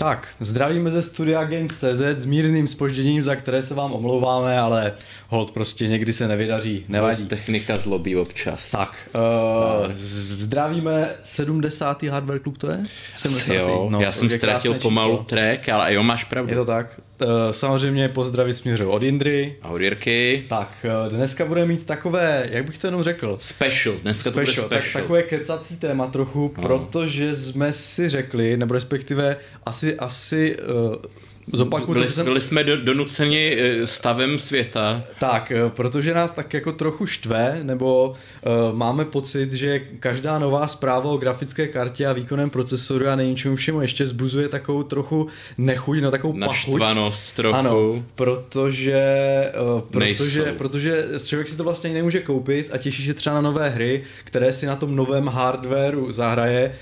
[0.00, 4.92] Tak, zdravíme ze studia Game.cz s mírným spožděním, za které se vám omlouváme, ale
[5.30, 7.26] hold prostě někdy se nevydaří, nevadí.
[7.26, 8.70] Technika zlobí občas.
[8.70, 12.02] Tak, uh, zdravíme 70.
[12.02, 12.82] Hardware Club, to je?
[13.16, 13.54] 70.
[13.54, 15.24] Jo, no, já jsem ztratil pomalu číslo.
[15.24, 16.50] track, ale jo, máš pravdu.
[16.50, 17.00] Je to tak.
[17.22, 19.56] Uh, samozřejmě pozdraví směřují od Indry.
[19.62, 20.44] A od Jirky.
[20.48, 23.36] Tak, uh, dneska budeme mít takové, jak bych to jenom řekl?
[23.40, 24.68] Special, dneska special, to bude special.
[24.68, 26.62] Tak, takové kecací téma trochu, no.
[26.62, 30.94] protože jsme si řekli, nebo respektive asi, asi uh,
[31.52, 32.24] Zopakuju byli, to, jsem...
[32.24, 35.02] byli jsme do, donuceni eh, stavem světa.
[35.20, 40.68] Tak, eh, protože nás tak jako trochu štve, nebo uh, máme pocit, že každá nová
[40.68, 45.26] zpráva o grafické kartě a výkonném procesoru a nejničemu všemu ještě zbuzuje takovou trochu
[45.58, 47.36] nechuť, no takovou Naštvanost pachuť.
[47.36, 47.56] trochu.
[47.56, 49.02] Ano, protože,
[49.74, 53.68] uh, protože, protože člověk si to vlastně nemůže koupit a těší se třeba na nové
[53.68, 56.72] hry, které si na tom novém hardwareu zahraje.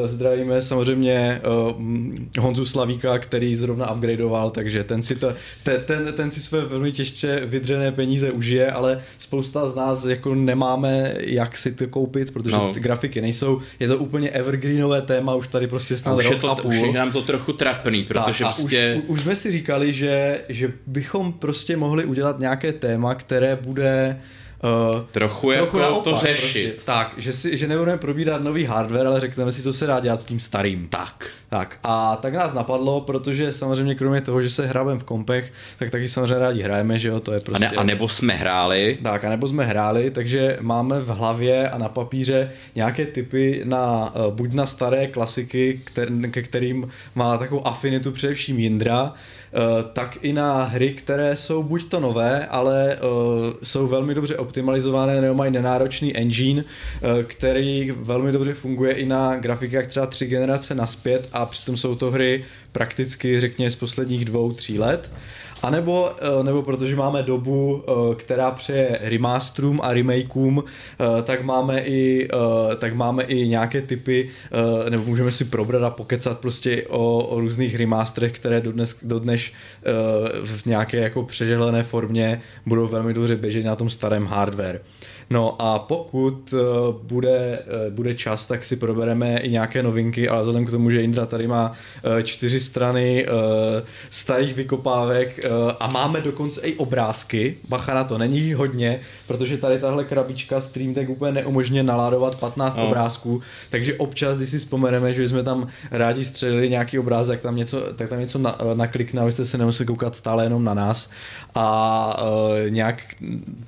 [0.00, 1.40] Uh, zdravíme samozřejmě
[1.76, 6.40] uh, Honzu Slavíka, který zrovna upgrade tradoval, takže ten si, to, ten, ten, ten si
[6.40, 11.88] své velmi těžce vydřené peníze užije, ale spousta z nás jako nemáme jak si to
[11.88, 12.74] koupit, protože no.
[12.74, 16.50] ty grafiky nejsou, je to úplně evergreenové téma, už tady prostě snad už rok to,
[16.50, 16.70] a půl.
[16.70, 19.02] Už je nám to trochu trapný, protože tak, prostě...
[19.06, 24.20] Už, už jsme si říkali, že, že bychom prostě mohli udělat nějaké téma, které bude
[24.64, 26.72] Uh, trochu, trochu jako naopak, to řešit.
[26.72, 26.86] Prostě.
[26.86, 30.20] Tak, že, si, že nebudeme probírat nový hardware, ale řekneme si, co se dá dělat
[30.20, 30.88] s tím starým.
[30.88, 31.26] Tak.
[31.48, 35.90] Tak a tak nás napadlo, protože samozřejmě kromě toho, že se hrajeme v kompech, tak
[35.90, 37.66] taky samozřejmě rádi hrajeme, že jo, to je prostě...
[37.66, 38.98] A, ne, a nebo jsme hráli.
[39.02, 44.12] Tak, a nebo jsme hráli, takže máme v hlavě a na papíře nějaké typy na,
[44.14, 49.35] eh, buď na staré klasiky, kter, ke kterým má takovou afinitu především Jindra, Eh,
[49.92, 52.98] tak i na hry, které jsou buď to nové, ale eh,
[53.62, 59.36] jsou velmi dobře optimalizované nebo mají nenáročný engine, eh, který velmi dobře funguje i na
[59.36, 64.52] grafikách třeba tři generace naspět a přitom jsou to hry prakticky řekněme z posledních dvou,
[64.52, 65.10] tří let.
[65.62, 71.44] A nebo, eh, nebo protože máme dobu, eh, která přeje remasterům a remakeům, eh, tak
[71.44, 72.28] máme i,
[72.78, 74.30] tak máme i nějaké typy,
[74.88, 79.42] nebo můžeme si probrat a pokecat prostě o, o různých remasterech, které dodnes, dodnes
[80.44, 84.80] v nějaké jako přežehlené formě budou velmi dobře běžet na tom starém hardware.
[85.30, 86.60] No a pokud uh,
[87.02, 91.02] bude, uh, bude čas, tak si probereme i nějaké novinky, ale vzhledem k tomu, že
[91.02, 93.26] Indra tady má uh, čtyři strany
[94.10, 95.40] starých vykopávek
[95.80, 100.60] a máme dokonce i obrázky, bacha na to, není jich hodně, protože tady tahle krabička
[100.60, 102.86] Stream tak úplně neumožňuje naládovat 15 no.
[102.86, 107.80] obrázků, takže občas, když si vzpomeneme, že jsme tam rádi střelili nějaký obrázek, tam něco,
[107.80, 111.10] tak tam něco na, naklikne, abyste se nemuseli koukat stále jenom na nás
[111.54, 112.16] a
[112.68, 113.02] nějak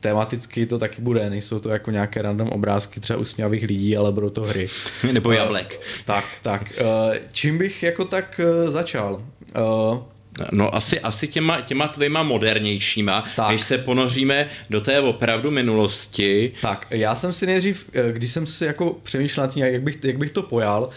[0.00, 4.12] tematicky to taky bude, nejsou jsou to jako nějaké random obrázky třeba usměvých lidí, ale
[4.12, 4.68] budou to hry.
[5.12, 5.80] Nebo jablek.
[6.04, 6.72] tak, tak.
[6.76, 9.22] Eh, čím bych jako tak eh, začal?
[9.56, 10.18] Eh,
[10.52, 13.50] no asi, asi těma, těma tvýma modernějšíma, tak.
[13.50, 16.52] než se ponoříme do té opravdu minulosti.
[16.62, 20.18] Tak, já jsem si nejdřív, když jsem si jako přemýšlel nad tím, jak bych, jak
[20.18, 20.90] bych to pojal,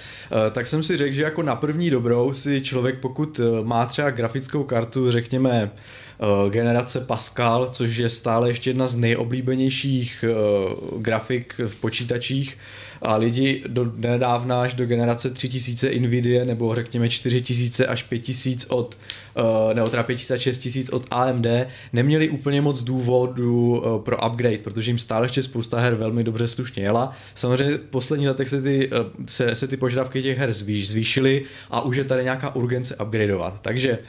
[0.52, 4.64] tak jsem si řekl, že jako na první dobrou si člověk, pokud má třeba grafickou
[4.64, 6.01] kartu, řekněme, Eh,
[6.50, 10.34] generace Pascal, což je stále ještě jedna z nejoblíbenějších eh,
[10.98, 12.58] grafik v počítačích
[13.02, 18.98] a lidi do nedávna až do generace 3000 Nvidia nebo řekněme 4000 až 5000 od
[19.36, 21.48] eh, nebo teda 5000 6000 od AMD
[21.94, 26.84] neměli úplně moc důvodu pro upgrade, protože jim stále ještě spousta her velmi dobře slušně
[26.84, 27.14] jela.
[27.36, 28.90] Samozřejmě v posledních letech se ty,
[29.26, 33.62] se, se ty požadavky těch her zvýš, zvýšily a už je tady nějaká urgence upgradeovat.
[33.62, 34.00] Takže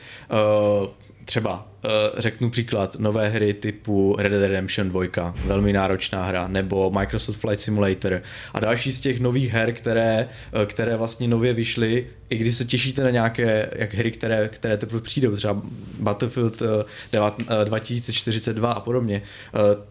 [1.25, 1.72] třeba
[2.19, 7.61] řeknu příklad nové hry typu Red Dead Redemption 2, velmi náročná hra, nebo Microsoft Flight
[7.61, 8.23] Simulator
[8.55, 12.65] a další z těch nových her, které, uh, které vlastně nově vyšly, i když se
[12.65, 15.63] těšíte na nějaké jak hry, které, které teprve přijdou, třeba
[15.99, 16.69] Battlefield uh,
[17.65, 19.23] 2042 a podobně,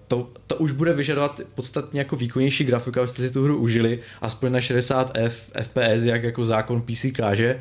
[0.08, 4.52] to, to už bude vyžadovat podstatně jako výkonnější grafiku, abyste si tu hru užili, aspoň
[4.52, 7.60] na 60 F, FPS, jak jako zákon PC káže.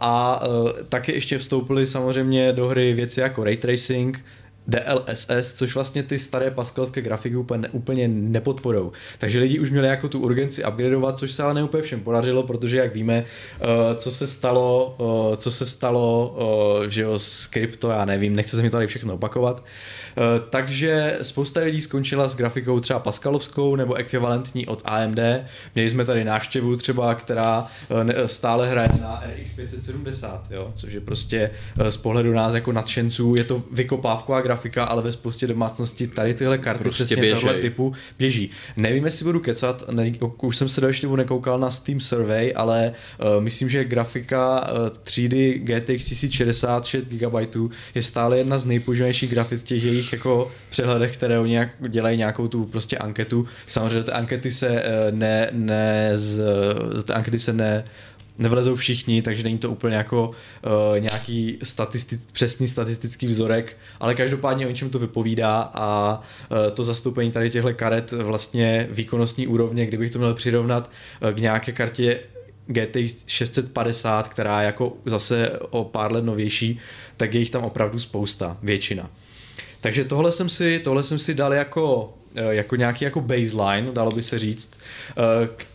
[0.00, 0.42] A
[0.88, 4.24] taky ještě vstoupily samozřejmě do hry věci jako ray tracing,
[4.68, 8.92] DLSS, což vlastně ty staré pascalské grafiky úplně, úplně nepodporou.
[9.18, 12.78] Takže lidi už měli jako tu urgenci upgradeovat, což se ale neúplně všem podařilo, protože
[12.78, 16.36] jak víme, uh, co se stalo, uh, co se stalo,
[16.80, 17.50] uh, že jo, s
[17.88, 19.64] já nevím, nechce se mi tady všechno opakovat.
[20.18, 25.18] Eh, takže spousta lidí skončila s grafikou třeba Pascalovskou nebo ekvivalentní od AMD.
[25.74, 27.66] Měli jsme tady návštěvu třeba, která
[28.08, 30.72] eh, stále hraje na RX 570, jo?
[30.76, 31.50] což je prostě
[31.80, 36.34] eh, z pohledu nás jako nadšenců, je to vykopávková grafika ale ve spoustě domácností tady
[36.34, 37.40] tyhle karty prostě přesně běžej.
[37.40, 38.50] tohle typu běží.
[38.76, 40.12] Nevím, jestli budu kecat, ne,
[40.42, 42.92] už jsem se další dobu nekoukal na Steam Survey, ale
[43.36, 47.34] uh, myslím, že grafika uh, třídy GTX 1060 6 GB
[47.94, 52.48] je stále jedna z nejpoužívanějších grafik těch jejich jako přehledech, které oni nějak, dělají nějakou
[52.48, 53.46] tu prostě anketu.
[53.66, 56.42] Samozřejmě ty ankety se uh, ne, ne z,
[57.04, 57.84] ty ankety se ne
[58.38, 64.66] nevlezou všichni, takže není to úplně jako uh, nějaký statisti- přesný statistický vzorek, ale každopádně
[64.66, 66.20] o něčem to vypovídá a
[66.50, 70.90] uh, to zastoupení tady těchto karet vlastně výkonnostní úrovně, kdybych to měl přirovnat
[71.22, 72.20] uh, k nějaké kartě
[72.66, 76.78] GTX 650, která je jako zase o pár let novější,
[77.16, 79.10] tak je jich tam opravdu spousta, většina.
[79.80, 84.10] Takže tohle jsem si, tohle jsem si dal jako Eh, jako nějaký jako baseline, dalo
[84.10, 84.78] by se říct,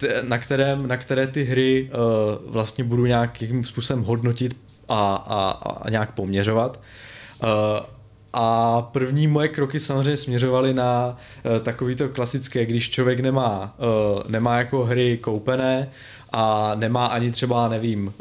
[0.03, 1.97] eh, na, kterém, na které ty hry eh,
[2.45, 4.55] vlastně budu nějakým způsobem hodnotit
[4.89, 5.49] a, a,
[5.81, 6.79] a nějak poměřovat.
[8.33, 11.17] A první moje kroky samozřejmě směřovaly na
[11.63, 13.75] takový to klasické, když člověk nemá,
[14.27, 15.89] nemá jako hry koupené
[16.31, 18.13] a nemá ani třeba, nevím,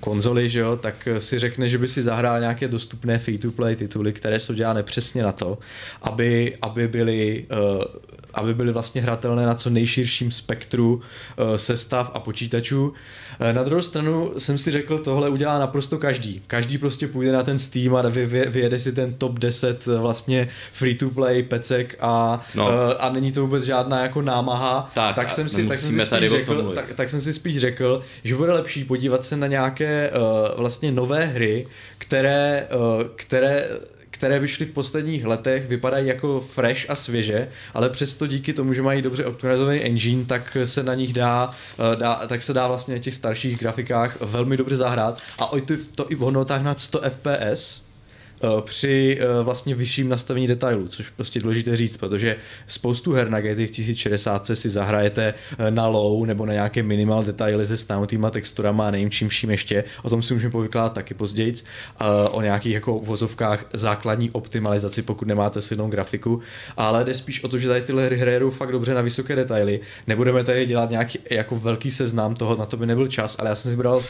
[0.00, 4.40] konzoli, že jo, tak si řekne, že by si zahrál nějaké dostupné free-to-play tituly, které
[4.40, 5.58] jsou dělané přesně na to,
[6.02, 7.46] aby, aby byly
[7.76, 7.84] uh,
[8.34, 12.88] aby byly vlastně hratelné na co nejširším spektru uh, sestav a počítačů.
[12.88, 12.96] Uh,
[13.52, 16.42] na druhou stranu jsem si řekl, tohle udělá naprosto každý.
[16.46, 20.48] Každý prostě půjde na ten Steam a vy, vy, vyjede si ten top 10 vlastně
[20.72, 22.64] free-to-play pecek a, no.
[22.64, 24.90] uh, a není to vůbec žádná jako námaha.
[24.94, 28.02] Tak, tak jsem si, tak jsem si spíš řekl, tak, tak jsem si spíš řekl,
[28.24, 31.66] že bude lepší podívat se na nějaké uh, vlastně nové hry,
[31.98, 33.68] které, uh, které
[34.18, 38.82] které vyšly v posledních letech, vypadají jako fresh a svěže, ale přesto díky tomu, že
[38.82, 41.50] mají dobře optimalizovaný engine, tak se na nich dá,
[41.92, 45.18] eh, dá tak se dá vlastně na těch starších grafikách velmi dobře zahrát.
[45.38, 47.87] A to, to i v hodnotách nad 100 fps,
[48.60, 52.36] při eh, vlastně vyšším nastavení detailů, což prostě důležité říct, protože
[52.66, 57.66] spoustu her na GTX 1060 si zahrajete eh, na low nebo na nějaké minimal detaily
[57.66, 59.84] se stánutýma texturama a nevím čím vším ještě.
[60.02, 61.52] O tom si můžeme povykládat taky později.
[62.30, 66.40] O nějakých jako vozovkách základní optimalizaci, pokud nemáte silnou grafiku.
[66.76, 69.80] Ale jde spíš o to, že tady tyhle hry hrajou fakt dobře na vysoké detaily.
[70.06, 73.54] Nebudeme tady dělat nějaký jako velký seznam toho, na to by nebyl čas, ale já
[73.54, 74.00] jsem si bral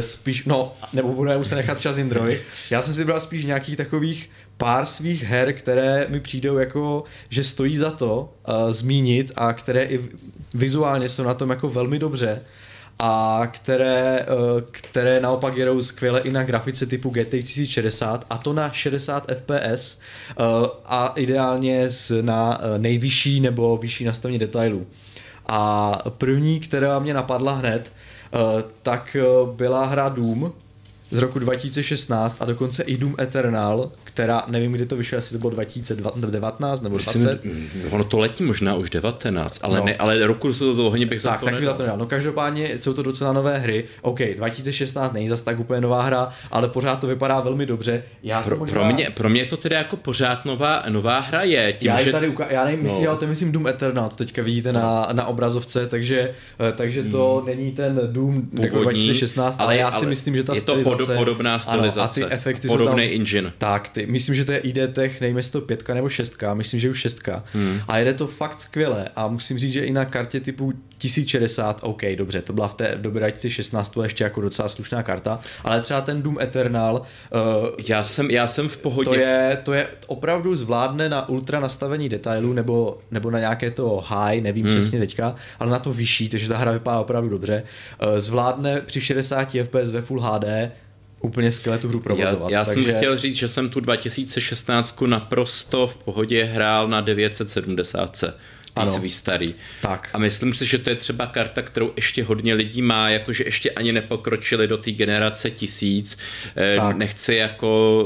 [0.00, 2.40] spíš, no, nebo budeme muset nechat čas Indrovi.
[2.70, 7.04] Já jsem si bral spíš spíš nějakých takových pár svých her, které mi přijdou jako,
[7.30, 10.00] že stojí za to uh, zmínit a které i
[10.54, 12.42] vizuálně jsou na tom jako velmi dobře
[12.98, 18.52] a které, uh, které naopak jedou skvěle i na grafice typu GTX 1060 a to
[18.52, 20.00] na 60 fps
[20.38, 24.86] uh, a ideálně z, na uh, nejvyšší nebo vyšší nastavení detailů.
[25.46, 27.92] A první, která mě napadla hned,
[28.32, 28.40] uh,
[28.82, 30.52] tak uh, byla hra Doom,
[31.10, 35.38] z roku 2016 a dokonce i Doom Eternal, která nevím, kdy to vyšlo, jestli to
[35.38, 37.44] bylo 2019 nebo 20.
[37.44, 39.84] Myslím, ono to letí možná už 19, ale, no.
[39.84, 41.74] ne, ale roku to, to hodně bych tak, to tak nedal.
[41.74, 41.98] to nedal.
[41.98, 43.84] No každopádně jsou to docela nové hry.
[44.02, 48.02] OK, 2016 není zase tak úplně nová hra, ale pořád to vypadá velmi dobře.
[48.22, 48.80] Já pro, možná...
[48.80, 51.72] pro, mě, pro mě to tedy jako pořád nová, nová hra je.
[51.72, 52.12] Tím, já, že...
[52.12, 52.84] tady uka- já nevím, no.
[52.84, 54.80] myslím, ale to myslím Doom Eternal, to teďka vidíte no.
[54.80, 56.34] na, na obrazovce, takže,
[56.68, 57.46] eh, takže to hmm.
[57.46, 60.60] není ten Doom Původní, jako 2016, ale, ale já si ale myslím, že ta je
[60.60, 61.18] to stylizace...
[61.18, 63.52] podobná stylizace, ano, a ty efekty podobný tam, engine.
[63.58, 66.90] Tak, ty, myslím, že to je ID Tech, jestli to pětka nebo šestka, myslím, že
[66.90, 67.44] už šestka.
[67.52, 67.80] Hmm.
[67.88, 72.02] A jede to fakt skvěle a musím říct, že i na kartě typu 1060, OK,
[72.16, 76.00] dobře, to byla v té době 2016 to ještě jako docela slušná karta, ale třeba
[76.00, 76.94] ten Doom Eternal.
[76.94, 79.10] Uh, já, jsem, já jsem v pohodě.
[79.10, 84.04] To je, to je opravdu zvládne na ultra nastavení detailů nebo, nebo na nějaké to
[84.06, 84.76] high, nevím hmm.
[84.76, 87.62] přesně teďka, ale na to vyšší, takže ta hra vypadá opravdu dobře.
[88.02, 90.44] Uh, zvládne při 60 FPS ve Full HD
[91.20, 92.50] úplně skvěle tu hru provozovat.
[92.50, 92.84] Já, já takže...
[92.84, 98.24] jsem chtěl říct, že jsem tu 2016 naprosto v pohodě hrál na 970
[98.76, 98.92] ano.
[98.92, 99.54] svý starý.
[99.82, 100.10] Tak.
[100.12, 103.70] A myslím si, že to je třeba karta, kterou ještě hodně lidí má, jakože ještě
[103.70, 106.18] ani nepokročili do té generace tisíc.
[106.56, 106.96] Eh, tak.
[106.96, 108.04] Nechci jako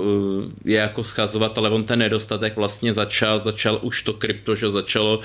[0.64, 4.70] eh, je jako schazovat, ale on ten nedostatek vlastně začal, začal už to krypto, že
[4.70, 5.20] začalo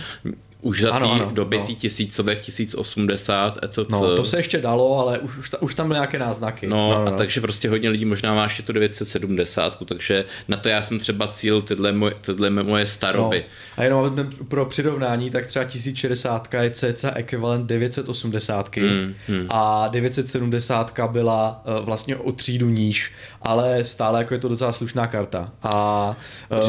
[0.62, 1.66] už za té doby no.
[1.66, 3.78] tý tisícovek, 1080, etc.
[3.90, 6.68] No, to se ještě dalo, ale už, už, už tam byly nějaké náznaky.
[6.68, 10.58] No, no, no, a takže prostě hodně lidí možná má ještě tu 970, takže na
[10.58, 13.38] to já jsem třeba cíl tyhle moje, tyhle moje staroby.
[13.38, 13.44] No.
[13.78, 19.48] A jenom pro přirovnání, tak třeba 1060 je cca ekvivalent 980 hmm, hmm.
[19.50, 23.12] a 970 byla uh, vlastně o třídu níž,
[23.42, 25.52] ale stále jako je to docela slušná karta.
[25.64, 26.16] A,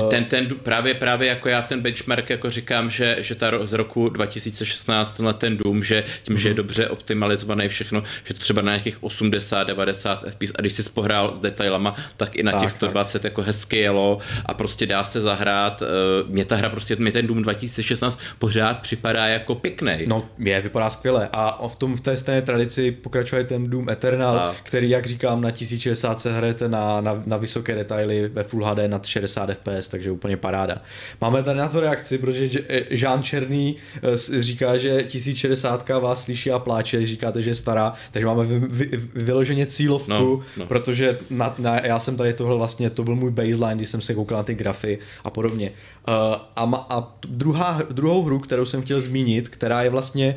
[0.02, 4.08] uh, ten, ten právě, právě jako já ten benchmark jako říkám, že, že ta roku
[4.08, 6.56] 2016 na ten Doom, že tím, že je mhm.
[6.56, 11.34] dobře optimalizovaný všechno, že to třeba na nějakých 80, 90 FPS a když jsi pohrál
[11.36, 13.24] s detailama, tak i na tak, těch 120 tak.
[13.24, 15.82] jako hezky jelo a prostě dá se zahrát.
[16.26, 19.98] Mě ta hra prostě, mě ten Doom 2016 pořád připadá jako pěkný.
[20.06, 24.36] No, je, vypadá skvěle a v tom v té stejné tradici pokračuje ten Doom Eternal,
[24.36, 24.56] tak.
[24.62, 28.78] který, jak říkám, na 1060 se hrajete na, na, na vysoké detaily ve Full HD
[28.86, 30.82] nad 60 fps, takže úplně paráda.
[31.20, 32.60] Máme tady na to reakci, protože
[32.90, 38.26] Jean Černý eh, říká, že 1060 vás slyší a pláče, říkáte, že je stará, takže
[38.26, 40.66] máme vy, vy, vyloženě cílovku, no, no.
[40.66, 44.14] protože na, na, já jsem tady tohle vlastně, to byl můj baseline, když jsem se
[44.14, 45.72] koukal na ty grafy a podobně.
[46.08, 46.14] Uh,
[46.56, 50.36] a, a druhá, druhou hru, kterou jsem chtěl zmínit, která je vlastně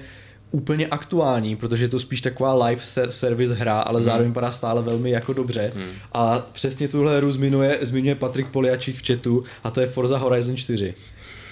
[0.53, 4.05] úplně aktuální, protože je to spíš taková live service hra, ale hmm.
[4.05, 5.71] zároveň vypadá stále velmi jako dobře.
[5.75, 5.91] Hmm.
[6.13, 10.57] A přesně tuhle hru zmiňuje, zmiňuje Patrik Poliačík v chatu a to je Forza Horizon
[10.57, 10.93] 4.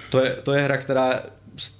[0.09, 1.23] To je, to je hra, která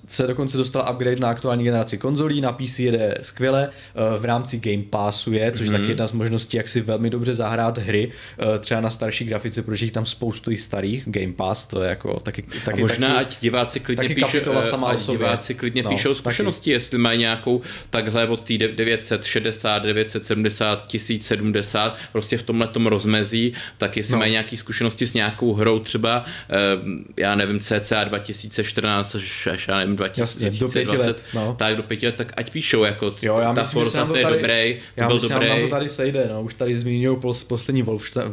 [0.08, 4.58] se dokonce dostal upgrade na aktuální generaci konzolí, na PC jede skvěle, eh, v rámci
[4.60, 5.66] Game Passu je, což mm-hmm.
[5.66, 5.90] je taky mhm.
[5.90, 9.86] jedna z možností, jak si velmi dobře zahrát hry, eh, třeba na starší grafice, protože
[9.86, 13.36] jich tam spoustu i starých, Game Pass, to je jako taky, taky a možná taky,
[13.36, 16.72] ať diváci klidně taky píšou, eh, sama ať diváci klidně no, píšou zkušenosti, taky.
[16.72, 23.98] jestli mají nějakou takhle od té 960, 970, 1070, prostě v tomhle tom rozmezí, tak
[23.98, 24.20] jestli no.
[24.20, 26.26] mají nějaké zkušenosti s nějakou hrou třeba,
[27.18, 31.56] já nevím, CCA 2014 až já nevím, 2020, do pěti let, no.
[31.60, 34.24] tak do pěti let, tak ať píšou, jako jo, já ta myslím, Forza, to je
[34.24, 35.48] dobrý, já byl myslím, dobrý.
[35.48, 37.16] Já to tady sejde, no, už tady zmínil
[37.48, 37.84] poslední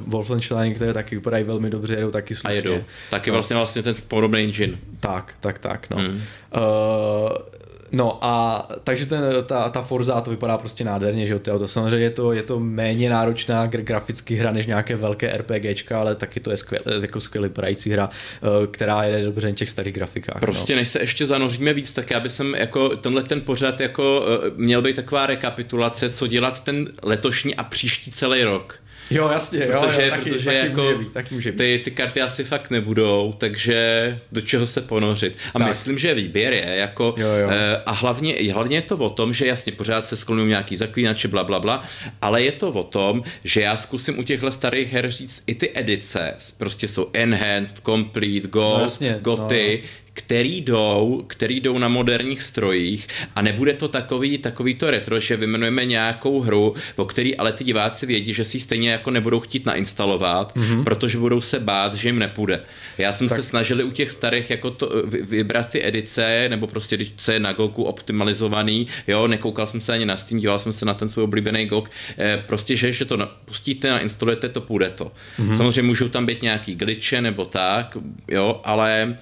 [0.06, 2.50] Wolfenstein, které taky vypadají velmi dobře, jedou taky slušně.
[2.50, 3.34] A jedou, taky no.
[3.34, 4.78] vlastně vlastně ten podobný engine.
[5.00, 5.96] Tak, tak, tak, no.
[5.96, 6.22] Hmm.
[6.56, 7.58] Uh,
[7.92, 12.06] No a takže ten, ta, ta Forza to vypadá prostě nádherně, že jo, to samozřejmě
[12.06, 16.50] je to, je to méně náročná graficky hra než nějaké velké RPGčka, ale taky to
[16.50, 20.40] je skvěl, jako skvělý prající hra, eh, která jede dobře na těch starých grafikách.
[20.40, 20.78] Prostě no.
[20.78, 24.82] než se ještě zanoříme víc, tak já bych jako tenhle ten pořad jako eh, měl
[24.82, 28.80] být taková rekapitulace, co dělat ten letošní a příští celý rok.
[29.10, 31.58] Jo, jasně, protože, jo, taky, protože taky jako může být, taky může být.
[31.58, 35.36] Ty, ty karty asi fakt nebudou, takže do čeho se ponořit.
[35.54, 35.68] A tak.
[35.68, 37.48] myslím, že výběr je jako jo, jo.
[37.50, 41.28] Eh, a hlavně, hlavně je to o tom, že jasně pořád se sklonují nějaký zaklínače,
[41.28, 41.84] bla, bla, bla,
[42.22, 45.70] ale je to o tom, že já zkusím u těchto starých her říct i ty
[45.74, 51.88] edice, prostě jsou Enhanced, Complete, Gold, no, jasně, Goty, no který jdou, který jdou na
[51.88, 57.36] moderních strojích a nebude to takový, takový to retro, že vymenujeme nějakou hru, o který
[57.36, 60.84] ale ty diváci vědí, že si stejně jako nebudou chtít nainstalovat, mm-hmm.
[60.84, 62.60] protože budou se bát, že jim nepůjde.
[62.98, 63.38] Já jsem tak.
[63.38, 67.40] se snažil u těch starých jako to, vybrat ty edice, nebo prostě když se je
[67.40, 71.08] na Goku optimalizovaný, jo, nekoukal jsem se ani na Steam, díval jsem se na ten
[71.08, 75.12] svůj oblíbený GOG, eh, prostě, že, že to pustíte, nainstalujete, to půjde to.
[75.38, 75.56] Mm-hmm.
[75.56, 77.96] Samozřejmě můžou tam být nějaký glitche nebo tak,
[78.28, 79.16] jo, ale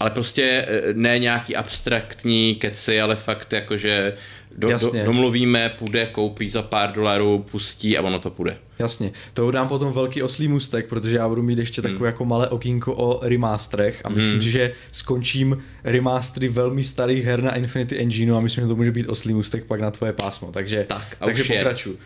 [0.00, 4.12] ale prostě eh, ne nějaký abstraktní keci, ale fakt jakože
[4.56, 8.56] do, do, domluvíme, půjde, koupí za pár dolarů, pustí a ono to půjde.
[8.78, 11.92] Jasně, to dám potom velký oslý mustek, protože já budu mít ještě hmm.
[11.92, 14.50] takové jako malé okýnko o remasterech a myslím, hmm.
[14.50, 19.08] že skončím remastery velmi starých her na Infinity Engineu a myslím, že to může být
[19.08, 21.98] oslý mustek pak na tvoje pásmo, takže, tak, takže pokračuji.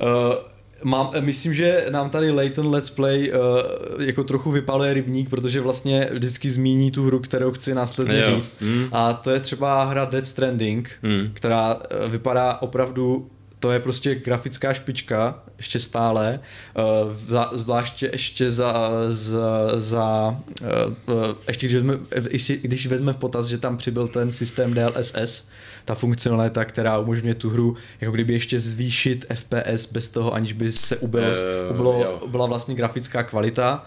[0.00, 0.06] Uh,
[0.84, 6.08] Mám, myslím, že nám tady Layton Let's Play uh, jako trochu vypaluje rybník, protože vlastně
[6.12, 8.24] vždycky zmíní tu hru, kterou chci následně jo.
[8.36, 8.60] říct.
[8.60, 8.88] Mm.
[8.92, 11.30] A to je třeba hra Dead Stranding, mm.
[11.34, 13.30] která uh, vypadá opravdu
[13.60, 16.40] to je prostě grafická špička, ještě stále,
[17.02, 20.36] uh, zvláště ještě za, za, za
[21.06, 21.14] uh,
[21.48, 21.98] ještě když vezme,
[22.30, 25.48] ještě, když vezme v potaz, že tam přibyl ten systém DLSS,
[25.88, 30.72] ta funkcionalita, která umožňuje tu hru jako kdyby ještě zvýšit FPS bez toho, aniž by
[30.72, 33.86] se ubylo, uh, ubylo, byla vlastně grafická kvalita,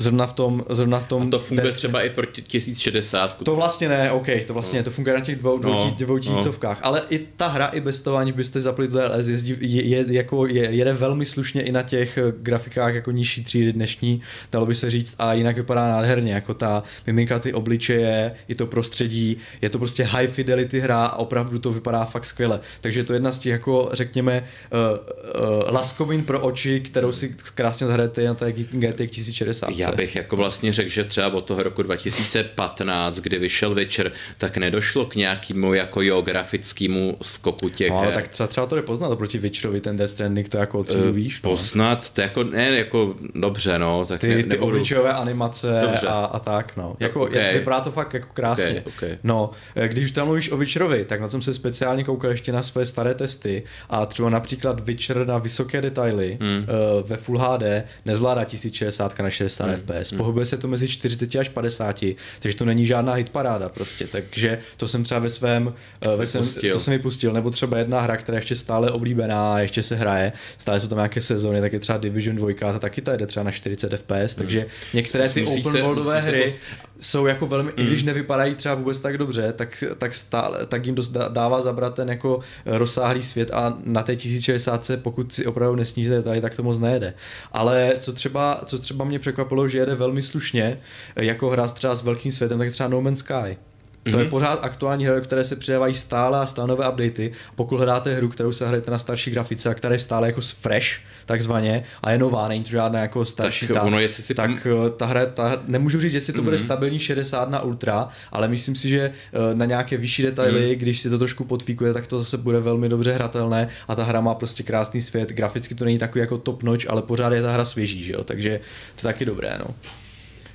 [0.00, 1.78] Zrovna v tom, zrovna v tom A to funguje desce.
[1.78, 3.42] třeba i pro 1060.
[3.42, 4.84] To vlastně ne, OK, to vlastně no.
[4.84, 5.94] to funguje na těch dvou, dvou, no.
[5.98, 6.86] dvou tisícovkách, no.
[6.86, 10.04] ale i ta hra i bez toho, aniž byste zapli to DLS, jezdí, je, je,
[10.08, 14.66] jako je, jede velmi slušně i na těch eh, grafikách jako nižší třídy dnešní, dalo
[14.66, 19.36] by se říct, a jinak vypadá nádherně, jako ta mimika ty obličeje, i to prostředí,
[19.62, 22.60] je to prostě high fidelity hra a opravdu to vypadá fakt skvěle.
[22.80, 27.34] Takže to je jedna z těch, jako řekněme, uh, uh, laskovin pro oči, kterou si
[27.54, 29.70] krásně zahrajete na té GTX 1060.
[29.76, 34.56] Já bych jako vlastně řekl, že třeba od toho roku 2015, kdy vyšel večer, tak
[34.56, 39.08] nedošlo k nějakému jako geografickému skoku těch no, ale tak třeba, třeba to je poznat
[39.08, 41.42] oproti Witcherovi, ten Death Stranding, to jako odsud uh, víš.
[41.42, 41.50] No.
[41.50, 44.04] Poznat, to jako, ne, jako dobře, no.
[44.04, 44.66] Tak ty, ne, ty nebudu...
[44.66, 46.96] obličejové animace a, a, tak, no.
[47.00, 47.52] Jako, okay.
[47.52, 48.64] vypadá to fakt jako krásně.
[48.70, 49.18] Okay, okay.
[49.22, 52.62] No, eh, když tam mluvíš o Witcherovi, tak na tom se speciálně koukal ještě na
[52.62, 56.58] své staré testy a třeba například Witcher na vysoké detaily hmm.
[56.58, 57.62] uh, ve Full HD
[58.04, 60.12] nezvládá 1060 na 60 hmm FPS.
[60.12, 62.04] Pohybuje se to mezi 40 až 50,
[62.40, 64.06] takže to není žádná hitparáda prostě.
[64.06, 65.74] Takže to jsem třeba ve svém,
[66.06, 69.82] eh, ve svém to jsem vypustil, nebo třeba jedna hra, která ještě stále oblíbená, ještě
[69.82, 73.16] se hraje, stále jsou tam nějaké sezóny, tak je třeba Division 2, ta taky ta
[73.16, 74.68] jde třeba na 40 FPS, takže hmm.
[74.94, 76.54] některé ty open worldové hry.
[77.00, 77.84] Jsou jako velmi, mm.
[77.84, 78.06] i když hmm.
[78.06, 82.40] nevypadají třeba vůbec tak dobře, tak, tak, stále, tak jim dost dává zabrat ten jako
[82.66, 87.14] rozsáhlý svět a na té 1060 pokud si opravdu nesnížíte tady, tak to moc nejede.
[87.52, 90.80] Ale co třeba, co třeba mě překvapilo, že jede velmi slušně,
[91.16, 93.56] jako hra třeba s velkým světem, tak třeba No Man's Sky.
[94.02, 94.18] To mm-hmm.
[94.18, 94.30] je mhm.
[94.30, 97.32] pořád aktuální hry, které se přidávají stále a stále nové updaty.
[97.56, 100.86] Pokud hledáte hru, kterou se hrajete na starší grafice a která je stále jako fresh,
[101.26, 104.50] takzvaně, a je nová, není to žádná jako starší, tak, ta, ono, jestli si tak
[104.50, 104.92] pam...
[104.96, 106.44] ta hra, ta, nemůžu říct, jestli to mm-hmm.
[106.44, 106.64] bude mhm.
[106.64, 110.78] stabilní 60 na ultra, ale myslím si, že eh, na nějaké vyšší detaily, mm-hmm.
[110.78, 114.20] když si to trošku potvíkuje, tak to zase bude velmi dobře hratelné a ta hra
[114.20, 117.52] má prostě krásný svět, graficky to není takový jako top notch, ale pořád je ta
[117.52, 118.24] hra svěží, že jo?
[118.24, 118.60] takže
[118.94, 119.74] to je taky dobré, no.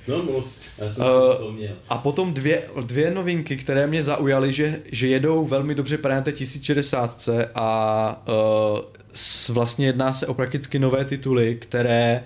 [0.08, 0.44] No, no.
[0.78, 5.74] Já jsem uh, a potom dvě, dvě novinky, které mě zaujaly, že, že jedou velmi
[5.74, 8.80] dobře právě té 1060 a uh,
[9.14, 12.24] s, vlastně jedná se o prakticky nové tituly, které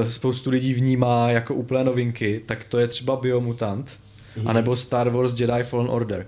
[0.00, 4.42] uh, spoustu lidí vnímá jako úplné novinky, tak to je třeba Biomutant, mm-hmm.
[4.48, 6.26] anebo Star Wars Jedi Fallen Order.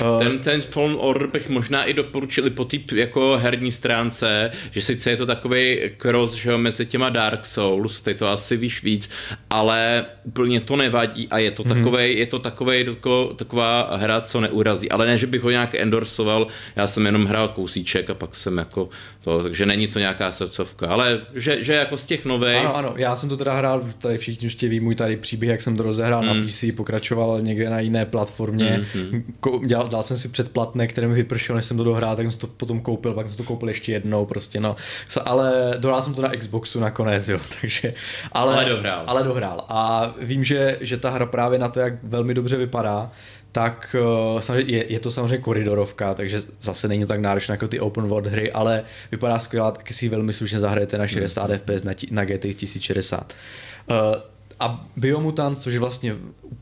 [0.00, 4.80] Uh, ten, ten Fallen Order bych možná i doporučil po té jako herní stránce, že
[4.80, 9.10] sice je to takový cross že mezi těma Dark Souls, ty to asi víš víc,
[9.50, 11.74] ale úplně to nevadí a je to mm-hmm.
[11.74, 15.74] takovej, je to takovej, tako, taková hra, co neurazí, ale ne, že bych ho nějak
[15.74, 16.46] endorsoval,
[16.76, 18.88] já jsem jenom hrál kousíček a pak jsem jako
[19.24, 22.56] to, takže není to nějaká srdcovka, ale že, že jako z těch nových.
[22.56, 25.62] Ano, ano, já jsem to teda hrál, tady všichni už ví můj tady příběh, jak
[25.62, 26.28] jsem to rozehrál mm.
[26.28, 29.66] na PC, pokračoval někde na jiné platformě, mm-hmm.
[29.66, 32.46] dělal, dal jsem si předplatné, které mi vypršelo, než jsem to dohrál, tak jsem to
[32.46, 34.76] potom koupil, pak jsem to koupil ještě jednou, prostě no.
[35.24, 37.94] Ale dohrál jsem to na Xboxu nakonec, jo, takže,
[38.32, 39.04] ale, ale dohrál.
[39.06, 39.64] Ale dohrál.
[39.68, 43.10] A vím, že, že ta hra právě na to, jak velmi dobře vypadá,
[43.52, 43.96] tak
[44.48, 48.04] eh, je, je to samozřejmě koridorovka, takže zase není to tak náročné jako ty open
[48.04, 51.58] world hry, ale vypadá skvěle, taky si velmi slušně zahrajete na 60 mm.
[51.58, 53.34] FPS na, na GT 1060.
[53.90, 53.96] Uh,
[54.60, 56.16] a Biomutant, což je vlastně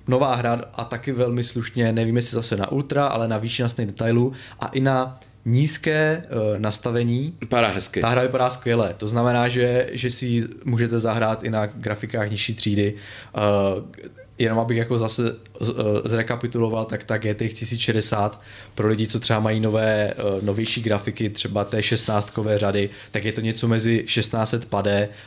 [0.08, 3.86] nová hra a taky velmi slušně, nevím jestli zase na ultra, ale na výši nastných
[3.86, 7.34] detailů a i na nízké uh, nastavení.
[7.40, 8.00] Vypadá hezky.
[8.00, 8.94] Ta hra vypadá skvěle.
[8.96, 12.94] To znamená, že, že si můžete zahrát i na grafikách nižší třídy.
[13.36, 13.84] Uh,
[14.38, 15.68] jenom abych jako zase uh,
[16.04, 18.42] zrekapituloval, tak ta GTX 1060
[18.74, 23.32] pro lidi, co třeba mají nové, uh, novější grafiky, třeba té 16 řady, tak je
[23.32, 24.74] to něco mezi 1600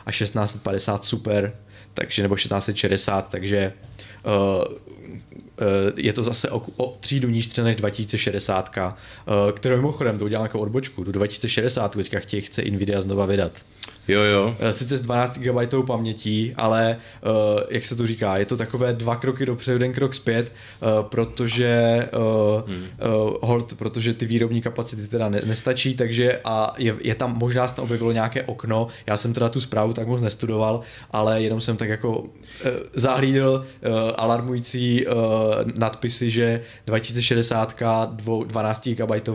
[0.06, 1.52] a 1650 Super
[1.94, 3.72] takže nebo 1660, takže
[4.24, 4.64] uh,
[5.96, 8.92] je to zase o, o třídu níž než 2060, uh,
[9.52, 13.52] kterou mimochodem to udělám jako odbočku, do 2060 teďka chtějí, chce Nvidia znova vydat.
[14.08, 14.56] Jo, jo.
[14.58, 18.92] Eh, sice s 12 GB pamětí, ale uh, jak se to říká, je to takové
[18.92, 22.82] dva kroky dopředu, jeden krok zpět, uh, protože uh, hmm.
[22.82, 27.68] uh, hold, protože ty výrobní kapacity teda ne, nestačí, takže a je, je tam možná
[27.68, 31.76] se objevilo nějaké okno, já jsem teda tu zprávu tak moc nestudoval, ale jenom jsem
[31.76, 32.28] tak jako uh,
[32.94, 35.12] zahlídl uh, alarmující uh,
[35.78, 37.82] nadpisy, že 2060
[38.46, 39.28] 12 GB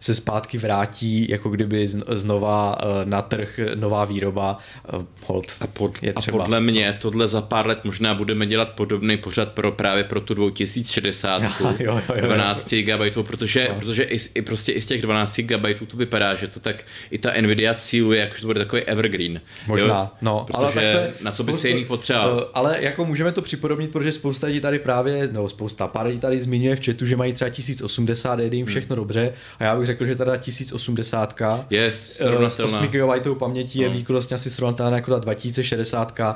[0.00, 6.02] se zpátky vrátí, jako kdyby znova uh, na trh nová výroba eh, hold a, pod,
[6.02, 6.38] je třeba.
[6.38, 10.20] a podle mě tohle za pár let možná budeme dělat podobný pořad pro právě pro
[10.20, 13.74] tu 2060 jo, jo, jo, 12 GB, protože, jo.
[13.78, 17.18] protože i, i, prostě i z těch 12 GB to vypadá, že to tak i
[17.18, 19.40] ta Nvidia cíluje, jako že to bude takový evergreen.
[19.66, 20.08] Možná, jo?
[20.22, 20.44] no.
[20.46, 22.34] Protože ale tak to je na co by si jiný potřeboval.
[22.34, 26.18] Uh, ale jako můžeme to připodobnit, protože spousta lidí tady právě, no spousta, pár lidí
[26.18, 29.02] tady zmiňuje v chatu, že mají třeba 1080, jde jim všechno hmm.
[29.02, 33.88] dobře a já bych řekl, že teda 1080 je uh, s 8 GB pamětí je
[34.00, 36.20] výkonnostně asi srovnatelná jako ta 2060.
[36.20, 36.26] Uh,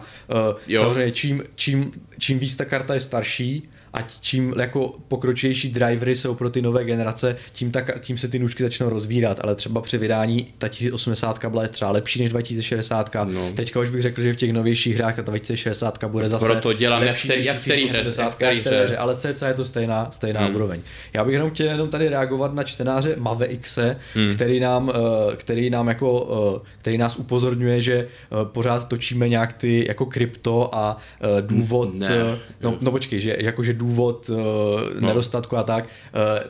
[0.69, 6.17] eh, samozřejmě čím, čím, čím víc ta karta je starší, a čím jako pokročilejší drivery
[6.17, 9.81] jsou pro ty nové generace, tím, tak, tím se ty nůžky začnou rozvírat, ale třeba
[9.81, 13.17] při vydání ta 1080 byla třeba lepší než 2060.
[13.25, 13.53] No.
[13.53, 17.03] Teďka už bych řekl, že v těch novějších hrách ta 2060 bude zase Proto dělám
[17.03, 17.61] lepší jak, hře, jak
[18.35, 18.97] který hře.
[18.97, 20.55] ale CC je to stejná, stejná hmm.
[20.55, 20.81] úroveň.
[21.13, 23.79] Já bych jenom chtěl jenom tady reagovat na čtenáře Mave X,
[24.15, 24.33] hmm.
[24.33, 28.07] který nám, eh, který nám jako, eh, který nás upozorňuje, že eh,
[28.45, 30.99] pořád točíme nějak ty jako krypto a
[31.41, 32.39] důvod, ne.
[32.63, 34.37] no, no počkej, že jakože důvod uh,
[35.01, 35.09] no.
[35.09, 35.85] nedostatku a tak.
[35.85, 35.91] Uh,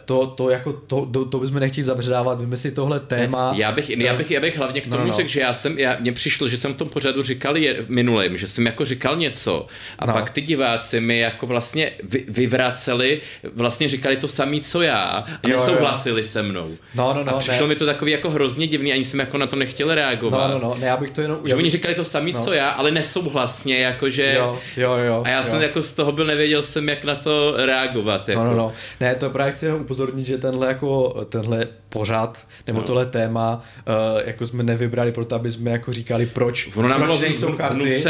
[0.05, 3.53] to, to, jako, to, to, to bychom nechtěli zabředávat, víme si tohle téma.
[3.53, 5.13] Ne, já, bych, já, bych, já bych hlavně k tomu no, no.
[5.13, 8.37] řekl, že já jsem, já, mně přišlo, že jsem v tom pořadu říkal je, minulým,
[8.39, 9.67] že jsem jako říkal něco
[9.99, 10.13] a no.
[10.13, 13.21] pak ty diváci mi jako vlastně vy, vyvraceli,
[13.55, 16.29] vlastně říkali to samé, co já a jo, nesouhlasili jo.
[16.29, 16.71] se mnou.
[16.95, 17.67] No, no, no, a přišlo ne.
[17.67, 20.49] mi to takový jako hrozně divný, ani jsem jako na to nechtěl reagovat.
[20.49, 21.39] No, no, no, ne, já bych to jenom...
[21.45, 22.45] Že oni říkali to samé, no.
[22.45, 24.35] co já, ale nesouhlasně, jakože...
[24.37, 25.23] Jo, jo, jo.
[25.27, 25.45] A já jo.
[25.45, 28.29] jsem jako z toho byl, nevěděl jsem, jak na to reagovat.
[28.29, 28.45] Jako.
[28.45, 28.73] No, no, no.
[29.01, 32.87] Ne, to právě chci jenom upozornit, že tenhle jako, tenhle pořád, nebo no.
[32.87, 37.21] tohle téma, uh, jako jsme nevybrali proto, aby jsme jako říkali, proč, ono nám proč
[37.21, 38.01] nejsou karty,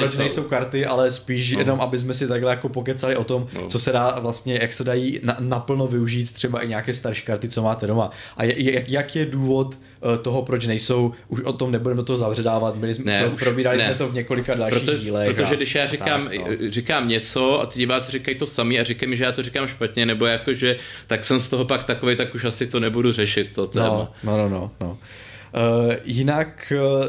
[0.00, 1.58] proč nejsou karty, ale spíš no.
[1.58, 3.66] jenom, aby jsme si takhle jako pokecali o tom, no.
[3.66, 7.48] co se dá vlastně, jak se dají na, naplno využít třeba i nějaké starší karty,
[7.48, 8.10] co máte doma.
[8.36, 9.74] A jak, jak je důvod
[10.22, 13.78] toho, proč nejsou, už o tom nebudeme do toho zavředávat, byli jsme, ne, pro, probírali
[13.78, 13.84] ne.
[13.84, 15.28] jsme to v několika dalších Proto, dílech.
[15.34, 16.46] Protože a, když já říkám, tak, no.
[16.68, 19.66] říkám něco a ty diváci říkají to sami a říkají mi, že já to říkám
[19.66, 23.12] špatně, nebo jako, že tak jsem z toho pak takový, tak už asi to nebudu
[23.12, 23.86] řešit to téma.
[24.24, 24.70] No, no, no, no.
[24.80, 24.88] no.
[24.88, 27.06] Uh, jinak uh,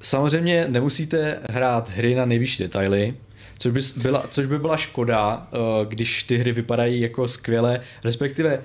[0.00, 3.14] samozřejmě nemusíte hrát hry na nejvyšší detaily,
[3.58, 5.48] což by, byla, což by byla škoda,
[5.88, 8.62] když ty hry vypadají jako skvěle, respektive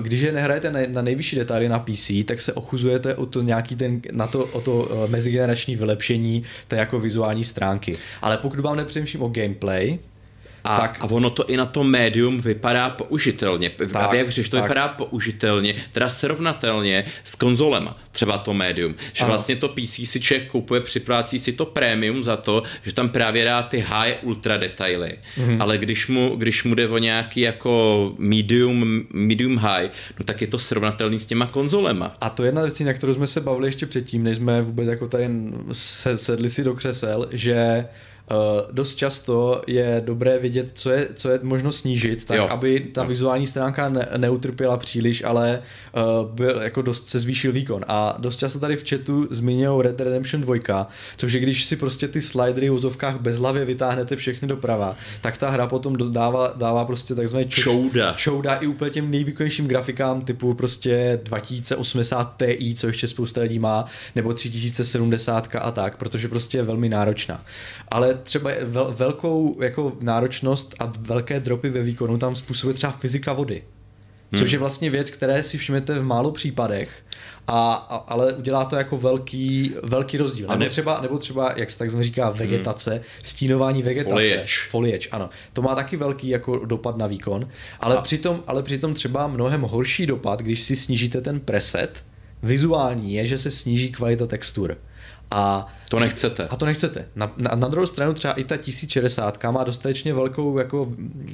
[0.00, 3.76] když je nehrajete na, na nejvyšší detaily na PC, tak se ochuzujete o to nějaký
[3.76, 7.96] ten, na to, o to mezigenerační vylepšení té jako vizuální stránky.
[8.22, 9.98] Ale pokud vám nepřemýšlím o gameplay,
[10.64, 10.98] a, tak.
[11.00, 13.70] a ono to i na to médium vypadá použitelně.
[13.70, 14.64] Tak, a jak říš, to tak.
[14.64, 18.94] vypadá použitelně, teda srovnatelně s konzolema, třeba to médium.
[19.12, 19.32] Že ano.
[19.32, 23.44] vlastně to PC si člověk kupuje, připlácí si to prémium za to, že tam právě
[23.44, 25.18] dá ty high ultra detaily.
[25.38, 25.56] Mm-hmm.
[25.60, 30.46] Ale když mu, když mu jde o nějaký jako medium, medium high, no tak je
[30.46, 32.12] to srovnatelný s těma konzolema.
[32.20, 34.88] A to je jedna věc, na kterou jsme se bavili ještě předtím, než jsme vůbec
[34.88, 35.28] jako tady
[36.16, 37.86] sedli si do křesel, že
[38.70, 42.46] dost často je dobré vidět, co je, co je možno snížit, tak jo.
[42.50, 43.08] aby ta jo.
[43.08, 45.62] vizuální stránka ne, neutrpěla příliš, ale
[45.96, 47.84] uh, byl, jako dost se zvýšil výkon.
[47.88, 52.08] A dost často tady v chatu zmiňují Red Redemption 2, což je když si prostě
[52.08, 57.14] ty slidery v úzovkách bezhlavě vytáhnete všechny doprava, tak ta hra potom dává, dává prostě
[57.14, 58.12] takzvaný čouda.
[58.12, 63.84] čouda i úplně těm nejvýkonnějším grafikám typu prostě 2080 Ti, co ještě spousta lidí má,
[64.16, 67.44] nebo 3070 a tak, protože prostě je velmi náročná.
[67.88, 73.32] Ale třeba vel, velkou jako náročnost a velké dropy ve výkonu tam způsobuje třeba fyzika
[73.32, 73.62] vody.
[74.32, 74.42] Hmm.
[74.42, 77.04] Což je vlastně věc, které si všimnete v málo případech,
[77.46, 80.48] a, a, ale udělá to jako velký, velký rozdíl.
[80.48, 82.38] Nebo třeba, nebo třeba, jak se tak říká, hmm.
[82.38, 83.02] vegetace, hmm.
[83.22, 84.14] stínování vegetace.
[84.14, 84.54] Foliage.
[84.70, 85.30] Foliage, ano.
[85.52, 87.48] To má taky velký jako dopad na výkon,
[87.80, 88.00] ale, a...
[88.00, 92.04] přitom, ale přitom třeba mnohem horší dopad, když si snížíte ten preset,
[92.42, 94.76] vizuální je, že se sníží kvalita textur.
[95.30, 96.48] A to nechcete.
[96.50, 97.08] A to nechcete.
[97.16, 100.92] Na, na, na druhou stranu třeba i ta 1060 má dostatečně velkou jako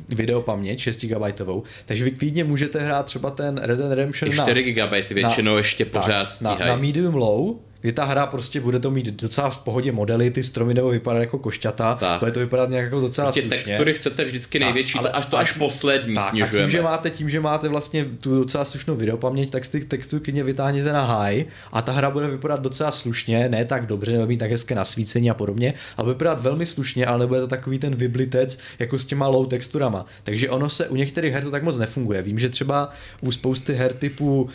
[0.09, 1.41] videopaměť, 6 GB,
[1.85, 5.85] takže vy klidně můžete hrát třeba ten Red Dead Redemption 4 GB většinou na, ještě
[5.85, 9.59] pořád tak, na, na medium low, kdy ta hra prostě bude to mít docela v
[9.59, 12.19] pohodě modely, ty stromy nebo vypadat jako košťata, tak.
[12.19, 13.57] bude to vypadat nějak jako docela prostě slušně.
[13.57, 16.59] textury chcete vždycky největší, tak, ale až to až poslední tak, snižujeme.
[16.59, 19.85] A tím, že máte, tím, že máte vlastně tu docela slušnou videopaměť, tak z těch
[19.85, 24.13] textů klidně vytáhněte na high a ta hra bude vypadat docela slušně, ne tak dobře,
[24.13, 27.47] nebo mít tak hezké nasvícení a podobně, ale bude vypadat velmi slušně, ale nebude to
[27.47, 30.07] takový ten vyblitec jako s těma low texturama.
[30.25, 32.23] Takže ono se u některých her to tak moc nefunguje.
[32.23, 32.91] Vím, že třeba
[33.21, 34.51] u spousty her typu, uh,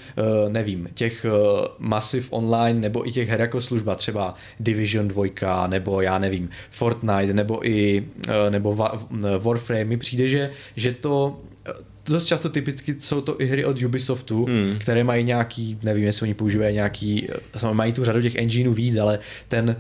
[0.50, 6.02] nevím, těch uh, Massive Online nebo i těch her jako služba, třeba Division 2, nebo
[6.02, 8.96] já nevím, Fortnite, nebo i eh, nebo
[9.40, 11.72] Warframe, mi přijde, že, že to eh,
[12.06, 14.76] dost často typicky jsou to i hry od Ubisoftu, hmm.
[14.80, 17.28] které mají nějaký, nevím, jestli oni používají nějaký,
[17.64, 19.76] eh, mají tu řadu těch engineů víc, ale ten,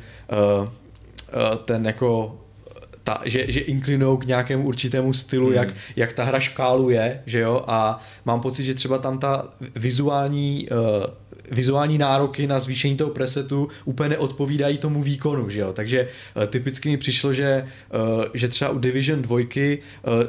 [1.65, 2.39] ten jako
[3.05, 5.55] ta, že, že inklinou k nějakému určitému stylu, hmm.
[5.55, 10.67] jak, jak ta hra škáluje, že jo, a mám pocit, že třeba tam ta vizuální
[10.71, 10.77] uh,
[11.51, 15.73] vizuální nároky na zvýšení toho presetu úplně neodpovídají tomu výkonu, že jo?
[15.73, 17.67] Takže uh, typicky mi přišlo, že,
[18.17, 19.43] uh, že třeba u Division 2 uh,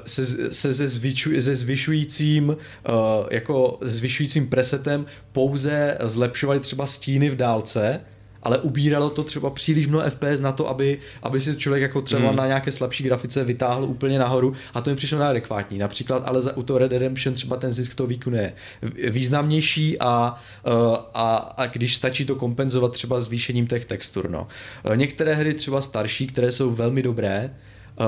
[0.07, 2.57] se, se se, zvyšu, se zvyšujícím
[3.31, 8.01] jako zvyšujícím presetem pouze zlepšovali třeba stíny v dálce,
[8.47, 12.29] ale ubíralo to třeba příliš mnoho FPS na to, aby, aby si člověk jako třeba
[12.29, 12.37] hmm.
[12.37, 15.79] na nějaké slabší grafice vytáhl úplně nahoru a to mi přišlo neadekvátní.
[15.79, 18.53] Například ale za, u toho Red Redemption třeba ten zisk toho výkonu je
[19.11, 20.71] významnější a, eh,
[21.15, 24.31] a, a když stačí to kompenzovat třeba zvýšením těch textur.
[24.31, 24.47] No.
[24.85, 28.05] Eh, některé hry třeba starší, které jsou velmi dobré, eh,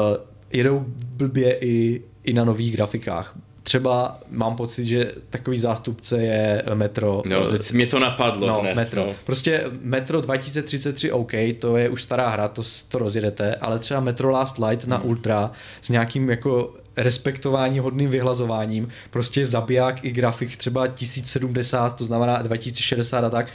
[0.52, 0.84] jedou
[1.16, 3.36] blbě i, i na nových grafikách
[3.68, 7.22] třeba mám pocit, že takový zástupce je Metro.
[7.26, 9.06] No, teď mě to napadlo no, hned, Metro.
[9.06, 9.14] No.
[9.26, 14.30] Prostě Metro 2033 OK, to je už stará hra, to, to rozjedete, ale třeba Metro
[14.30, 15.06] Last Light na hmm.
[15.06, 15.50] Ultra
[15.80, 23.24] s nějakým jako respektování hodným vyhlazováním, prostě zabiják i grafik třeba 1070, to znamená 2060
[23.24, 23.46] a tak,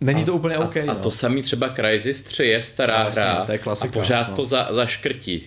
[0.00, 0.76] Není a, to úplně OK.
[0.76, 0.92] A, no.
[0.92, 4.28] a to samý třeba Crysis 3 je stará Jasně, hra to je klasika, a pořád
[4.28, 4.36] no.
[4.36, 5.46] to za, zaškrtí.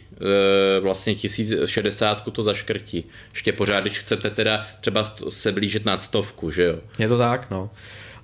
[0.77, 3.03] E, vlastně 1060 to zaškrtí.
[3.33, 6.77] Ještě pořád, když chcete teda třeba se blížit nad stovku, že jo?
[6.99, 7.69] Je to tak, no.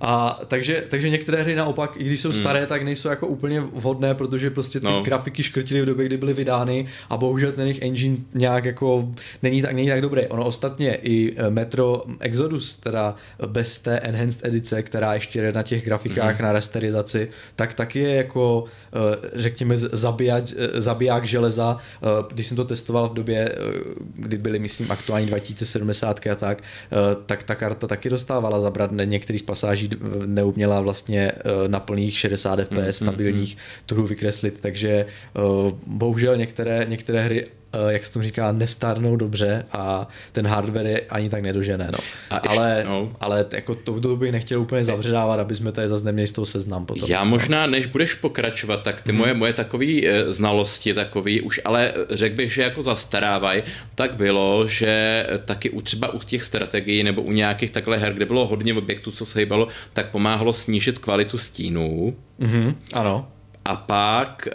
[0.00, 2.40] A takže, takže některé hry naopak, i když jsou hmm.
[2.40, 5.02] staré, tak nejsou jako úplně vhodné, protože prostě ty no.
[5.02, 9.08] grafiky škrtily v době, kdy byly vydány a bohužel ten jejich engine nějak jako
[9.42, 10.26] není tak, není tak dobrý.
[10.26, 13.14] Ono ostatně i eh, Metro Exodus, teda
[13.46, 16.44] bez té enhanced edice, která ještě je na těch grafikách hmm.
[16.44, 21.78] na resterizaci, tak taky je jako eh, řekněme zabiják, eh, zabiják železa.
[22.28, 23.54] Když jsem to testoval v době,
[24.14, 26.62] kdy byly myslím aktuální 2070 a tak,
[27.26, 29.87] tak ta karta taky dostávala zabrat některých pasáží
[30.26, 33.82] neuměla vlastně eh, na plných 60 fps mm, stabilních mm, mm.
[33.86, 35.40] tu vykreslit, takže eh,
[35.86, 37.46] bohužel některé, některé hry
[37.88, 41.88] jak se tomu říká, nestárnou dobře a ten hardware je ani tak nedožené.
[41.92, 41.98] No.
[42.30, 43.12] A ale, ještě, no.
[43.20, 46.46] ale jako to, to bych nechtěl úplně zavředávat, aby jsme tady zase neměli z toho
[46.46, 47.10] seznam potom.
[47.10, 49.18] Já možná, než budeš pokračovat, tak ty hmm.
[49.18, 53.62] moje, moje takové eh, znalosti, takový už, ale řekl bych, že jako zastarávají,
[53.94, 58.26] tak bylo, že taky u třeba u těch strategií nebo u nějakých takhle her, kde
[58.26, 62.16] bylo hodně objektů, co se hýbalo, tak pomáhalo snížit kvalitu stínů.
[62.40, 63.28] Mm-hmm, ano.
[63.64, 64.52] A pak eh,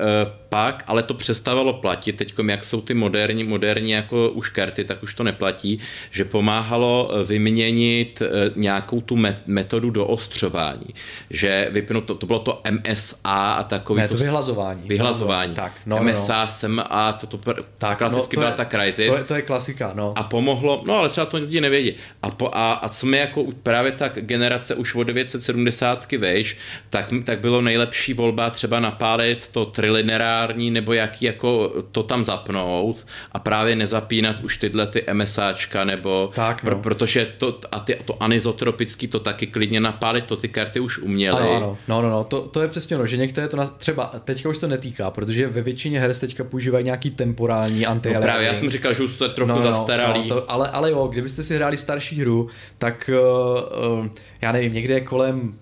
[0.53, 5.03] pak, ale to přestávalo platit, teď jak jsou ty moderní, moderní jako už karty, tak
[5.03, 5.79] už to neplatí,
[6.11, 10.87] že pomáhalo eh, vyměnit eh, nějakou tu metodu doostřování,
[11.29, 14.81] že vypnout to, to bylo to MSA a takový ne, to, to vyhlazování.
[14.85, 15.53] Vyhlazování.
[15.53, 16.49] Tak, no, MSA no.
[16.49, 19.09] jsem a to, to tak, klasicky no, to byla je, ta Crysis.
[19.09, 20.13] To je, to je klasika, no.
[20.15, 21.95] A pomohlo, no ale třeba to lidi nevědí.
[22.21, 26.57] A, po, a, a co mi jako právě tak generace už od 970 vejš,
[26.89, 32.23] tak, tak bylo nejlepší volba třeba napálit to trilinera lineární nebo jaký jako to tam
[32.23, 36.69] zapnout a právě nezapínat už tyhle ty MSAčka nebo tak, no.
[36.69, 40.99] pro, protože to a ty, to anizotropický to taky klidně napálit, to ty karty už
[40.99, 41.41] uměly.
[41.41, 41.77] Ano, ano.
[41.88, 44.58] No, no, no, to, to je přesně no, že některé to nás, třeba teďka už
[44.58, 48.69] to netýká, protože ve většině her teďka používají nějaký temporální anti no, právě já jsem
[48.69, 50.27] říkal, že už to je trochu no, no, zastaralý.
[50.29, 54.08] No, to, ale, ale jo, kdybyste si hráli starší hru, tak uh, uh,
[54.41, 55.53] já nevím, někde kolem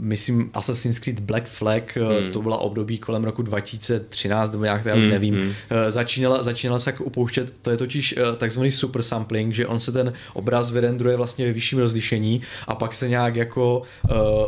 [0.00, 2.32] myslím Assassin's Creed Black Flag, eh, hmm.
[2.32, 5.10] to byla období kolem roku 2013 nebo nějak, já už hmm.
[5.10, 5.52] nevím, hmm.
[5.70, 9.78] Eh, začínala, začínala se jako upouštět, to je totiž eh, takzvaný super sampling, že on
[9.78, 13.82] se ten obraz vyrendruje vlastně ve vyšším rozlišení a pak se nějak jako,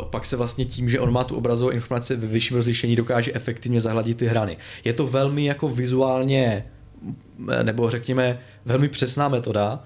[0.09, 3.81] pak se vlastně tím, že on má tu obrazovou informaci ve vyšším rozlišení, dokáže efektivně
[3.81, 4.57] zahladit ty hrany.
[4.83, 6.65] Je to velmi jako vizuálně
[7.63, 9.83] nebo řekněme velmi přesná metoda,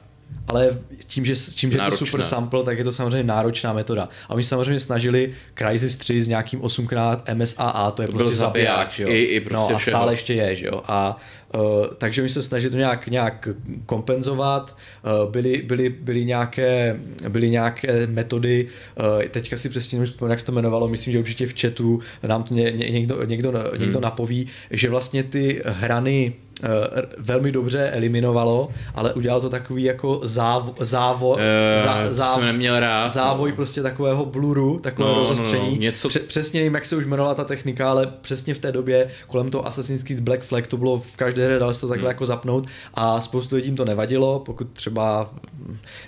[0.48, 4.10] ale tím, že, tím, že je to super sample, tak je to samozřejmě náročná metoda.
[4.30, 8.92] A oni samozřejmě snažili Crysis 3 s nějakým 8x MSAA, to je to prostě zabiják,
[8.92, 9.10] že jo?
[9.10, 10.82] I, i prostě no, a stále ještě je, že jo?
[10.86, 11.18] A
[11.56, 11.62] uh,
[11.98, 13.50] takže oni se snažili to nějak, nějak
[13.86, 14.78] kompenzovat,
[15.24, 18.68] uh, byly, byly, byly, nějaké, byly nějaké metody,
[19.00, 22.44] uh, teďka si přesně nevím, jak se to jmenovalo, myslím, že určitě v chatu nám
[22.44, 23.82] to ně, ně, někdo, někdo, hmm.
[23.82, 26.34] někdo napoví, že vlastně ty hrany
[27.18, 31.40] velmi dobře eliminovalo, ale udělal to takový jako závo, závo, uh,
[32.10, 33.10] zá, neměl rád.
[33.10, 35.66] závoj prostě takového bluru, takového no, rozostření.
[35.66, 36.10] No, no, něco...
[36.10, 39.52] Pře- přesně nevím, jak se už jmenovala ta technika, ale přesně v té době kolem
[39.52, 42.16] toho Assassin's Creed Black Flag to bylo v každé hře, dalo se to takhle hmm.
[42.16, 45.30] jako zapnout a spoustu lidí to nevadilo, pokud třeba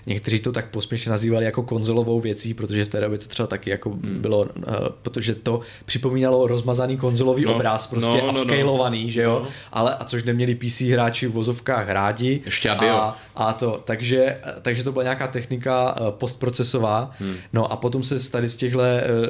[0.05, 3.69] někteří to tak posměšně nazývali jako konzolovou věcí, protože v té době to třeba taky
[3.69, 4.21] jako hmm.
[4.21, 9.11] bylo, uh, protože to připomínalo rozmazaný konzolový no, obraz, prostě no, upscalovaný, no, no.
[9.11, 9.49] že jo, no.
[9.71, 12.41] ale a což neměli PC hráči v vozovkách rádi.
[12.45, 17.35] Ještě aby a, a to, takže, takže to byla nějaká technika uh, postprocesová, hmm.
[17.53, 18.85] no a potom se tady z těchto uh,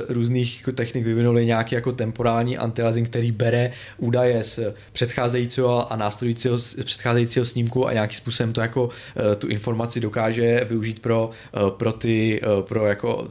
[0.09, 4.59] různých jako technik vyvinuly nějaký jako temporální antialiasing, který bere údaje z
[4.91, 8.89] předcházejícího a následujícího předcházejícího snímku a nějakým způsobem to jako uh,
[9.37, 11.29] tu informaci dokáže využít pro,
[11.77, 13.27] pro ty, pro jako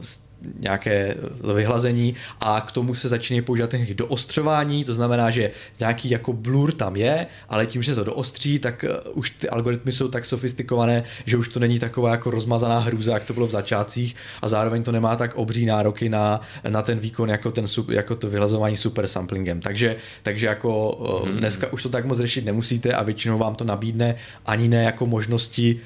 [0.59, 1.15] nějaké
[1.55, 6.71] vyhlazení a k tomu se začínají používat techniky doostřování, to znamená, že nějaký jako blur
[6.71, 11.03] tam je, ale tím, že to doostří, tak eh, už ty algoritmy jsou tak sofistikované,
[11.25, 14.83] že už to není taková jako rozmazaná hrůza, jak to bylo v začátcích a zároveň
[14.83, 19.07] to nemá tak obří nároky na, na ten výkon jako, ten, jako to vyhlazování super
[19.07, 19.61] samplingem.
[19.61, 21.37] Takže, takže jako hmm.
[21.37, 25.05] dneska už to tak moc řešit nemusíte a většinou vám to nabídne ani ne jako
[25.05, 25.79] možnosti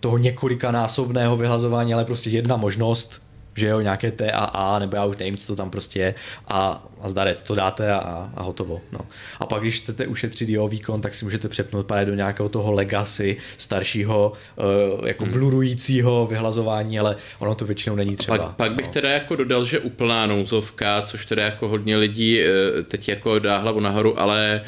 [0.00, 3.25] toho několikanásobného vyhlazování, ale prostě jedna možnost,
[3.56, 6.14] že jo, nějaké TAA, nebo já už nevím, co to tam prostě je
[6.48, 8.80] a, a zdarec, to dáte a, a hotovo.
[8.92, 9.00] No.
[9.40, 12.72] A pak, když chcete ušetřit jeho výkon, tak si můžete přepnout právě do nějakého toho
[12.72, 14.32] legacy staršího,
[14.98, 15.32] uh, jako hmm.
[15.32, 18.38] blurujícího vyhlazování, ale ono to většinou není třeba.
[18.38, 18.92] Pak, pak bych no.
[18.92, 23.58] teda jako dodal, že úplná nouzovka, což teda jako hodně lidí uh, teď jako dá
[23.58, 24.62] hlavu nahoru, ale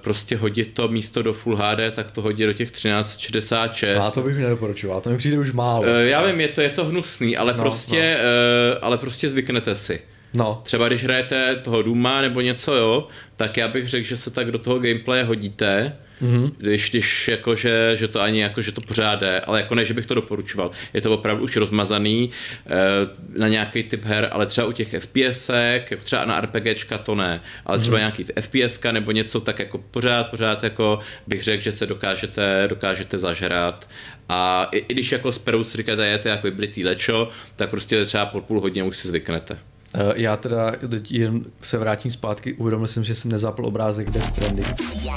[0.00, 3.98] prostě hodit to místo do Full HD, tak to hodit do těch 1366.
[3.98, 5.84] A to bych nedoporučoval, to mi přijde už málo.
[5.84, 8.84] Já vím, je to, je to hnusný, ale, no, prostě, no.
[8.84, 10.00] ale prostě zvyknete si.
[10.36, 10.60] No.
[10.64, 14.50] Třeba když hrajete toho Duma nebo něco, jo, tak já bych řekl, že se tak
[14.50, 16.52] do toho gameplaye hodíte, mm-hmm.
[16.58, 19.84] když, když jako, že, že to ani jako, že to pořád jde, ale jako ne,
[19.84, 20.70] že bych to doporučoval.
[20.94, 22.30] Je to opravdu už rozmazaný
[22.66, 27.40] e, na nějaký typ her, ale třeba u těch FPSek, třeba na RPGčka to ne,
[27.66, 28.00] ale třeba mm-hmm.
[28.00, 33.18] nějaký FPSka nebo něco, tak jako pořád, pořád jako bych řekl, že se dokážete, dokážete
[33.18, 33.88] zažrat
[34.28, 38.04] a i, i když jako Perou si říkáte, je to jako vyblitý lečo, tak prostě
[38.04, 39.58] třeba po půl hodině už si zvyknete.
[39.94, 40.72] Eh, já teda
[41.10, 44.66] jen se vrátím zpátky, uvědomil jsem, že jsem nezapl obrázek Death Stranding,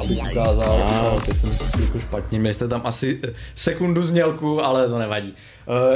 [0.01, 4.63] abych ukázal, no, teď jsem to jako špatně, měli jste tam asi eh, sekundu znělku,
[4.63, 5.33] ale to nevadí.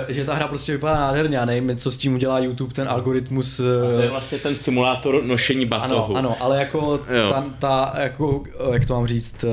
[0.07, 3.59] Že ta hra prostě vypadá nádherně a nevím, co s tím udělá YouTube, ten algoritmus.
[3.59, 3.65] Uh...
[3.95, 6.17] To je vlastně ten simulátor nošení batohu.
[6.17, 9.45] Ano, ano ale jako ta, ta, jako, jak to mám říct,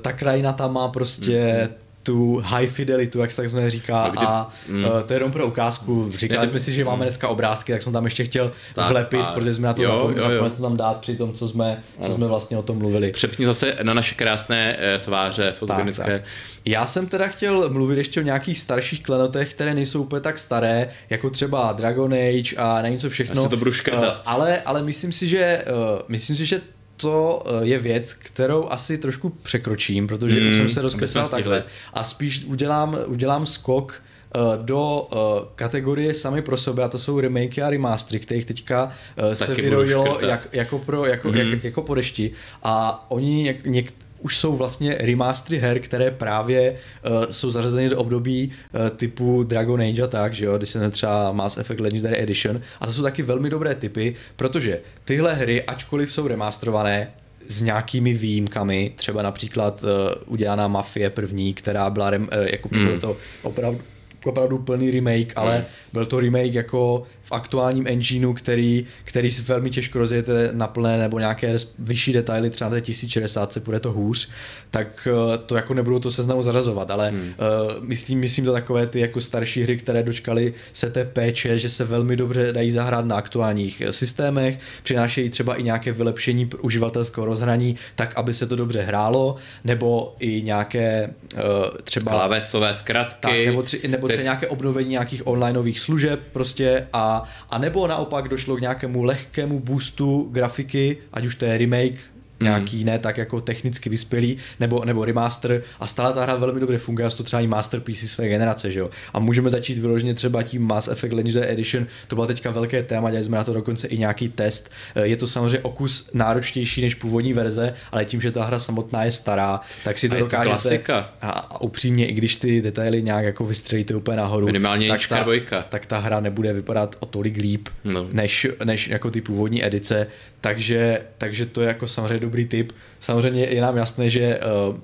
[0.00, 4.10] ta krajina tam má prostě mm-hmm tu high fidelitu, jak se tak jsme říká, no,
[4.10, 4.84] kdy, a mm.
[4.84, 6.10] uh, to je jenom pro ukázku.
[6.16, 9.32] Říkali jsme si, že máme dneska obrázky, tak jsem tam ještě chtěl tak, vlepit, a,
[9.32, 12.62] protože jsme na to zapomněli tam dát při tom, co jsme, co jsme vlastně o
[12.62, 13.12] tom mluvili.
[13.12, 16.04] Přepni zase na naše krásné uh, tváře fotogenické.
[16.04, 16.22] Tak, tak.
[16.64, 20.90] Já jsem teda chtěl mluvit ještě o nějakých starších klenotech, které nejsou úplně tak staré,
[21.10, 23.42] jako třeba Dragon Age a nevím co všechno.
[23.42, 24.14] Já to budu škrtat.
[24.14, 25.64] Uh, ale, ale myslím si, že
[26.08, 26.60] myslím si, že
[27.00, 31.64] to eh, je věc, kterou asi trošku překročím, protože mm, jsem se rozkresal takhle.
[31.94, 34.02] a spíš udělám, udělám skok
[34.36, 35.18] uh, do uh,
[35.54, 38.92] kategorie sami pro sebe a to jsou remakey a remastery, kterých teďka
[39.32, 41.34] se vyrojilo jak, jako, pro, jako, mm.
[41.36, 42.30] jak, jako po dešti.
[42.62, 47.98] A oni jak, něk, už jsou vlastně remastery her, které právě uh, jsou zařazeny do
[47.98, 52.22] období uh, typu Dragon Age a tak, že jo, když se třeba Mass Effect Legendary
[52.22, 57.10] Edition a to jsou taky velmi dobré typy, protože tyhle hry, ačkoliv jsou remasterované,
[57.48, 59.88] s nějakými výjimkami, třeba například uh,
[60.26, 63.00] udělaná Mafie první, která byla rem, uh, jako mm.
[63.00, 63.80] to opravdu
[64.24, 65.64] opravdu plný remake, ale mm.
[65.92, 70.98] byl to remake jako v aktuálním engineu, který, který si velmi těžko rozjete na plné
[70.98, 74.30] nebo nějaké vyšší detaily, třeba na té 1060 se bude to hůř,
[74.70, 77.20] tak eh, to jako nebudu to seznamu zarazovat, ale hmm.
[77.20, 81.70] uh, myslím, myslím to takové ty jako starší hry, které dočkaly se té péče, že
[81.70, 87.76] se velmi dobře dají zahrát na aktuálních systémech, přinášejí třeba i nějaké vylepšení uživatelského rozhraní,
[87.94, 91.40] tak aby se to dobře hrálo, nebo i nějaké uh,
[91.84, 97.17] třeba klávesové zkratky, tak, nebo, tři, nebo třeba nějaké obnovení nějakých onlineových služeb prostě a
[97.50, 101.98] a, nebo naopak došlo k nějakému lehkému boostu grafiky, ať už to je remake
[102.40, 106.78] nějaký ne tak jako technicky vyspělý, nebo, nebo remaster a stále ta hra velmi dobře
[106.78, 108.90] funguje a to třeba i masterpiece své generace, že jo.
[109.14, 113.10] A můžeme začít vyloženě třeba tím Mass Effect Legendary Edition, to bylo teďka velké téma,
[113.10, 114.70] dělali jsme na to dokonce i nějaký test.
[114.94, 119.04] Eh, je to samozřejmě okus náročnější než původní verze, ale tím, že ta hra samotná
[119.04, 120.82] je stará, tak si to, to dokážete.
[121.22, 125.22] A, a, upřímně, i když ty detaily nějak jako vystřelíte úplně nahoru, Minimálně tak ta,
[125.22, 125.62] dvojka.
[125.68, 128.06] tak ta hra nebude vypadat o tolik líp, no.
[128.12, 130.06] než, než jako ty původní edice.
[130.40, 132.72] Takže, takže to je jako samozřejmě dobrý tip.
[133.00, 134.76] Samozřejmě je nám jasné, že, uh,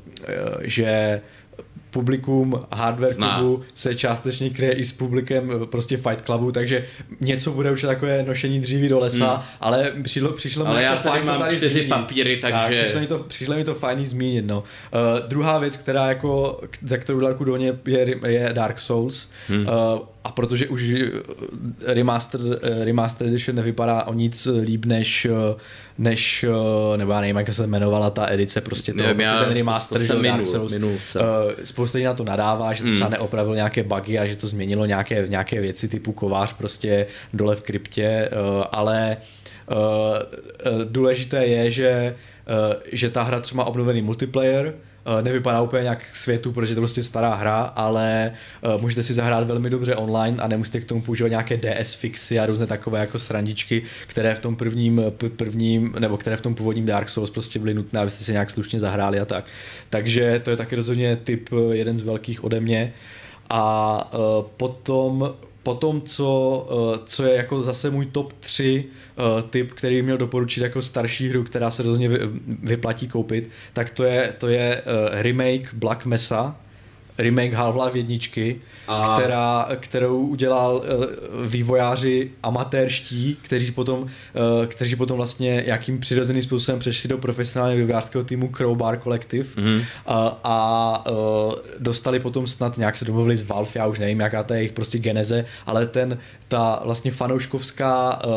[0.60, 1.20] že
[1.94, 3.38] publikum hardware Zná.
[3.38, 6.84] klubu se částečně kryje i s publikem eh, prostě Fight Clubu, takže
[7.20, 9.44] něco bude už takové nošení dříví do lesa, hmm.
[9.60, 12.56] ale přišlo, přišlo ale mi já to fajn mám tady čtyři papíry, takže...
[12.56, 14.58] Tak, přišlo, mi to, přišlo mi to fajný zmínit, no.
[14.58, 19.30] Uh, druhá věc, která jako, za kterou dalku do ně je, je Dark Souls.
[19.48, 19.66] Hmm.
[19.66, 20.92] Uh, a protože už
[21.86, 22.40] remaster,
[22.84, 25.26] remaster edition nevypadá o nic líp než,
[25.98, 26.44] než
[26.96, 30.06] nebo já nevím, jak se jmenovala ta edice, prostě to, nevím, prostě ten remaster, to,
[30.06, 31.20] to že minul, Dark Souls, minul se.
[31.20, 31.26] Uh,
[31.62, 33.12] spousta lidí na to nadává, že to třeba mm.
[33.12, 37.62] neopravil nějaké bugy a že to změnilo nějaké, nějaké věci typu kovář prostě dole v
[37.62, 39.16] kryptě, uh, ale
[39.70, 42.14] uh, důležité je, že,
[42.68, 44.74] uh, že ta hra třeba obnovený multiplayer,
[45.22, 48.32] nevypadá úplně nějak světu, protože je to prostě stará hra, ale
[48.80, 52.46] můžete si zahrát velmi dobře online a nemusíte k tomu používat nějaké DS fixy a
[52.46, 55.02] různé takové jako srandičky, které v tom prvním,
[55.36, 58.78] prvním nebo které v tom původním Dark Souls prostě byly nutné, abyste si nějak slušně
[58.80, 59.44] zahráli a tak.
[59.90, 62.92] Takže to je taky rozhodně typ jeden z velkých ode mě.
[63.50, 64.10] A
[64.56, 65.34] potom
[65.64, 66.68] Potom, co,
[67.06, 71.44] co je jako zase můj top 3 uh, typ, který měl doporučit jako starší hru,
[71.44, 72.10] která se rozhodně
[72.62, 76.56] vyplatí koupit, tak to je, to je uh, remake Black Mesa,
[77.18, 79.14] remake Half-Life jedničky, a...
[79.14, 84.08] která, kterou udělal uh, vývojáři amatérští, kteří potom, uh,
[84.66, 89.74] kteří potom vlastně jakým přirozeným způsobem přešli do profesionálního vývojářského týmu Crowbar Collective mm.
[89.74, 89.82] uh,
[90.44, 94.54] a uh, dostali potom snad nějak se domluvili s Valve, já už nevím, jaká to
[94.54, 98.32] je jejich prostě geneze, ale ten, ta vlastně fanouškovská uh,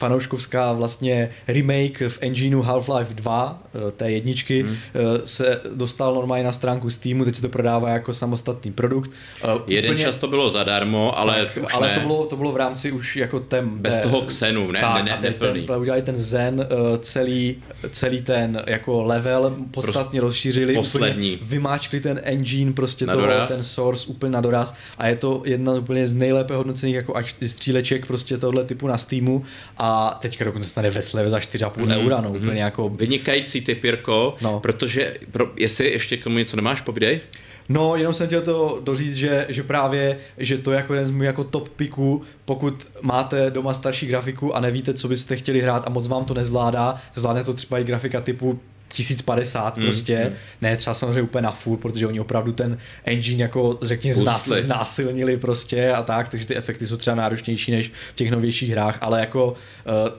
[0.00, 4.76] fanouškovská vlastně remake v engineu Half-Life 2, eh, té jedničky, hmm.
[5.24, 9.10] se dostal normálně na stránku Steamu, teď se to prodává jako samostatný produkt.
[9.66, 10.04] Jeden Úplně...
[10.04, 11.94] čas to bylo zadarmo, ale tak, Ale ne.
[11.94, 13.78] to bylo, to bylo v rámci už jako tem...
[13.78, 15.34] Bez té, toho Xenu, ne, tak, ne, ne, ne
[15.66, 16.66] ten, udělali ten Zen,
[17.00, 17.56] celý,
[17.90, 21.32] celý ten jako level podstatně Prost, rozšířili, poslední.
[21.34, 25.72] Úplně vymáčkli ten engine, prostě to, ten source úplně na doraz a je to jedna
[25.72, 27.14] úplně z nejlépe hodnocených jako
[27.46, 29.44] stříleček prostě tohle typu na Steamu
[29.78, 29.89] a
[30.20, 32.36] teďka dokonce stane ve slevě za 4,5 mm, eura, no, mm.
[32.36, 32.88] úplně jako...
[32.88, 34.60] Vynikající typ, Jirko, no.
[34.60, 37.20] protože, pro, jestli ještě k tomu něco nemáš, povídej.
[37.68, 41.10] No, jenom jsem chtěl to doříct, že, že právě, že to je jako jeden z
[41.10, 45.86] mých jako top picků, pokud máte doma starší grafiku a nevíte, co byste chtěli hrát
[45.86, 48.60] a moc vám to nezvládá, zvládne to třeba i grafika typu
[48.92, 50.36] 1050 mm, prostě, mm.
[50.60, 55.36] ne třeba samozřejmě úplně na full, protože oni opravdu ten engine jako řekněme znás, znásilnili
[55.36, 59.20] prostě a tak, takže ty efekty jsou třeba náročnější než v těch novějších hrách, ale
[59.20, 59.54] jako uh,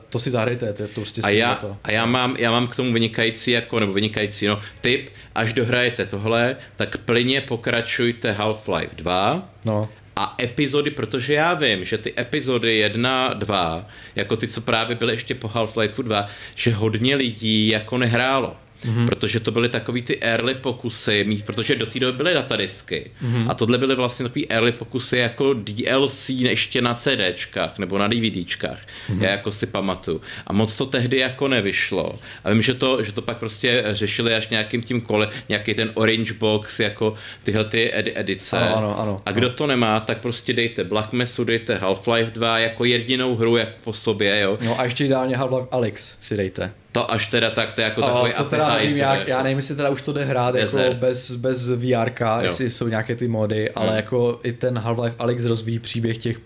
[0.09, 1.77] to si zahrajte, to, to prostě a já, to.
[1.83, 6.05] A já mám, já mám k tomu vynikající jako, nebo vynikající, no, tip, až dohrajete
[6.05, 12.77] tohle, tak plně pokračujte Half-Life 2, no a epizody, protože já vím, že ty epizody
[12.77, 13.85] 1, 2,
[14.15, 18.55] jako ty, co právě byly ještě po Half-Life 2, že hodně lidí jako nehrálo.
[18.85, 19.05] Mm-hmm.
[19.05, 23.11] Protože to byly takový ty early pokusy, mít, protože do té doby byly datadisky.
[23.23, 23.45] Mm-hmm.
[23.49, 28.79] A tohle byly vlastně takový early pokusy jako DLC ještě na CDčkách nebo na DVDčkách.
[29.09, 29.23] Mm-hmm.
[29.23, 30.21] Já jako si pamatuju.
[30.47, 32.19] A moc to tehdy jako nevyšlo.
[32.43, 35.91] A vím, že to, že to pak prostě řešili až nějakým tím kole, nějaký ten
[35.93, 37.13] Orange Box, jako
[37.43, 38.59] tyhle ty ed- edice.
[38.59, 42.59] Ano, ano, ano, a kdo to nemá, tak prostě dejte Black Mesu, dejte Half-Life 2
[42.59, 44.57] jako jedinou hru jak po sobě, jo.
[44.61, 46.73] No a ještě ideálně Half-Life Alex si dejte.
[46.91, 49.75] To až teda tak, to je jako takový to teda nevím, jak, já nevím, jestli
[49.75, 52.11] teda už to jde hrát jako bez, bez VR,
[52.41, 53.95] jestli jsou nějaké ty mody, ale hmm.
[53.95, 56.39] jako i ten Half-Life Alex rozvíjí příběh těch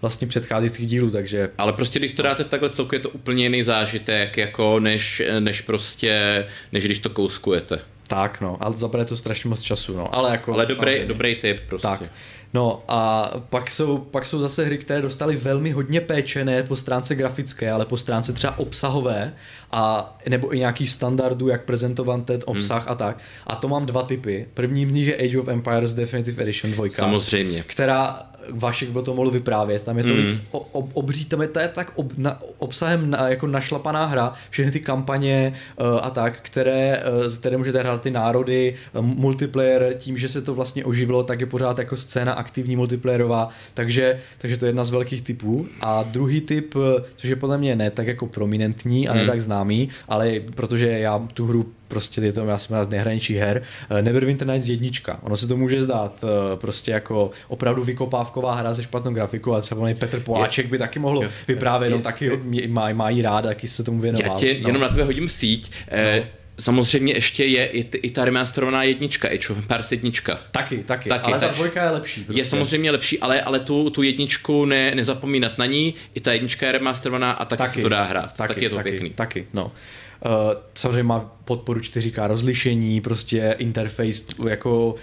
[0.00, 1.50] vlastně předcházejících dílů, takže...
[1.58, 5.22] Ale prostě když to dáte v takhle celku, je to úplně jiný zážitek, jako než,
[5.38, 7.78] než prostě, než když to kouskujete.
[8.08, 10.52] Tak no, ale zabere to strašně moc času, no, ale jako...
[10.52, 11.88] Ale dobrý, dobrý tip prostě.
[11.88, 12.02] Tak.
[12.54, 16.76] No a pak jsou, pak jsou zase hry, které dostaly velmi hodně péče, ne po
[16.76, 19.32] stránce grafické, ale po stránce třeba obsahové
[19.72, 22.92] a nebo i nějaký standardů, jak prezentovan ten obsah hmm.
[22.92, 23.18] a tak.
[23.46, 24.48] A to mám dva typy.
[24.54, 26.86] První z nich je Age of Empires Definitive Edition 2.
[26.90, 27.64] Samozřejmě.
[27.66, 30.38] Která Vašek by to mohl vyprávět, tam je to mm.
[30.50, 34.72] ob, obří, tam je, to je tak ob, na, obsahem na, jako našlapaná hra, všechny
[34.72, 40.18] ty kampaně uh, a tak, které, uh, které můžete hrát ty národy, uh, multiplayer, tím,
[40.18, 44.66] že se to vlastně oživilo, tak je pořád jako scéna aktivní multiplayerová, takže, takže to
[44.66, 45.66] je jedna z velkých typů.
[45.80, 46.74] A druhý typ,
[47.16, 49.26] což je podle mě ne tak jako prominentní a ne mm.
[49.26, 53.62] tak známý, ale protože já tu hru prostě je to, já jsem z nejhranějších her,
[54.00, 55.18] Neverwinter Nights jednička.
[55.22, 56.24] Ono se to může zdát
[56.60, 60.98] prostě jako opravdu vykopávka taková hra se špatnou grafikou a třeba Petr Poláček by taky
[60.98, 64.32] mohl vyprávět, on taky má, má jí rád, taky se tomu věnoval.
[64.32, 64.68] Já tě no.
[64.68, 65.70] jenom na tebe hodím síť.
[65.88, 66.26] Eh, no.
[66.58, 70.40] Samozřejmě ještě je i, i ta remasterovaná jednička, i of Empires jednička.
[70.50, 72.24] Taky, taky, taky ale ta dvojka je lepší.
[72.24, 72.40] Prostě.
[72.40, 76.66] Je samozřejmě lepší, ale, ale tu, tu jedničku ne, nezapomínat na ní, i ta jednička
[76.66, 78.36] je remasterovaná a taky, taky se to dá hrát.
[78.36, 79.10] Taky, taky je to taky, pěkný.
[79.10, 79.72] Taky, no.
[80.26, 84.94] Uh, samozřejmě má podporu 4K rozlišení, prostě interface jako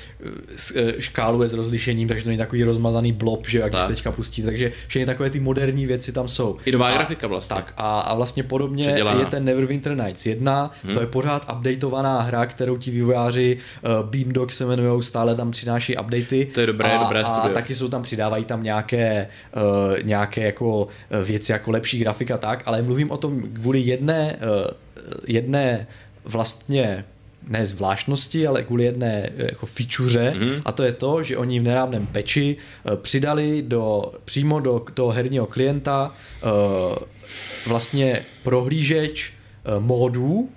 [0.76, 3.88] eh, škálu je s rozlišením, takže to není takový rozmazaný blob, že jak tak.
[3.88, 6.57] teďka pustíte, takže všechny takové ty moderní věci tam jsou.
[6.65, 7.55] I nová a, grafika vlastně.
[7.55, 10.93] Tak a, a vlastně podobně je ten Neverwinter Nights 1, hmm.
[10.93, 15.97] to je pořád updateovaná hra, kterou ti vývojáři uh, Beamdog se jmenují, stále tam přináší
[15.97, 16.45] updaty.
[16.53, 17.43] To je dobré, a, dobré studio.
[17.43, 20.88] A taky jsou tam, přidávají tam nějaké, uh, nějaké jako
[21.24, 24.84] věci jako lepší grafika tak, ale mluvím o tom kvůli jedné, uh,
[25.28, 25.88] jedné
[26.26, 27.06] vlastně
[27.47, 30.62] ne zvláštnosti, ale kvůli jedné eh, jako feature mm-hmm.
[30.66, 35.12] a to je to, že oni v nedávném peči eh, přidali do, přímo do toho
[35.12, 36.95] herního klienta uh,
[37.68, 39.34] vlastně prohlížeč
[39.80, 40.49] módů,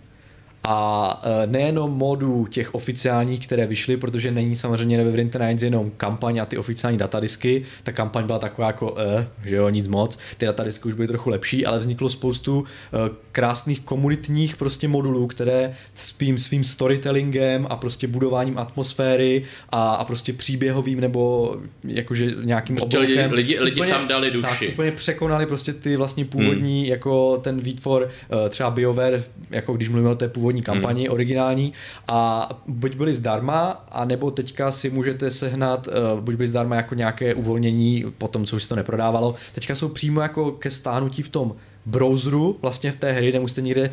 [0.68, 6.38] a e, nejenom modů těch oficiálních, které vyšly, protože není samozřejmě Neverwinter Nights jenom kampaň
[6.38, 7.62] a ty oficiální datadisky.
[7.82, 10.18] Ta kampaň byla taková jako, eh, že jo, nic moc.
[10.36, 15.74] Ty datadisky už byly trochu lepší, ale vzniklo spoustu eh, krásných komunitních prostě modulů, které
[15.94, 22.98] svým, svým storytellingem a prostě budováním atmosféry a, a prostě příběhovým nebo jakože nějakým prostě
[22.98, 24.48] lidi, lidi, lidi úplně, tam dali duši.
[24.48, 26.90] Tak, úplně překonali prostě ty vlastně původní, hmm.
[26.90, 31.12] jako ten výtvor eh, třeba BioWare, jako když mluvíme o té původní kampani hmm.
[31.12, 31.72] originální
[32.08, 36.94] a buď byly zdarma, a nebo teďka si můžete sehnat, uh, buď byly zdarma jako
[36.94, 41.22] nějaké uvolnění po tom, co už se to neprodávalo, teďka jsou přímo jako ke stáhnutí
[41.22, 41.54] v tom
[41.86, 43.90] browseru vlastně v té hry, nemusíte někde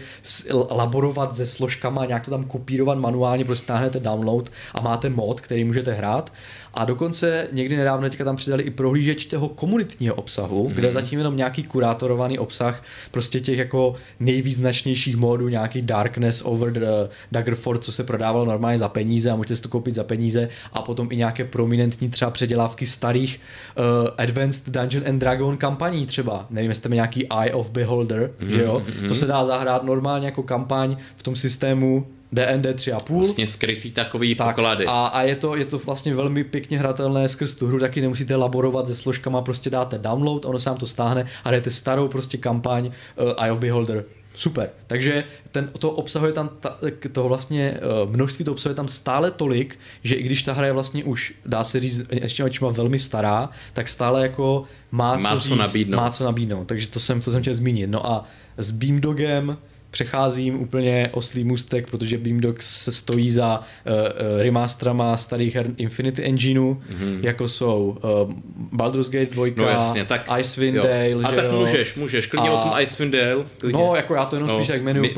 [0.70, 5.64] laborovat se složkama, nějak to tam kopírovat manuálně, prostě stáhnete download a máte mod, který
[5.64, 6.34] můžete hrát.
[6.74, 10.74] A dokonce někdy nedávno teďka tam přidali i prohlížeč toho komunitního obsahu, mm-hmm.
[10.74, 16.74] kde je zatím jenom nějaký kurátorovaný obsah prostě těch jako nejvýznačnějších modů, nějaký Darkness over
[16.74, 16.86] the
[17.32, 20.82] Daggerford, co se prodávalo normálně za peníze a můžete si to koupit za peníze a
[20.82, 23.39] potom i nějaké prominentní třeba předělávky starých
[23.78, 26.46] uh, Advanced Dungeon and Dragon kampaní třeba.
[26.50, 28.50] Nevím, jestli tam nějaký Eye of Beholder, mm-hmm.
[28.50, 28.84] že jo?
[28.86, 29.08] Mm-hmm.
[29.08, 33.18] To se dá zahrát normálně jako kampaň v tom systému DND 3,5.
[33.18, 34.86] Vlastně skrytý takový tak, poklady.
[34.86, 38.36] A, a je, to, je to vlastně velmi pěkně hratelné skrz tu hru, taky nemusíte
[38.36, 42.38] laborovat se složkama, prostě dáte download, ono se vám to stáhne a jdete starou prostě
[42.38, 44.06] kampaň uh, Eye of Beholder.
[44.36, 44.70] Super.
[44.88, 46.78] Takže ten, to obsahuje tam, ta,
[47.12, 50.74] to vlastně uh, množství to obsahuje tam stále tolik, že i když ta hra je
[50.74, 55.50] vlastně už, dá se říct, ještě velmi stará, tak stále jako má, má co, říct,
[55.50, 55.98] co nabídnout.
[55.98, 56.68] Má co nabídnout.
[56.68, 57.90] Takže to jsem, to jsem chtěl zmínit.
[57.90, 58.26] No a
[58.58, 59.58] s Beamdogem
[59.94, 66.74] přecházím úplně oslý můstek, protože Beamdogs se stojí za uh, remasterama starých her Infinity Engineu,
[66.74, 67.20] mm-hmm.
[67.22, 68.34] jako jsou uh,
[68.72, 71.60] Baldur's Gate 2, no, jasně, tak, Icewind Dale, A tak jo?
[71.60, 73.46] můžeš, můžeš, klidně a, o tom Icewind Dale.
[73.58, 73.82] Klidně.
[73.82, 75.14] No, jako já to jenom no, spíš tak jmenuji,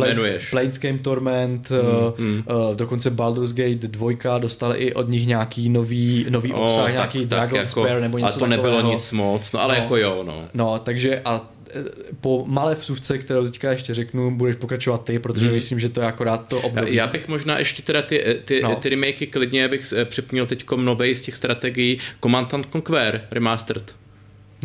[0.51, 1.69] Planescape Torment,
[2.17, 2.43] mm, mm.
[2.49, 6.93] Uh, dokonce Baldur's Gate 2 dostal i od nich nějaký nový, nový oh, obsah, tak,
[6.93, 8.93] nějaký tak, Dragon jako, Spare nebo něco Ale to nebylo takového.
[8.93, 10.43] nic moc, no ale no, jako jo, no.
[10.53, 11.41] No, takže a
[12.21, 15.55] po malé vsuvce, kterou teďka ještě řeknu, budeš pokračovat ty, protože hmm.
[15.55, 16.95] myslím, že to je akorát to období.
[16.95, 18.75] Já bych možná ještě teda ty, ty, no.
[18.75, 23.95] ty remakey klidně bych připomněl teď novej z těch strategií Command Conquer Remastered.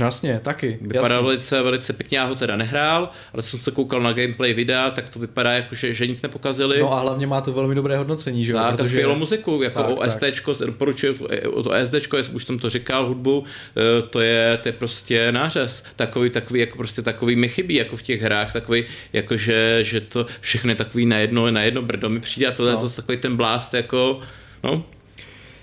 [0.00, 0.78] No jasně, taky.
[0.80, 1.26] Vypadá jasně.
[1.26, 5.08] velice, velice pěkně, já ho teda nehrál, ale jsem se koukal na gameplay videa, tak
[5.08, 6.80] to vypadá jako, že, že nic nepokazili.
[6.80, 8.58] No a hlavně má to velmi dobré hodnocení, že jo?
[8.58, 9.04] Tak, protože...
[9.04, 10.66] a muziku, jako tak, OSTčko, tak.
[10.66, 11.28] doporučuju to,
[11.62, 13.44] to SDčko, už jsem to říkal, hudbu,
[13.76, 15.84] eh, to je, to je prostě nářez.
[15.96, 20.00] Takový, takový, jako prostě takový mi chybí, jako v těch hrách, takový, jako že, že
[20.00, 22.78] to všechno je takový na jedno, na jedno brdo mi přijde a tohle no.
[22.78, 24.20] to je takový ten blast, jako,
[24.64, 24.84] no.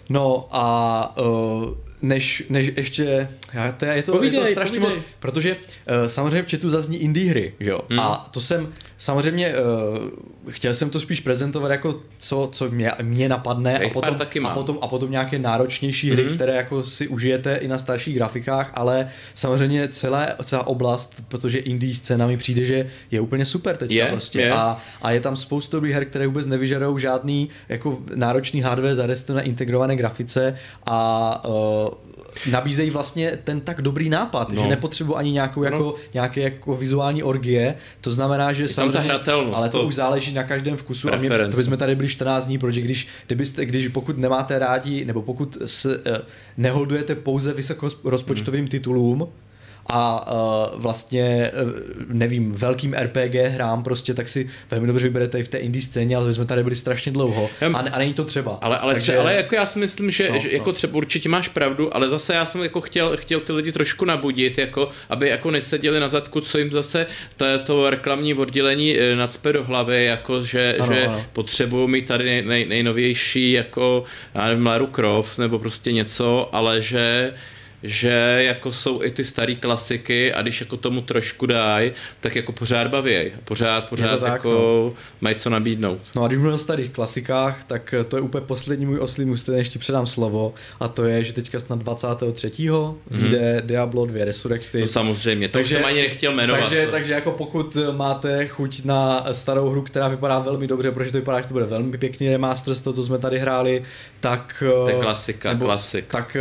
[0.10, 4.98] No a uh než, než ještě, já, to, je, to, povídej, je to strašně povídej.
[4.98, 8.00] moc, protože uh, samozřejmě v chatu zazní indie hry, že jo, hmm.
[8.00, 9.54] a to jsem samozřejmě,
[10.46, 14.40] uh, chtěl jsem to spíš prezentovat jako co, co mě, mě napadne a potom, taky
[14.40, 16.36] a, potom, a potom nějaké náročnější hry, hmm.
[16.36, 21.96] které jako si užijete i na starších grafikách, ale samozřejmě celé, celá oblast, protože indie
[21.96, 24.52] scéna mi přijde, že je úplně super teďka je, prostě je.
[24.52, 29.34] A, a je tam spoustu dobrých her, které vůbec nevyžadují žádný jako náročný hardware zarestu
[29.34, 32.17] na integrované grafice a uh,
[32.52, 34.62] nabízejí vlastně ten tak dobrý nápad, no.
[34.62, 35.96] že nepotřebuji ani nějakou jako, no.
[36.14, 39.12] nějaké jako vizuální orgie, to znamená, že samozřejmě,
[39.54, 42.46] ale to, to už záleží na každém vkusu a mě, to bychom tady byli 14
[42.46, 46.22] dní, protože když, kdybyste, když pokud nemáte rádi, nebo pokud s, eh,
[46.58, 48.68] neholdujete pouze vysokorozpočtovým hmm.
[48.68, 49.28] titulům,
[49.90, 51.72] a uh, vlastně, uh,
[52.08, 56.16] nevím, velkým RPG hrám prostě, tak si velmi dobře vyberete i v té indie scéně,
[56.16, 58.58] ale jsme tady byli strašně dlouho a, a není to třeba.
[58.62, 60.74] Ale, ale, Takže, tře, ale jako já si myslím, že, no, že jako no.
[60.74, 64.58] třeba určitě máš pravdu, ale zase já jsem jako chtěl, chtěl ty lidi trošku nabudit,
[64.58, 67.08] jako, aby jako neseděli na zadku, co jim zase
[67.38, 71.26] to, to reklamní oddělení eh, nadspe do hlavy, jako že, ano, že ano.
[71.34, 74.04] potřebují mít tady nej, nej, nejnovější jako,
[74.36, 77.34] já nevím, Lara Croft nebo prostě něco, ale že
[77.88, 82.52] že jako jsou i ty staré klasiky a když jako tomu trošku dají, tak jako
[82.52, 83.32] pořád baví.
[83.44, 84.50] Pořád, pořád tak, jako
[84.94, 85.02] no.
[85.22, 86.00] mají co nabídnout.
[86.16, 89.56] No a když mluvím o starých klasikách, tak to je úplně poslední můj oslý můstek,
[89.56, 92.52] ještě předám slovo a to je, že teďka snad 23.
[92.68, 92.96] Hmm.
[93.10, 94.82] vyjde Diablo 2 Resurrected.
[94.82, 96.62] No samozřejmě, to takže, už jsem ani nechtěl jmenovat.
[96.62, 101.18] Takže, takže jako pokud máte chuť na starou hru, která vypadá velmi dobře, protože to
[101.18, 103.84] vypadá, že to bude velmi pěkný remaster z toho, co jsme tady hráli,
[104.20, 104.64] tak...
[104.84, 106.06] To je klasika, nebo, klasik.
[106.08, 106.38] Tak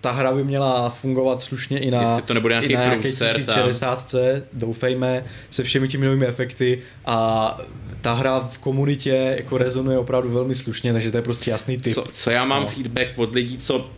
[0.00, 3.08] ta hra by měla fungovat slušně i na, Jestli to nebude nějaký i na nějaké
[3.08, 4.14] 1060,
[4.52, 7.58] doufejme, se všemi těmi novými efekty a
[8.00, 11.94] ta hra v komunitě jako rezonuje opravdu velmi slušně, takže to je prostě jasný typ.
[11.94, 12.68] Co, co já mám no.
[12.68, 13.90] feedback od lidí, co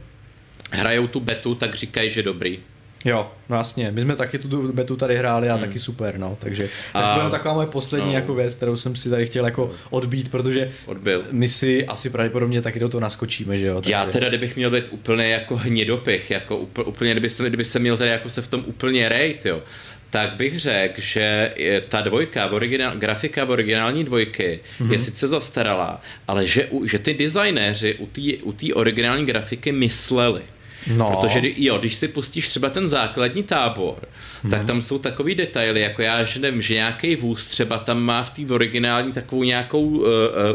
[0.71, 2.59] hrajou tu betu, tak říkají, že dobrý.
[3.05, 5.61] Jo, no jasně, my jsme taky tu betu tady hráli a hmm.
[5.61, 8.15] taky super, no, takže a, to je taková moje poslední no.
[8.15, 11.25] jako věc, kterou jsem si tady chtěl jako odbít, protože Odbil.
[11.31, 13.75] my si asi pravděpodobně taky do toho naskočíme, že jo.
[13.75, 13.93] Takže...
[13.93, 17.97] Já teda, kdybych měl být úplně jako hnědopich, jako úplně, kdyby se, kdyby se měl
[17.97, 19.63] tady jako se v tom úplně rejt, jo,
[20.11, 21.55] tak bych řekl, že
[21.89, 24.93] ta dvojka, v originál, grafika v originální dvojky mm-hmm.
[24.93, 30.43] je sice zastaralá, ale že, že ty designéři u té u originální grafiky mysleli
[30.87, 31.11] No.
[31.11, 33.99] Protože jo, když si pustíš třeba ten základní tábor,
[34.43, 34.51] hmm.
[34.51, 38.23] tak tam jsou takový detaily, jako já že nevím, že nějaký vůz třeba tam má
[38.23, 40.07] v té originální takovou nějakou uh,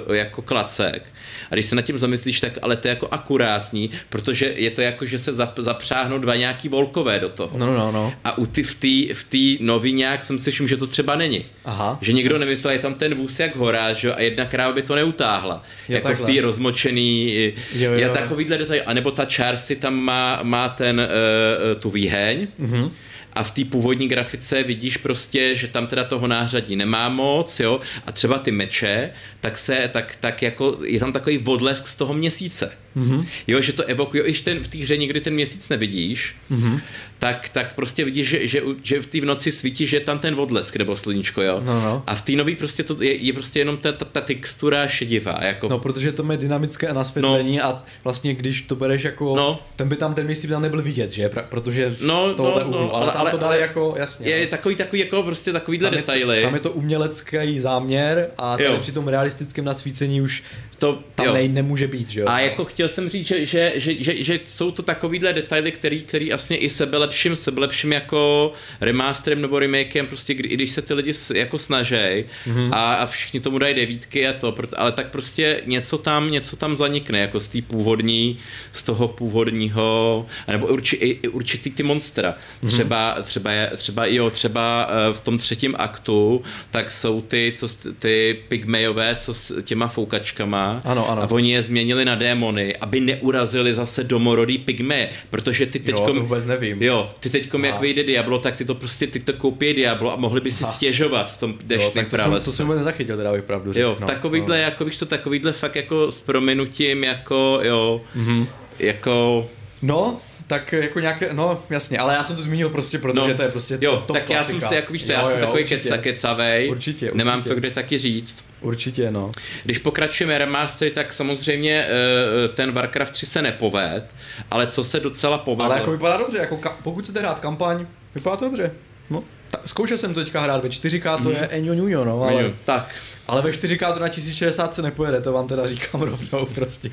[0.07, 1.13] uh, jako klacek.
[1.51, 4.82] A když se nad tím zamyslíš, tak ale to je jako akurátní, protože je to
[4.82, 7.57] jako, že se zap, zapřáhnou dva nějaký volkové do toho.
[7.57, 8.13] No, no, no.
[8.23, 11.15] A u ty v té v tý nový nějak jsem si všiml, že to třeba
[11.15, 11.45] není.
[11.65, 11.97] Aha.
[12.01, 14.13] Že nikdo nemyslel, je tam ten vůz jak hora, že?
[14.13, 15.63] a jedna kráva by to neutáhla.
[15.89, 16.28] Je jako takhle.
[16.28, 17.36] v té rozmočený,
[17.73, 17.93] jo, jo.
[17.93, 18.84] je takovýhle detail.
[18.86, 22.91] A nebo ta Charsi tam má, má ten, uh, tu výheň, mm-hmm
[23.38, 27.82] a v té původní grafice vidíš prostě, že tam teda toho nářadí nemá moc, jo,
[28.05, 29.09] a třeba ty meče,
[29.41, 32.72] tak se, tak, tak jako, je tam takový odlesk z toho měsíce.
[32.98, 33.26] Mm-hmm.
[33.48, 36.82] Jo, že to evokuje, když ten, v té hře nikdy ten měsíc nevidíš, mm-hmm.
[37.20, 40.39] tak, tak prostě vidíš, že, že, že v té noci svítí, že je tam ten
[40.39, 41.62] odlesk nebo sluníčko, jo.
[41.66, 42.04] No, no.
[42.08, 45.39] A v té nový prostě to je, je prostě jenom ta, ta, ta textura šedivá.
[45.41, 45.68] Jako...
[45.68, 47.66] No, protože to má dynamické nasvětlení no.
[47.66, 49.60] a vlastně když to bereš jako, no.
[49.76, 51.30] ten by tam ten měsíc by tam nebyl vidět, že?
[51.30, 54.30] Protože no, z tohohle no, no, úhlu, ale, ale, ale to dali jako, jasně.
[54.30, 54.52] Je no.
[54.52, 56.38] takový, takový jako prostě takovýhle tam detaily.
[56.38, 60.43] Je, tam je to umělecký záměr a tady při tom realistickém nasvícení už
[60.78, 61.34] to tam jo.
[61.34, 62.28] nej, nemůže být, že jo?
[62.30, 66.02] A jako chtěl jsem říct, že, že, že, že, že jsou to takovýhle detaily, který,
[66.02, 70.94] který vlastně i sebelepším, sebelepším jako remasterem nebo remakem, prostě kdy, i když se ty
[70.94, 72.70] lidi jako snaží mm-hmm.
[72.72, 76.76] a, a všichni tomu dají devítky a to, ale tak prostě něco tam, něco tam
[76.78, 78.38] zanikne, jako z té původní,
[78.74, 82.36] z toho původního, nebo urči, i, i určitý ty monstra.
[82.64, 82.68] Mm-hmm.
[82.68, 87.68] Třeba, třeba, je, třeba, jo, třeba eh, v tom třetím aktu, tak jsou ty, co,
[88.00, 91.22] ty pygmejové, co s těma foukačkama ano, ano.
[91.22, 96.07] a oni je změnili na démony, aby neurazili zase domorodý pygmy, protože ty teďkom...
[96.07, 96.84] Jo, to vůbec nevím.
[96.84, 100.15] Jo, ty teďkom, jak vyjde Diablo, tak ty to prostě, ty to koupí Diablo a
[100.15, 100.73] mohli by si Aha.
[100.73, 102.43] stěžovat v tom deštném to pralese.
[102.43, 103.84] Jsem, to jsem vůbec nezachytil, teda bych pravdu řekl.
[103.84, 104.63] Jo, no, takovýhle, no.
[104.63, 108.47] jako víš to, takovýhle fakt jako s prominutím, jako, jo, mm-hmm.
[108.80, 109.49] jako...
[109.82, 113.41] No, tak jako nějaké, no jasně, ale já jsem to zmínil prostě, protože no, to
[113.41, 114.53] je prostě Jo, top tak klasika.
[114.53, 115.82] já jsem si jako víš, jo, já jo, jsem jo, takový určitě.
[115.82, 117.17] keca, kecavej, určitě, určitě.
[117.17, 118.47] nemám to kde taky říct.
[118.62, 119.32] Určitě, no.
[119.64, 124.03] Když pokračujeme remastery, tak samozřejmě uh, ten Warcraft 3 se nepoved,
[124.51, 125.66] ale co se docela povedlo.
[125.66, 128.72] Ale jako vypadá dobře, jako ka- pokud chcete hrát kampaň, vypadá to dobře.
[129.10, 131.36] No, ta, zkoušel jsem to teďka hrát ve 4K, to mm.
[131.36, 132.53] je Enyo Nuyo, no, ale...
[132.66, 132.95] tak.
[133.28, 136.91] Ale ve 4K to na 1060 se nepojede, to vám teda říkám rovnou prostě.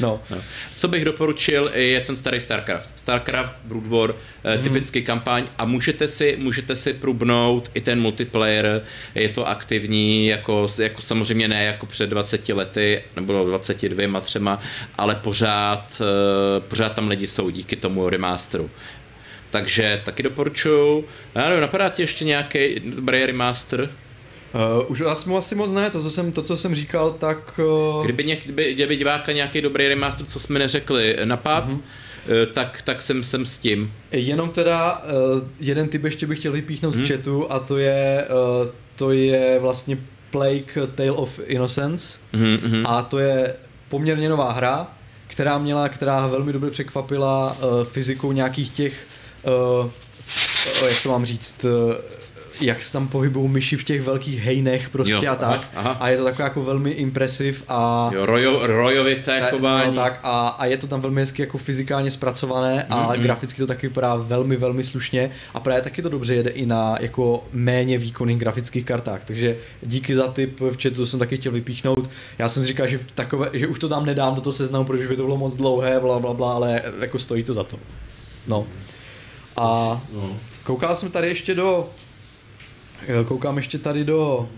[0.00, 0.20] No.
[0.30, 0.36] no.
[0.76, 2.90] Co bych doporučil, je ten starý StarCraft.
[2.96, 4.14] StarCraft, Brood War,
[4.56, 4.62] mm.
[4.62, 8.82] typický kampaň a můžete si, můžete si průbnout i ten multiplayer,
[9.14, 14.60] je to aktivní, jako, jako samozřejmě ne jako před 20 lety, nebo 22 třema,
[14.98, 18.70] ale pořád, eh, pořád tam lidi jsou díky tomu remasteru.
[19.50, 21.04] Takže taky doporučuju.
[21.34, 23.90] Já nevím, napadá ti ještě nějaký dobrý remaster?
[24.54, 27.60] Uh, už asi, asi moc ne, to co, jsem, to, co jsem říkal, tak...
[27.96, 28.04] Uh...
[28.04, 31.80] Kdyby, něk, kdyby, kdyby diváka nějaký dobrý remaster, co jsme neřekli, napad, uh-huh.
[32.54, 33.92] tak, tak jsem, jsem s tím.
[34.12, 37.06] Jenom teda uh, jeden typ ještě bych chtěl vypíchnout hmm.
[37.06, 38.26] z chatu a to je,
[38.62, 39.98] uh, to je vlastně
[40.30, 43.54] Plague Tale of Innocence hmm, a to je
[43.88, 44.92] poměrně nová hra,
[45.26, 49.06] která měla, která velmi dobře překvapila uh, fyzikou nějakých těch,
[49.82, 49.90] uh,
[50.88, 51.70] jak to mám říct, uh,
[52.60, 55.68] jak se tam pohybují myši v těch velkých hejnech prostě jo, a tak.
[55.74, 55.90] Aha, aha.
[56.00, 58.10] A je to takové jako velmi impresiv a...
[58.14, 59.90] Jo, rojo, rojovité ta, chování.
[59.90, 63.20] No, tak a, a, je to tam velmi hezky jako fyzikálně zpracované a mm-hmm.
[63.20, 66.96] graficky to taky vypadá velmi, velmi slušně a právě taky to dobře jede i na
[67.00, 72.10] jako méně výkonných grafických kartách, takže díky za tip v chatu jsem taky chtěl vypíchnout.
[72.38, 75.16] Já jsem říkal, že, takové, že už to tam nedám do toho seznamu, protože by
[75.16, 77.76] to bylo moc dlouhé, bla, bla, bla, ale jako stojí to za to.
[78.46, 78.66] No.
[79.56, 80.36] A no.
[80.64, 81.88] koukal jsem tady ještě do
[83.28, 84.48] koukám ještě tady do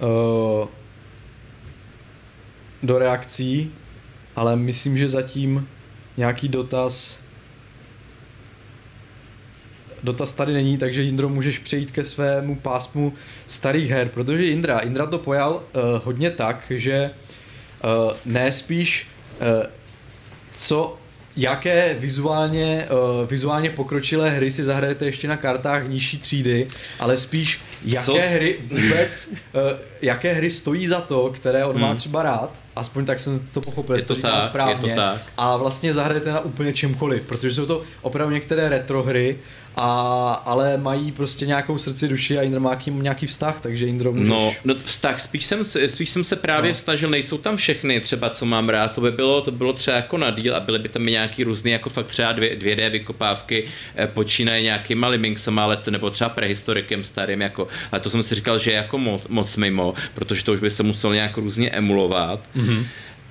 [0.00, 0.68] uh,
[2.82, 3.70] do reakcí,
[4.36, 5.68] ale myslím, že zatím
[6.16, 7.24] nějaký dotaz
[10.02, 13.12] dotaz tady není, takže Jindro můžeš přejít ke svému pásmu
[13.46, 17.10] starých her, protože Indra, Indra to pojal uh, hodně tak, že
[17.84, 19.06] uh, ne spíš
[19.40, 19.46] uh,
[20.52, 20.98] co
[21.36, 26.68] jaké vizuálně, uh, vizuálně pokročilé hry si zahrajete ještě na kartách nižší třídy,
[26.98, 28.14] ale spíš jaké Co?
[28.14, 29.60] hry vůbec, uh,
[30.02, 31.80] jaké hry stojí za to, které on hmm.
[31.80, 35.22] má třeba rád, aspoň tak jsem to pochopil, je to, tak, správně, je to tak.
[35.38, 39.38] a vlastně zahrajete na úplně čemkoliv, protože jsou to opravdu některé retro hry,
[39.76, 43.86] a, ale mají prostě nějakou srdci duši a Indra má k ním nějaký vztah, takže
[43.86, 44.28] Indro můžeš...
[44.28, 46.74] No, no vztah, spíš jsem, spíš jsem se právě no.
[46.74, 50.18] snažil, nejsou tam všechny třeba, co mám rád, to by bylo, to bylo třeba jako
[50.18, 53.64] na díl a byly by tam nějaký různý, jako fakt třeba dvě, 2D vykopávky,
[53.96, 58.34] eh, počínají nějakýma limingsama, ale to, nebo třeba prehistorikem starým, jako, ale to jsem si
[58.34, 61.70] říkal, že je jako moc, moc mimo, protože to už by se muselo nějak různě
[61.70, 62.40] emulovat.
[62.56, 62.84] Mm-hmm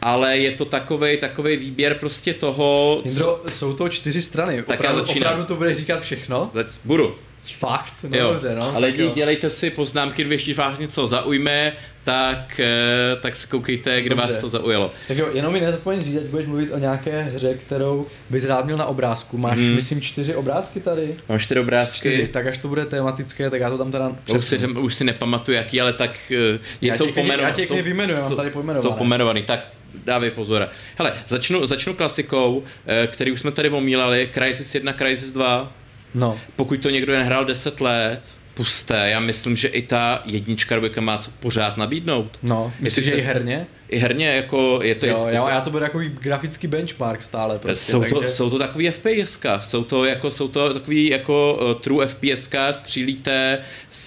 [0.04, 3.02] ale je to takový takový výběr prostě toho...
[3.06, 3.52] Jindro, co...
[3.52, 4.64] jsou to čtyři strany.
[4.64, 5.28] Tak opravdu, já začínám.
[5.28, 6.52] opravdu to bude říkat všechno?
[6.86, 7.16] Budu.
[7.60, 8.34] Fakt, no jo.
[8.34, 8.76] dobře, no.
[8.76, 11.74] Ale lidi, dělejte si poznámky, když vás něco zaujme,
[12.04, 14.34] tak, eh, tak se koukejte, kde dobře.
[14.34, 14.92] vás to zaujalo.
[15.08, 18.78] Tak jo, jenom mi nezapomeň říct, budeš mluvit o nějaké hře, kterou bys rád měl
[18.78, 19.38] na obrázku.
[19.38, 19.76] Máš, hmm.
[19.76, 21.16] myslím, čtyři obrázky tady?
[21.30, 21.98] Mám čtyři obrázky.
[21.98, 25.04] Čtyři, tak až to bude tematické, tak já to tam teda Už si, už si
[25.04, 27.56] nepamatuju, jaký, ale tak je, já jsou pomenovaný.
[27.60, 28.90] Já tě vyjmenuji, mám tady pojmenované.
[28.90, 29.68] Jsou pomenovaný, tak
[30.06, 30.70] dávej pozor.
[30.98, 35.72] Hele, začnu, začnu klasikou, eh, který už jsme tady omílali, Crysis 1, Crysis 2.
[36.16, 36.40] No.
[36.56, 38.22] Pokud to někdo nehrál 10 let,
[38.54, 39.10] pusté.
[39.10, 42.40] Já myslím, že i ta jednička dvojka má co pořád nabídnout.
[42.44, 43.68] No, myslíš, že i herně?
[43.90, 45.06] I herně, jako je to...
[45.06, 47.92] Jo, jo já to bude jako grafický benchmark stále prostě.
[47.92, 48.16] Jsou, takže...
[48.16, 52.50] to, jsou to takový FPS, jsou to, jako, jsou to takový jako uh, true FPS,
[52.72, 53.60] střílíte,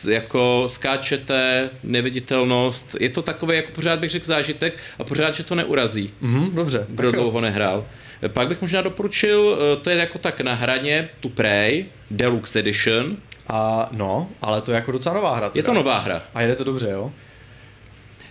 [0.09, 5.55] jako skáčete, neviditelnost, je to takový, jako pořád bych řekl zážitek a pořád, že to
[5.55, 6.11] neurazí.
[6.21, 6.87] Mhm, dobře.
[6.89, 7.87] Kdo dlouho nehrál.
[8.29, 13.17] Pak bych možná doporučil, eh, to je jako tak na hraně, tu Prey, Deluxe Edition,
[13.49, 15.49] a no, ale to je jako docela nová hra.
[15.49, 15.59] Teda.
[15.59, 16.23] Je to nová hra.
[16.35, 17.13] A jede to dobře, jo?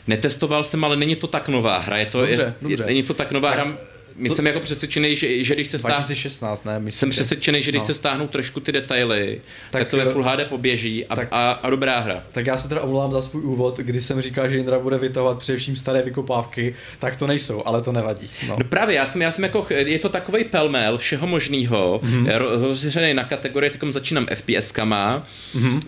[0.07, 1.97] Netestoval jsem, ale není to tak nová hra.
[1.97, 2.83] Je to, dobře, je, dobře.
[2.83, 3.77] Je, není to tak nová tak, hra
[4.15, 5.97] my to, jsem jako přesvědčený, že, že když se stáhnou...
[5.97, 6.79] 2016, ne?
[6.79, 7.87] Myslím, jsem přesvědčený, že když no.
[7.87, 9.41] se stáhnou trošku ty detaily,
[9.71, 12.23] tak, tak to ve Full HD poběží a, tak, a, a dobrá hra.
[12.31, 15.39] Tak já se teda omlouvám za svůj úvod, kdy jsem říkal, že Indra bude vytahovat
[15.39, 18.29] především staré vykopávky, tak to nejsou, ale to nevadí.
[18.47, 22.37] No, no právě, já jsem, já jsem jako, je to takový pelmel všeho možného, mm-hmm.
[22.37, 25.23] rozřešený na kategorie, takom začínám FPS-kama
[25.55, 25.79] mm-hmm.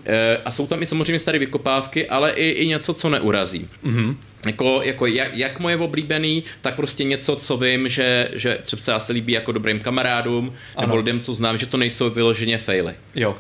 [0.46, 3.68] a jsou tam i samozřejmě staré vykopávky, ale i, i něco, co neurazí.
[3.86, 4.16] Mm-hmm
[4.46, 9.14] jako, jako jak, jak moje oblíbený, tak prostě něco, co vím, že, že třeba se
[9.14, 10.88] líbí jako dobrým kamarádům, ano.
[10.88, 12.94] nebo lidem, co znám, že to nejsou vyloženě faily.
[13.16, 13.36] Jo.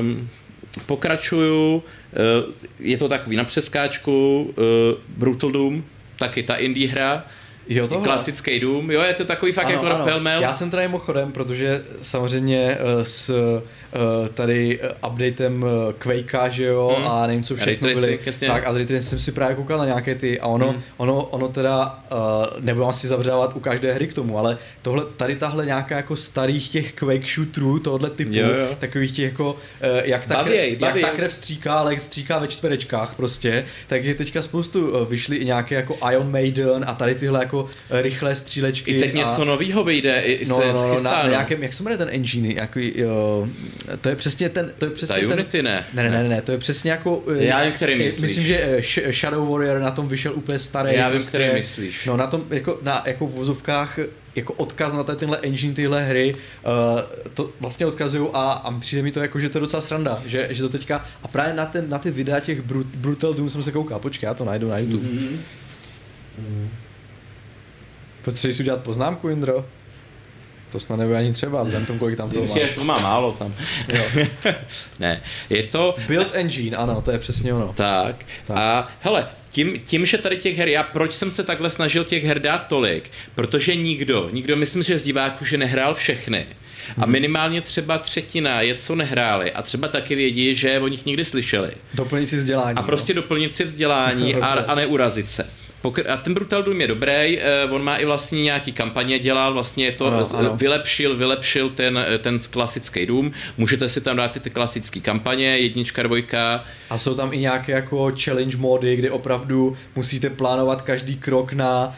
[0.00, 0.28] Um,
[0.86, 1.82] pokračuju, uh,
[2.78, 4.54] je to takový na přeskáčku, uh,
[5.08, 5.84] Brutal Doom,
[6.18, 7.26] taky ta indie hra,
[7.68, 8.04] Jo, tohle.
[8.04, 10.42] Klasický Doom, jo, je to takový fakt ano, jako pelmel.
[10.42, 15.66] Já jsem tady mimochodem, protože samozřejmě uh, s uh, tady uh, updatem
[15.98, 17.08] Quakea, že jo, hmm.
[17.08, 20.40] a nevím co všechno byly, tak a tady jsem si právě koukal na nějaké ty
[20.40, 20.82] a ono, hmm.
[20.96, 25.36] ono, ono teda, uh, nebudu si zavřávat u každé hry k tomu, ale tohle, tady
[25.36, 28.76] tahle nějaká jako starých těch Quake shooterů, tohle typu, jo, jo.
[28.78, 29.58] takových těch jako, uh,
[30.04, 31.02] jak, ta bavěj, krev, bavěj.
[31.02, 35.44] jak ta krev stříká, ale stříká ve čtverečkách prostě, tak je teďka spoustu vyšly i
[35.44, 37.53] nějaké jako Iron Maiden a tady tyhle jako
[37.90, 38.90] rychlé střílečky.
[38.90, 39.16] I teď a...
[39.16, 41.30] něco nového vyjde, i no, se no, no, chystá, na, no.
[41.30, 43.48] Nějakém, jak se jmenuje ten engine, jaký, jo,
[44.00, 45.86] to je přesně ten, to je přesně Ta ten, Unity ne.
[45.94, 48.20] Ne, ne, ne, ne, to je přesně jako, já vím, který myslíš.
[48.20, 48.82] myslím, že
[49.12, 50.94] Shadow Warrior na tom vyšel úplně starý.
[50.94, 52.06] Já vím, prostě, který myslíš.
[52.06, 53.98] No na tom, jako, na, jako v vozovkách
[54.34, 57.00] jako odkaz na tenhle engine tyhle hry uh,
[57.34, 60.48] to vlastně odkazují a, a přijde mi to jako, že to je docela sranda, že,
[60.50, 63.62] že to teďka a právě na, ten, na ty videa těch Brut, Brutal Doom jsem
[63.62, 65.08] se koukal, počkej, já to najdu na YouTube.
[65.08, 65.36] Mm-hmm.
[66.38, 66.68] Mm.
[68.24, 69.64] Potřebuješ si udělat poznámku, Indro?
[70.72, 72.74] To snad nebude ani třeba, vzhledem tomu, kolik tam toho máš.
[72.74, 73.54] to má málo tam.
[73.88, 74.02] Jo.
[74.98, 75.94] ne, je to...
[76.08, 77.72] Build engine, ano, to je přesně ono.
[77.76, 78.58] Tak, tak.
[78.58, 82.24] a hele, tím, tím, že tady těch her, já proč jsem se takhle snažil těch
[82.24, 83.10] her dát tolik?
[83.34, 86.46] Protože nikdo, nikdo myslím, že z diváků, že nehrál všechny.
[86.96, 87.10] A mhm.
[87.10, 91.70] minimálně třeba třetina je, co nehráli a třeba taky vědí, že o nich někdy slyšeli.
[91.94, 92.78] Doplnit si vzdělání.
[92.78, 93.22] A prostě no.
[93.22, 95.46] doplnit si vzdělání a, a neurazit se.
[95.84, 99.52] Pokr- a ten Brutal Doom je dobrý, uh, on má i vlastně nějaký kampaně dělal,
[99.52, 100.56] vlastně je to ano, ano.
[100.56, 105.58] vylepšil, vylepšil ten, eh, ten klasický Doom, můžete si tam dát ty, ty klasické kampaně,
[105.58, 106.64] jednička, dvojka.
[106.90, 111.96] A jsou tam i nějaké jako challenge mody, kde opravdu musíte plánovat každý krok na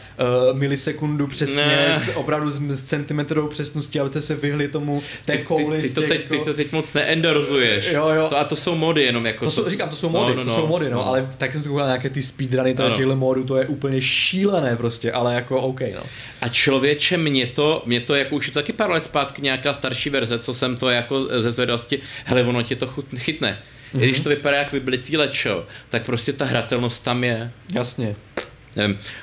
[0.51, 5.81] uh, milisekundu přesně, s, opravdu s, s centimetrovou přesností, abyste se vyhli tomu té kouli.
[5.81, 6.35] Ty, ty, ty, to teď, jako...
[6.35, 7.91] ty to teď moc neendorzuješ.
[7.91, 8.27] Jo, jo.
[8.29, 9.45] To, a to jsou mody jenom jako.
[9.45, 11.07] To jsou, říkám, to jsou mody, no, no, no, to jsou mody, no, no.
[11.07, 15.11] ale tak jsem si koukal nějaké ty speedruny těchto modů, to je úplně šílené prostě,
[15.11, 16.03] ale jako OK, no.
[16.41, 19.73] A člověče, mě to, mě to jako už je to taky pár let zpátky nějaká
[19.73, 23.59] starší verze, co jsem to jako ze zvědavosti, hele, ono tě to chytne.
[23.93, 24.03] Mm-hmm.
[24.03, 24.23] I když mhm.
[24.23, 27.51] to vypadá jak vyblitý lečo, tak prostě ta hratelnost tam je.
[27.73, 28.15] Jasně.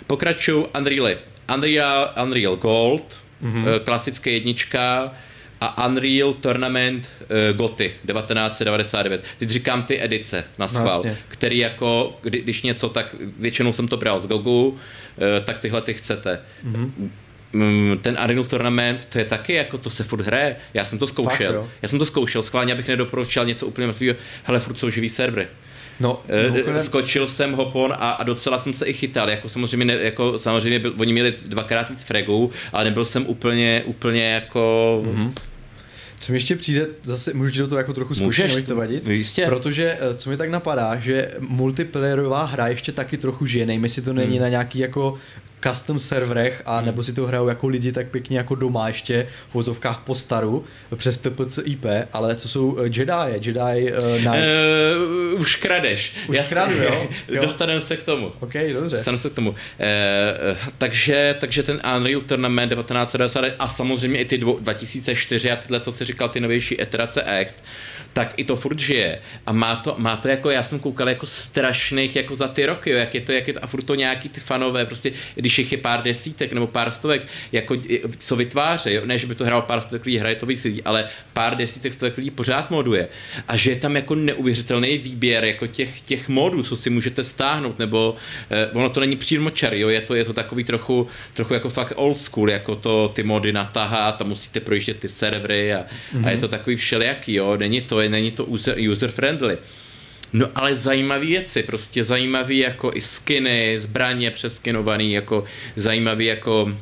[0.07, 1.09] Pokračuju Unreal,
[1.55, 3.81] Unreal, Unreal Gold, mm-hmm.
[3.85, 5.15] klasická jednička,
[5.61, 9.25] a Unreal Tournament uh, Goty 1999.
[9.39, 11.19] Teď říkám ty edice na schvál, vlastně.
[11.29, 14.77] který jako, kdy, když něco, tak většinou jsem to bral z Gogu, uh,
[15.45, 16.41] tak tyhle ty chcete.
[16.67, 17.11] Mm-hmm
[18.03, 20.57] ten Unreal Tournament, to je taky jako, to se furt hraje.
[20.75, 21.53] Já jsem to zkoušel.
[21.53, 24.17] Fakt, Já jsem to zkoušel, schválně, abych nedoporučil něco úplně mrtvého.
[24.45, 25.49] Hele, furt jsou živý servery.
[26.01, 26.23] No,
[26.73, 29.31] no Skočil jsem hopon a, a docela jsem se i chytal.
[29.31, 33.83] Jako samozřejmě, ne, jako samozřejmě byl, oni měli dvakrát víc fragů, ale nebyl jsem úplně,
[33.87, 35.03] úplně jako...
[35.07, 35.33] Mm-hmm
[36.25, 39.07] Co mi ještě přijde, zase můžu do toho jako trochu Můžeš, to vadit?
[39.07, 39.47] Jistě.
[39.47, 44.03] Protože, eh, co mi tak napadá, že multiplayerová hra ještě taky trochu žije, nejme si
[44.03, 44.43] to není hmm.
[44.43, 45.19] na nějaký jako
[45.69, 49.55] custom serverech a nebo si to hrajou jako lidi tak pěkně jako doma ještě v
[49.55, 50.65] vozovkách po staru
[50.97, 54.45] přes TPC IP, ale to jsou eh, Jedi, Jedi uh, Knight.
[55.35, 56.17] Uh, už kradeš.
[56.29, 57.09] Už Já kradu, jo?
[57.29, 57.43] jo?
[57.43, 58.33] Dostaneme se k tomu.
[58.41, 58.97] Ok, dobře.
[58.97, 59.51] Dostaneme se k tomu.
[59.51, 59.57] Uh,
[60.79, 65.93] takže, takže ten Unreal Tournament 1990 a samozřejmě i ty dvo, 2004 a tyhle, co
[65.93, 67.55] jsi říkal, ty novější iterace Echt,
[68.15, 69.19] tak i to furt žije.
[69.47, 72.91] A má to, má to jako, já jsem koukal jako strašných jako za ty roky,
[72.91, 75.59] jo, jak je to, jak je to, a furt to nějaký ty fanové, prostě, když
[75.59, 77.77] jich je pár desítek nebo pár stovek, jako,
[78.19, 80.83] co vytváří, jo, ne, že by to hrál pár stovek lidí, hraje to víc lidí,
[80.83, 83.09] ale pár desítek stovek lidí pořád moduje.
[83.49, 87.79] A že je tam jako neuvěřitelný výběr jako těch, těch modů, co si můžete stáhnout,
[87.79, 88.17] nebo
[88.51, 91.69] eh, ono to není přímo čar, jo, je to, je to takový trochu, trochu jako
[91.69, 96.27] fakt old school, jako to ty mody natáhat a musíte projíždět ty servery a, mm-hmm.
[96.27, 96.41] a je mhm.
[96.41, 99.59] to takový všelijaký, jo, není to je, není to user, user friendly.
[100.33, 105.45] No ale zajímavé věci, prostě zajímavý jako i skiny, zbraně přeskinovaný, jako
[105.77, 106.79] zajímavý jako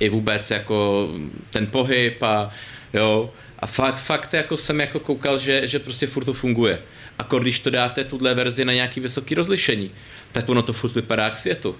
[0.00, 1.08] i vůbec jako
[1.50, 2.50] ten pohyb a
[2.94, 6.78] jo, a fakt, fakt jako jsem jako koukal, že, že prostě furt to funguje.
[7.18, 9.90] A když to dáte tuhle verzi na nějaký vysoký rozlišení,
[10.32, 11.76] tak ono to furt vypadá k světu.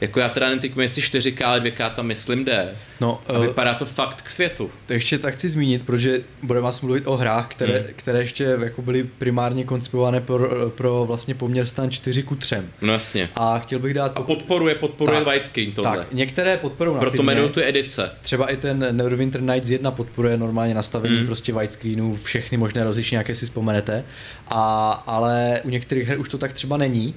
[0.00, 2.74] Jako já teda netyknu, jestli 4K, ale 2K tam myslím jde.
[3.00, 4.70] No, a eh, vypadá to fakt k světu.
[4.86, 7.86] To ještě tak chci zmínit, protože budeme vás mluvit o hrách, které, hmm.
[7.96, 12.56] které ještě jako byly primárně koncipované pro, pro vlastně poměr stan 4 ku 3.
[12.80, 13.30] No jasně.
[13.34, 14.12] A chtěl bych dát...
[14.14, 15.96] A podporuje, podporuje tak, widescreen tohle.
[15.96, 18.10] Tak, některé podporují Proto jmenuju tu edice.
[18.22, 21.26] Třeba i ten Neverwinter Nights 1 podporuje normálně nastavení hmm.
[21.26, 24.04] prostě widescreenu, všechny možné rozlišení, jaké si vzpomenete.
[24.48, 27.14] A, ale u některých her už to tak třeba není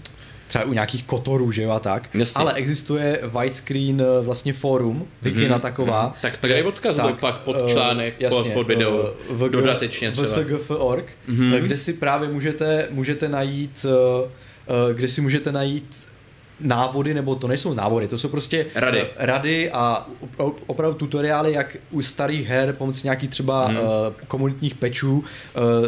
[0.51, 2.09] třeba u nějakých kotorů, že jo, a tak.
[2.13, 2.39] Jasně.
[2.39, 5.61] Ale existuje widescreen eh, vlastně forum, Wikina mm-hmm.
[5.61, 6.09] taková.
[6.09, 6.21] Mm-hmm.
[6.21, 9.37] Tak to dej odkaz tak, pak pod eh, článek, uh, jasně, pod, pod video, uh,
[9.37, 10.27] v, dodatečně třeba.
[10.27, 11.61] VSGF.org, mm-hmm.
[11.61, 16.10] kde si právě můžete, můžete najít uh, kde si můžete najít
[16.61, 20.07] návody, nebo to nejsou návody, to jsou prostě rady, rady a
[20.67, 23.77] opravdu tutoriály, jak u starých her pomocí nějakých třeba hmm.
[23.77, 23.83] uh,
[24.27, 25.23] komunitních patchů uh,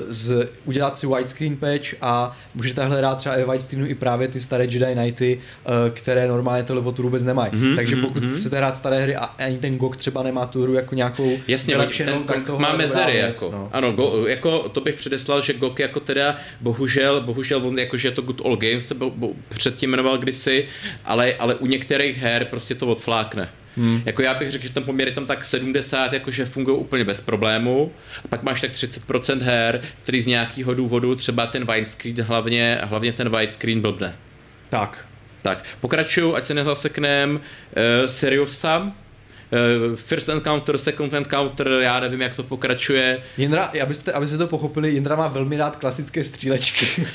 [0.08, 4.64] z, udělat si widescreen patch a můžete hledat třeba i widescreenu i právě ty staré
[4.64, 7.52] Jedi Knighty, uh, které normálně tohle botu vůbec nemají.
[7.54, 8.32] Hmm, Takže hmm, pokud hmm.
[8.32, 11.76] chcete hrát staré hry a ani ten GOG třeba nemá tu hru jako nějakou Jasně,
[11.98, 13.50] ten, tak to má mezery, jako.
[13.52, 13.70] No.
[13.72, 18.08] Ano, go, jako to bych předeslal, že GOG jako teda bohužel, bohužel on jako, že
[18.08, 20.63] je to Good Old Games se bo, bo, předtím jmenoval kdysi,
[21.06, 23.50] ale, ale u některých her prostě to odflákne.
[23.78, 24.02] Hmm.
[24.06, 27.22] Jako já bych řekl, že ten poměr je tam tak 70, jakože fungují úplně bez
[27.22, 27.92] problému.
[28.24, 33.14] A pak máš tak 30% her, který z nějakého důvodu, třeba ten widescreen, hlavně, hlavně
[33.14, 34.16] ten widescreen blbne.
[34.70, 35.06] Tak.
[35.42, 37.36] Tak, pokračuju, ať se nezaseknem.
[37.36, 37.42] Uh,
[38.06, 38.92] Seriousa, uh,
[39.96, 43.22] first encounter, second encounter, já nevím, jak to pokračuje.
[43.38, 47.06] Jindra, abyste, abyste to pochopili, Jindra má velmi rád klasické střílečky.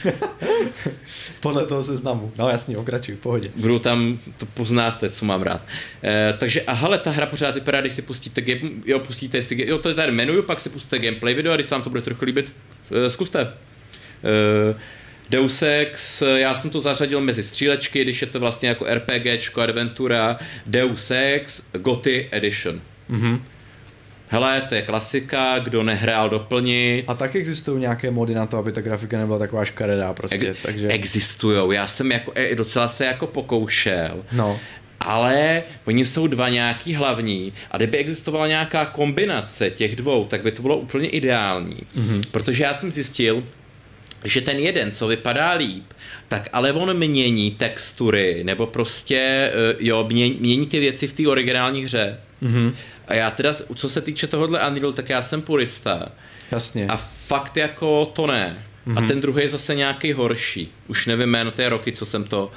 [1.40, 2.32] Podle toho seznamu.
[2.38, 3.48] No jasně, pokračuj, v pohodě.
[3.56, 5.62] Budu tam, to poznáte, co mám rád.
[5.62, 9.64] Uh, takže, a hele, ta hra pořád vypadá, když si pustíte game, jo, pustíte si,
[9.68, 11.90] jo, to je tady menu, pak si pustíte gameplay video a když se vám to
[11.90, 12.52] bude trochu líbit,
[12.90, 13.42] uh, zkuste.
[13.44, 14.76] Uh,
[15.30, 20.38] Deus Ex, já jsem to zařadil mezi střílečky, když je to vlastně jako RPG, adventura,
[20.66, 22.80] Deus Ex, Goty Edition.
[23.10, 23.40] Mm-hmm.
[24.30, 27.04] Hele, to je klasika, kdo nehrál doplnit.
[27.06, 30.62] A tak existují nějaké mody na to, aby ta grafika nebyla taková škaredá prostě, Ex-
[30.62, 30.88] takže...
[30.88, 34.24] Existují, já jsem jako, e, docela se jako pokoušel.
[34.32, 34.60] No.
[35.00, 40.52] Ale oni jsou dva nějaký hlavní a kdyby existovala nějaká kombinace těch dvou, tak by
[40.52, 41.78] to bylo úplně ideální.
[41.98, 42.22] Mm-hmm.
[42.30, 43.44] Protože já jsem zjistil,
[44.24, 45.84] že ten jeden, co vypadá líp,
[46.28, 51.28] tak ale on mění textury, nebo prostě, eh, jo, mění, mění ty věci v té
[51.28, 52.20] originální hře.
[52.42, 52.74] Mm-hmm.
[53.08, 56.12] A já teda, co se týče tohohle Unreal, tak já jsem purista.
[56.50, 56.86] Jasně.
[56.88, 56.96] A
[57.26, 58.64] fakt jako to ne.
[58.86, 58.98] Mm-hmm.
[58.98, 59.08] A mhm.
[59.08, 60.72] ten druhý je zase nějaký horší.
[60.86, 62.50] Už nevím jméno té roky, co jsem to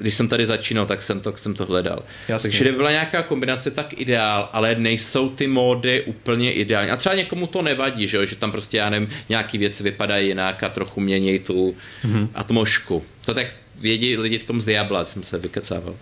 [0.00, 2.02] když jsem tady začínal, tak jsem to, jsem to hledal.
[2.28, 2.48] Jasně.
[2.48, 6.90] Takže kdyby byla nějaká kombinace, tak ideál, ale nejsou ty módy úplně ideální.
[6.90, 10.62] A třeba někomu to nevadí, že, že tam prostě, já nevím, nějaký věci vypadají jinak
[10.62, 12.28] a trochu mění tu mm-hmm.
[12.34, 13.02] atmosféru.
[13.24, 13.46] To tak
[13.80, 15.94] vědí lidi v tom z Diabla, jsem se vykecával.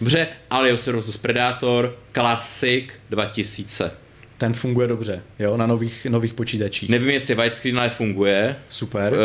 [0.00, 3.90] Dobře, Alios vs Predator, Classic 2000.
[4.38, 6.88] Ten funguje dobře, jo, na nových, nových počítačích.
[6.88, 8.56] Nevím, jestli widescreen ale funguje.
[8.68, 9.12] Super.
[9.12, 9.18] Uh,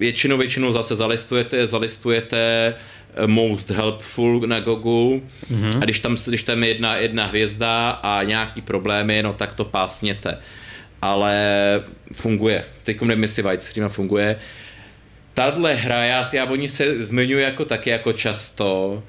[0.00, 2.74] většinou, většinou zase zalistujete, zalistujete
[3.14, 5.22] eh, most helpful na Gogu
[5.52, 5.76] mm-hmm.
[5.76, 9.64] a když tam, když tam je jedna, jedna hvězda a nějaký problémy, no tak to
[9.64, 10.38] pásněte.
[11.02, 11.34] Ale
[12.12, 12.64] funguje.
[12.84, 14.36] Teď nevím, jestli widescreen funguje.
[15.34, 19.02] Tadle hra, já, já o ní se zmiňuji jako taky jako často,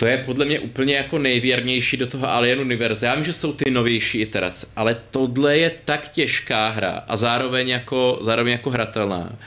[0.00, 3.06] To je podle mě úplně jako nejvěrnější do toho Alien univerza.
[3.06, 7.68] Já vím, že jsou ty novější iterace, ale tohle je tak těžká hra a zároveň
[7.68, 9.38] jako, zároveň jako hratelná,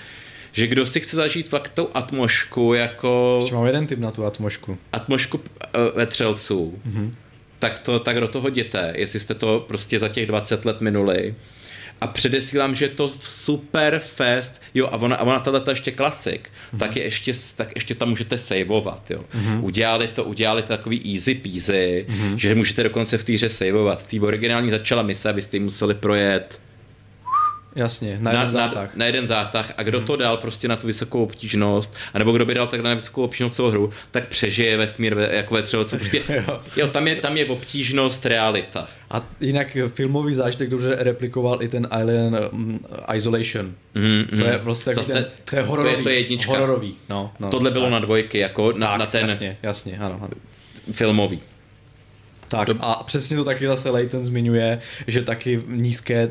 [0.51, 3.37] že kdo si chce zažít fakt tou atmošku jako...
[3.39, 4.77] Ještě mám jeden typ na tu atmošku.
[4.91, 5.43] Atmošku uh,
[5.95, 6.81] vetřelců.
[6.87, 7.11] Mm-hmm.
[7.59, 11.35] Tak, to, tak do toho jděte, jestli jste to prostě za těch 20 let minuli.
[12.03, 16.49] A předesílám, že je to super fest, jo, a ona, a ona tato ještě klasik,
[16.49, 16.79] mm-hmm.
[16.79, 19.23] tak, je ještě, tak ještě tam můžete saveovat, jo.
[19.35, 19.63] Mm-hmm.
[19.63, 22.35] Udělali to, udělali to takový easy peasy, mm-hmm.
[22.35, 24.03] že můžete dokonce v té hře saveovat.
[24.03, 26.59] V té originální začala mise, abyste ji museli projet
[27.75, 28.95] Jasně, na jeden na, zátah.
[28.95, 29.73] Na, na jeden zátah.
[29.77, 30.07] A kdo hmm.
[30.07, 33.55] to dal prostě na tu vysokou obtížnost, anebo kdo by dal tak na vysokou obtížnost
[33.55, 36.61] celou hru, tak přežije vesmír ve, jako ve třeba, prostě, jo.
[36.77, 36.87] jo.
[36.87, 38.87] tam, je, tam je obtížnost realita.
[39.11, 42.79] A jinak filmový zážitek dobře replikoval i ten Alien um,
[43.15, 43.73] Isolation.
[43.95, 44.39] Mm, mm.
[44.39, 45.93] To je prostě Zase, ten, to je hororový.
[45.93, 46.51] To je, to je jednička.
[46.51, 46.95] Hororový.
[47.09, 47.91] No, no, Tohle bylo tak.
[47.91, 50.29] na dvojky, jako na, tak, na ten jasně, jasně, ano, ano.
[50.91, 51.41] filmový.
[52.47, 56.29] Tak a přesně to taky zase Leighton zmiňuje, že taky nízké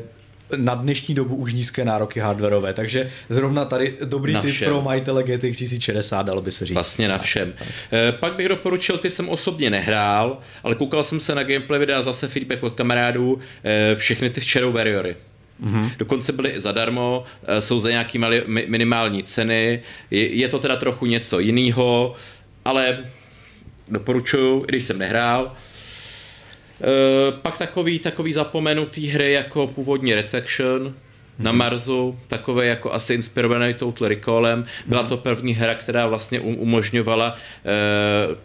[0.55, 5.57] na dnešní dobu už nízké nároky hardwareové, takže zrovna tady dobrý tip pro majitele GTX
[5.57, 6.73] 1060, dalo by se říct.
[6.73, 7.53] Vlastně na všem.
[7.93, 12.01] E, pak bych doporučil, ty jsem osobně nehrál, ale koukal jsem se na gameplay videa,
[12.01, 15.15] zase feedback od kamarádů, e, všechny ty Shadow Warriory.
[15.63, 15.91] Mm-hmm.
[15.97, 19.81] Dokonce byly zadarmo, e, jsou za nějaký mali, minimální ceny,
[20.11, 22.15] je, je to teda trochu něco jiného,
[22.65, 22.97] ale
[23.87, 25.51] doporučuju, když jsem nehrál.
[26.81, 30.95] Eh, pak takový, takový zapomenutý hry jako původní Red Faction,
[31.39, 31.59] na mhm.
[31.59, 34.65] Marsu, takové jako asi inspirovaný Total Recallem.
[34.85, 35.09] Byla mhm.
[35.09, 38.35] to první hra, která vlastně umožňovala uh,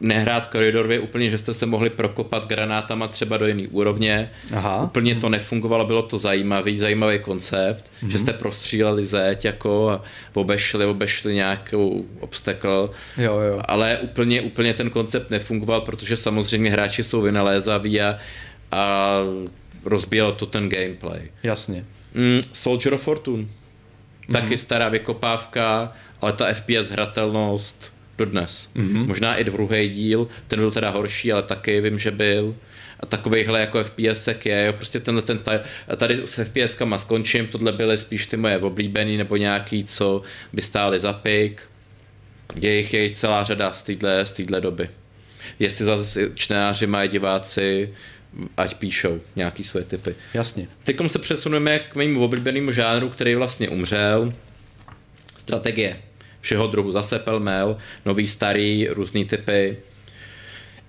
[0.00, 4.30] nehrát koridorově úplně, že jste se mohli prokopat granátama třeba do jiný úrovně.
[4.52, 4.82] Aha.
[4.82, 8.08] Úplně to nefungovalo, bylo to zajímavý, zajímavý koncept, mm-hmm.
[8.08, 10.02] že jste prostříleli zeď jako a
[10.34, 12.88] obešli, obešli nějakou obstacle.
[13.16, 13.60] Jo, jo.
[13.68, 18.18] Ale úplně, úplně ten koncept nefungoval, protože samozřejmě hráči jsou vynalézaví a,
[18.70, 19.16] a
[19.84, 21.30] rozbíjelo to ten gameplay.
[21.42, 21.84] Jasně.
[22.14, 23.42] Mm, Soldier of Fortune.
[23.42, 24.32] Mm-hmm.
[24.32, 28.68] Taky stará vykopávka, ale ta FPS hratelnost dodnes.
[28.76, 29.06] Mm-hmm.
[29.06, 32.56] Možná i druhý díl, ten byl teda horší, ale taky vím, že byl.
[33.00, 35.40] A takovýchhle jako FPS je, jo, prostě tenhle ten,
[35.96, 40.62] tady s FPS kama skončím, tohle byly spíš ty moje oblíbený nebo nějaký, co by
[40.62, 41.62] stály za pik.
[42.60, 43.72] Je jich, je jich celá řada
[44.24, 44.88] z téhle doby.
[45.58, 47.94] Jestli zase čtenáři mají diváci
[48.56, 50.14] ať píšou nějaký své typy.
[50.34, 50.68] Jasně.
[50.84, 54.32] Teď se přesuneme k mému oblíbenému žánru, který vlastně umřel.
[55.38, 56.00] Strategie.
[56.40, 56.92] Všeho druhu.
[56.92, 59.76] Zase pelmel, nový, starý, různý typy.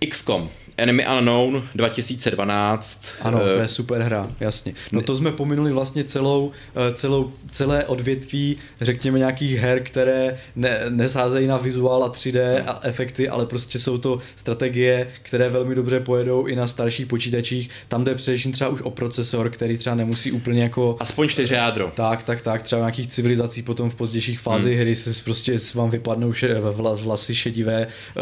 [0.10, 0.50] XCOM.
[0.82, 3.06] Enemy Unknown 2012.
[3.22, 4.74] Ano, to je super hra, jasně.
[4.92, 10.80] No to jsme pominuli vlastně celou, eh, celou, celé odvětví, řekněme nějakých her, které ne,
[10.90, 16.00] nesázejí na vizuál a 3D a efekty, ale prostě jsou to strategie, které velmi dobře
[16.00, 17.70] pojedou i na starších počítačích.
[17.88, 20.98] Tam jde především třeba už o procesor, který třeba nemusí úplně jako...
[21.00, 21.92] Aspoň čtyři jádro.
[21.96, 22.62] Tak, tak, tak.
[22.62, 24.82] Třeba nějakých civilizací potom v pozdějších fázích hmm.
[24.82, 26.56] hry se prostě vám vypadnou še,
[27.02, 28.22] vlasy šedivé, eh,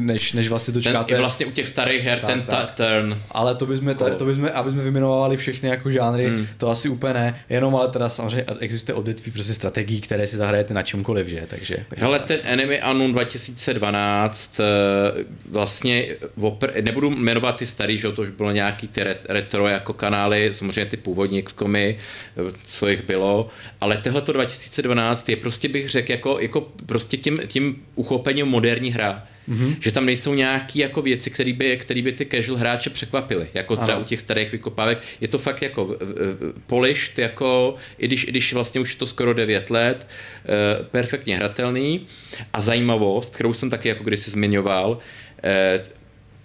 [0.00, 1.14] než, než vlastně dočkáte.
[1.14, 2.74] Ten, vlastně u těch starých her tak, ten tak.
[2.74, 3.22] turn.
[3.30, 4.10] Ale to bychom, cool.
[4.10, 6.46] to bychom, aby jsme vyjmenovali všechny jako žánry, hmm.
[6.58, 10.74] to asi úplně ne, jenom ale teda samozřejmě existuje odvětví prostě strategií, které si zahrajete
[10.74, 11.76] na čemkoliv, že, takže.
[11.96, 14.64] Hele, ten Enemy Unknown 2012 eh,
[15.50, 16.06] vlastně,
[16.40, 20.86] opr- nebudu jmenovat ty starý, že to už bylo nějaký ty retro jako kanály, samozřejmě
[20.86, 23.48] ty původní XCOMy, eh, co jich bylo,
[23.80, 29.26] ale tohle 2012 je prostě bych řekl jako, jako prostě tím, tím uchopením moderní hra
[29.50, 29.76] mm-hmm.
[29.80, 33.76] že tam nejsou nějaké jako věci, které by, který by ty casual hráče překvapily, jako
[33.76, 34.98] třeba u těch starých vykopávek.
[35.20, 35.96] Je to fakt jako
[36.66, 41.36] polished, jako, i když, i když vlastně už je to skoro 9 let, uh, perfektně
[41.36, 42.06] hratelný
[42.52, 45.86] a zajímavost, kterou jsem taky jako kdysi zmiňoval, uh,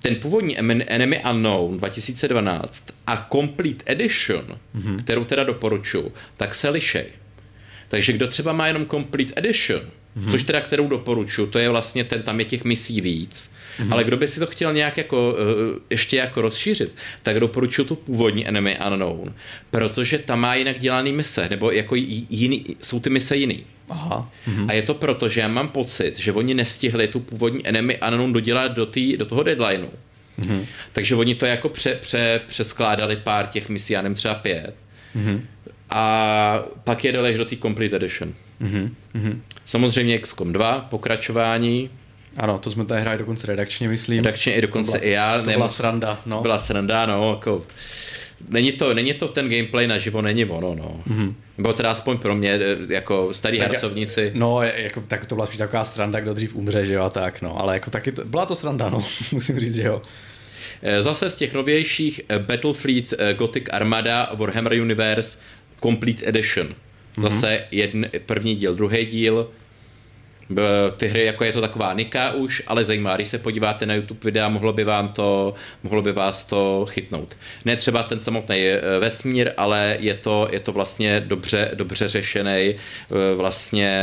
[0.02, 4.46] ten původní Enemy Unknown 2012 a Complete Edition,
[4.76, 5.04] mm-hmm.
[5.04, 7.06] kterou teda doporučuji, tak se lišej.
[7.88, 9.82] Takže kdo třeba má jenom Complete Edition,
[10.16, 10.32] hmm.
[10.32, 13.94] což teda kterou doporučuji, to je vlastně ten, tam je těch misí víc, hmm.
[13.94, 15.38] ale kdo by si to chtěl nějak jako uh,
[15.90, 19.34] ještě jako rozšířit, tak doporučuji tu původní Enemy Unknown,
[19.72, 23.64] protože tam má jinak dělaný mise, nebo jako jiný, jsou ty mise jiný.
[23.90, 24.32] Aha.
[24.46, 24.70] Hmm.
[24.70, 28.34] A je to proto, že já mám pocit, že oni nestihli tu původní Enemy Unknown
[28.34, 29.90] dodělat do, tý, do toho deadlineu.
[30.40, 30.66] Mm-hmm.
[30.94, 34.76] Takže oni to jako pře, pře, přeskládali pár těch misí, já nevím, třeba pět.
[35.16, 35.42] Mm-hmm.
[35.90, 38.34] A pak je dali do té Complete Edition.
[38.62, 38.90] Mm-hmm.
[39.66, 41.90] Samozřejmě XCOM 2, pokračování.
[42.38, 44.18] Ano, to jsme tady hráli dokonce redakčně, myslím.
[44.18, 45.42] Redakčně i dokonce byla, i já.
[45.42, 46.42] To byla sranda, no.
[46.42, 47.66] Byla sranda, no, jako
[48.50, 51.02] není to, není to ten gameplay naživo, není ono, no.
[51.08, 51.34] Mm-hmm.
[51.58, 52.60] Nebo teda aspoň pro mě,
[52.90, 54.32] jako starý tak, hercovníci.
[54.34, 57.60] No, jako, tak to byla taková stranda, kdo dřív umře, že jo, a tak, no.
[57.60, 60.02] Ale jako taky, to, byla to sranda, no, musím říct, že jo.
[60.82, 65.38] Eh, zase z těch novějších eh, Battlefleet eh, Gothic Armada Warhammer Universe
[65.82, 66.76] Complete Edition.
[67.22, 67.66] Zase mm-hmm.
[67.72, 69.50] jedn, první díl, druhý díl,
[70.98, 74.20] ty hry, jako je to taková nika už, ale zajímá, když se podíváte na YouTube
[74.24, 75.54] videa, mohlo by vám to,
[75.84, 77.38] mohlo by vás to chytnout.
[77.66, 82.52] Ne třeba ten samotný eh, vesmír, ale je to, je to vlastně dobře, dobře řešený
[82.52, 82.76] eh,
[83.36, 84.00] vlastně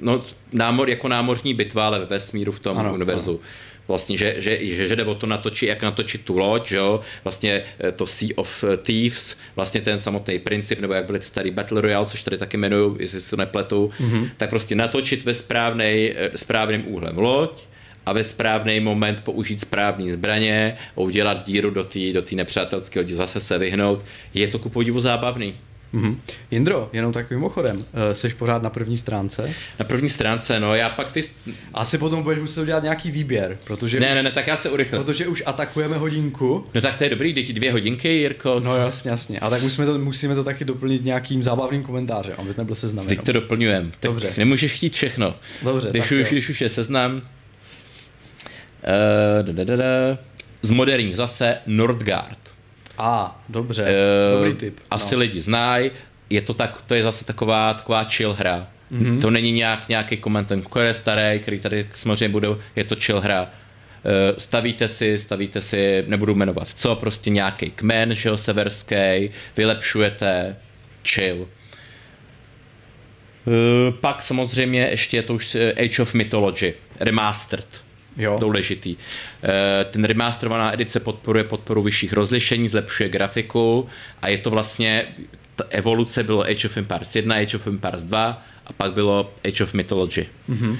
[0.00, 3.30] no, námor, jako námořní bitva, ale ve vesmíru v tom ano, univerzu.
[3.30, 3.48] Ano
[3.88, 7.00] vlastně, že, že, že, že jde o to natočit, jak natočit tu loď, že jo?
[7.24, 11.50] vlastně eh, to Sea of Thieves, vlastně ten samotný princip, nebo jak byly ty starý
[11.50, 14.30] Battle Royale, což tady taky jmenuju, jestli se to nepletu, mm-hmm.
[14.36, 17.50] tak prostě natočit ve správnej, eh, správným úhlem loď,
[18.06, 23.14] a ve správný moment použít správný zbraně a udělat díru do té do nepřátelské lodi,
[23.14, 24.04] zase se vyhnout.
[24.34, 25.54] Je to ku podivu zábavný.
[25.94, 26.16] Mm-hmm.
[26.50, 27.78] Jindro, jenom tak mimochodem,
[28.10, 29.54] eh, jsi pořád na první stránce?
[29.78, 31.22] Na první stránce, no já pak ty...
[31.74, 34.00] Asi potom budeš muset udělat nějaký výběr, protože...
[34.00, 35.02] Ne, ne, ne, tak já se urychlím.
[35.02, 36.64] Protože už atakujeme hodinku.
[36.74, 38.60] No tak to je dobrý, děti dvě hodinky, Jirko.
[38.60, 39.40] No jasně, jasně.
[39.40, 43.04] A tak musíme to, musíme to taky doplnit nějakým zábavným komentářem, aby to nebyl seznam.
[43.04, 43.90] Teď to doplňujem.
[43.90, 44.32] Tak Dobře.
[44.36, 45.34] Nemůžeš chtít všechno.
[45.62, 47.16] Dobře, když, už, když už je seznam.
[47.16, 47.22] Uh,
[49.42, 50.18] da, da, da, da.
[50.62, 52.38] Z moderních zase Nordgard.
[52.98, 54.80] A, dobře, uh, dobrý tip.
[54.90, 55.20] Asi no.
[55.20, 55.90] lidi znají,
[56.30, 58.68] je to, tak, to je zase taková, taková chill hra.
[58.92, 59.20] Mm-hmm.
[59.20, 63.20] To není nějak, nějaký koment, ten je starý, který tady samozřejmě bude, je to chill
[63.20, 63.42] hra.
[63.42, 63.48] Uh,
[64.38, 70.56] stavíte si, stavíte si, nebudu jmenovat co, prostě nějaký kmen, že jo, severský, vylepšujete,
[71.08, 71.36] chill.
[71.36, 71.46] Uh,
[74.00, 77.87] pak samozřejmě ještě je to už Age of Mythology, Remastered
[78.18, 78.36] Jo.
[78.40, 78.96] Důležitý.
[79.42, 83.88] Eh, ten remasterovaná edice podporuje podporu vyšších rozlišení, zlepšuje grafiku
[84.22, 85.06] a je to vlastně,
[85.70, 89.74] evoluce bylo Age of Empires 1, Age of Empires 2 a pak bylo Age of
[89.74, 90.26] Mythology.
[90.50, 90.78] Mm-hmm.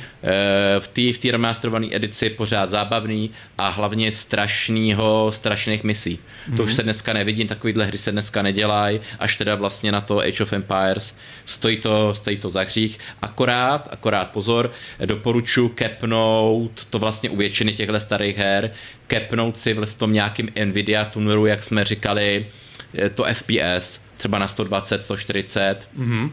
[0.78, 6.18] V té v remasterované edici pořád zábavný a hlavně strašnýho, strašných misí.
[6.18, 6.56] Mm-hmm.
[6.56, 6.76] To už mhm.
[6.76, 10.52] se dneska nevidí, takovýhle hry se dneska nedělají, až teda vlastně na to Age of
[10.52, 11.14] Empires
[11.44, 12.98] stojí to, stojí to za hřích.
[13.22, 14.72] Akorát, akorát pozor,
[15.04, 18.70] doporučuji kepnout, to vlastně u většiny těchto starých her,
[19.06, 22.46] kepnout si v tom nějakým Nvidia tuneru, jak jsme říkali,
[23.14, 26.30] to FPS, třeba na 120, 140, mm-hmm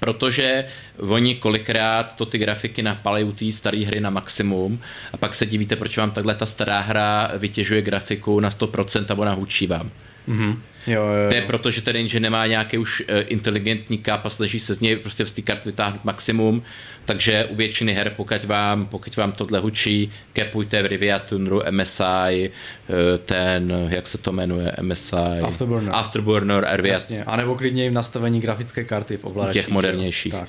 [0.00, 0.64] protože
[0.98, 4.80] oni kolikrát to ty grafiky napalají té staré hry na maximum
[5.12, 9.18] a pak se divíte, proč vám takhle ta stará hra vytěžuje grafiku na 100% a
[9.18, 9.90] ona hučí vám.
[10.28, 10.56] Mm-hmm.
[10.86, 11.28] Jo, jo, jo.
[11.28, 14.74] To je proto, že ten engine nemá nějaký už eh, inteligentní kap a snaží se
[14.74, 16.62] z něj prostě z té karty vytáhnout maximum,
[17.04, 22.02] takže u většiny her, pokud vám, pokud vám tohle hučí, kepujte v Rivia Tunru MSI,
[22.50, 26.92] eh, ten, jak se to jmenuje, MSI, Afterburner, Afterburner Rivia.
[26.94, 29.58] Jasně, a nebo klidně v nastavení grafické karty v ovladači.
[29.58, 30.32] Těch modernějších.
[30.32, 30.48] Tak.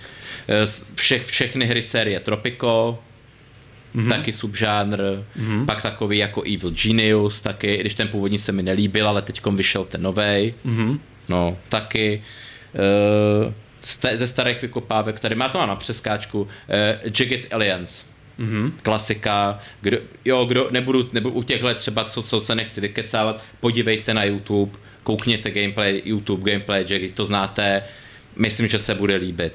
[0.50, 3.00] Eh, Všech, všechny hry série Tropico,
[3.96, 4.10] mm-hmm.
[4.10, 5.66] taky subžánr, mm-hmm.
[5.66, 9.46] pak takový jako Evil Genius, taky, i když ten původní se mi nelíbil, ale teď
[9.46, 11.00] vyšel ten novej, mm-hmm.
[11.30, 12.24] no, taky.
[13.46, 13.54] Uh,
[14.14, 16.48] ze starých vykopávek, tady má to na přeskáčku, uh,
[17.20, 18.04] Jagged Alliance.
[18.40, 18.72] Mm-hmm.
[18.82, 24.14] Klasika, kdo, jo, kdo, nebudu, nebudu u těchhle třeba, co, co se nechci vykecávat, podívejte
[24.14, 27.84] na YouTube, koukněte gameplay, YouTube gameplay, Jagged, to znáte,
[28.36, 29.54] myslím, že se bude líbit.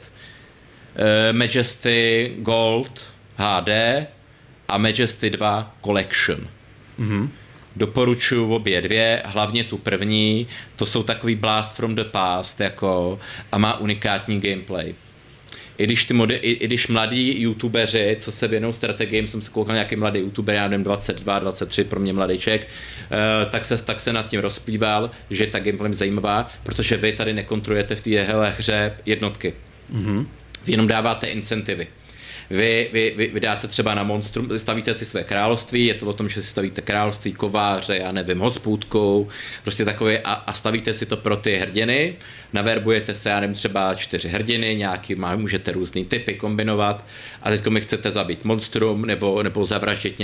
[0.95, 3.69] Uh, Majesty Gold HD,
[4.69, 6.49] a Majesty 2 Collection.
[7.01, 7.29] Mm-hmm.
[7.77, 10.47] Doporučuji obě dvě, hlavně tu první,
[10.77, 13.19] to jsou takový blast from the past jako,
[13.53, 14.95] a má unikátní gameplay.
[15.79, 19.51] I když, ty modi, i, i když mladí youtubeři, co se věnují strategiím, jsem se
[19.51, 24.01] koukal nějaký mladý youtuber, já nevím, 22, 23, pro mě mladýček, uh, tak, se, tak
[24.01, 28.11] se nad tím rozplýval, že je ta gameplay zajímavá, protože vy tady nekontrolujete v té
[28.59, 29.55] hře jednotky.
[29.95, 30.27] Mm-hmm.
[30.67, 31.87] Vy jenom dáváte incentivy.
[32.53, 36.13] Vy, vy, vy, vy dáte třeba na Monstrum, stavíte si své království, je to o
[36.13, 39.29] tom, že si stavíte království, kováře, já nevím, hospůdkou,
[39.63, 42.17] prostě takové a, a stavíte si to pro ty hrdiny,
[42.53, 47.05] naverbujete se, já nevím, třeba čtyři hrdiny, nějaký, má, můžete různý typy kombinovat
[47.43, 50.19] a teď mi chcete zabít monstrum nebo, nebo zavraždit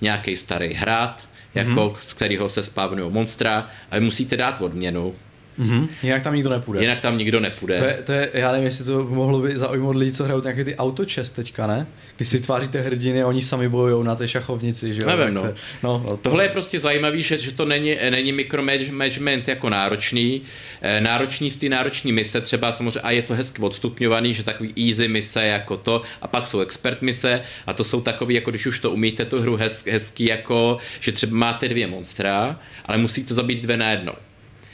[0.00, 1.96] nějaký starý hrad, jako, mm-hmm.
[2.02, 5.14] z kterého se spavnují monstra a vy musíte dát odměnu
[5.62, 5.88] Mm-hmm.
[6.02, 6.80] Jinak tam nikdo nepůjde.
[6.80, 7.78] Jinak tam nikdo nepůjde.
[7.78, 10.64] To je, to je, já nevím, jestli to mohlo by zaujmout lidi, co hrajou nějaké
[10.64, 11.86] ty autočest teďka, ne?
[12.16, 15.16] Když si tváříte hrdiny a oni sami bojují na té šachovnici, že jo?
[15.16, 15.44] Nevím, no.
[15.82, 16.16] no, no.
[16.16, 20.42] Tohle je prostě zajímavý, že, že to není, není micromanagement jako náročný.
[20.82, 24.72] Eh, náročný v ty náročné mise třeba samozřejmě, a je to hezky odstupňovaný, že takový
[24.88, 28.66] easy mise jako to, a pak jsou expert mise, a to jsou takový, jako když
[28.66, 33.34] už to umíte tu hru hezky, hezký, jako, že třeba máte dvě monstra, ale musíte
[33.34, 34.12] zabít dvě najednou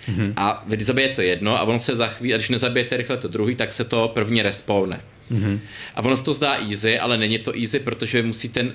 [0.09, 0.33] Mm-hmm.
[0.37, 3.55] A vy zabijete jedno a ono se za chvíli, a když nezabijete rychle to druhý,
[3.55, 5.01] tak se to první respawne.
[5.33, 5.59] Mm-hmm.
[5.95, 8.73] A ono se to zdá easy, ale není to easy, protože musíte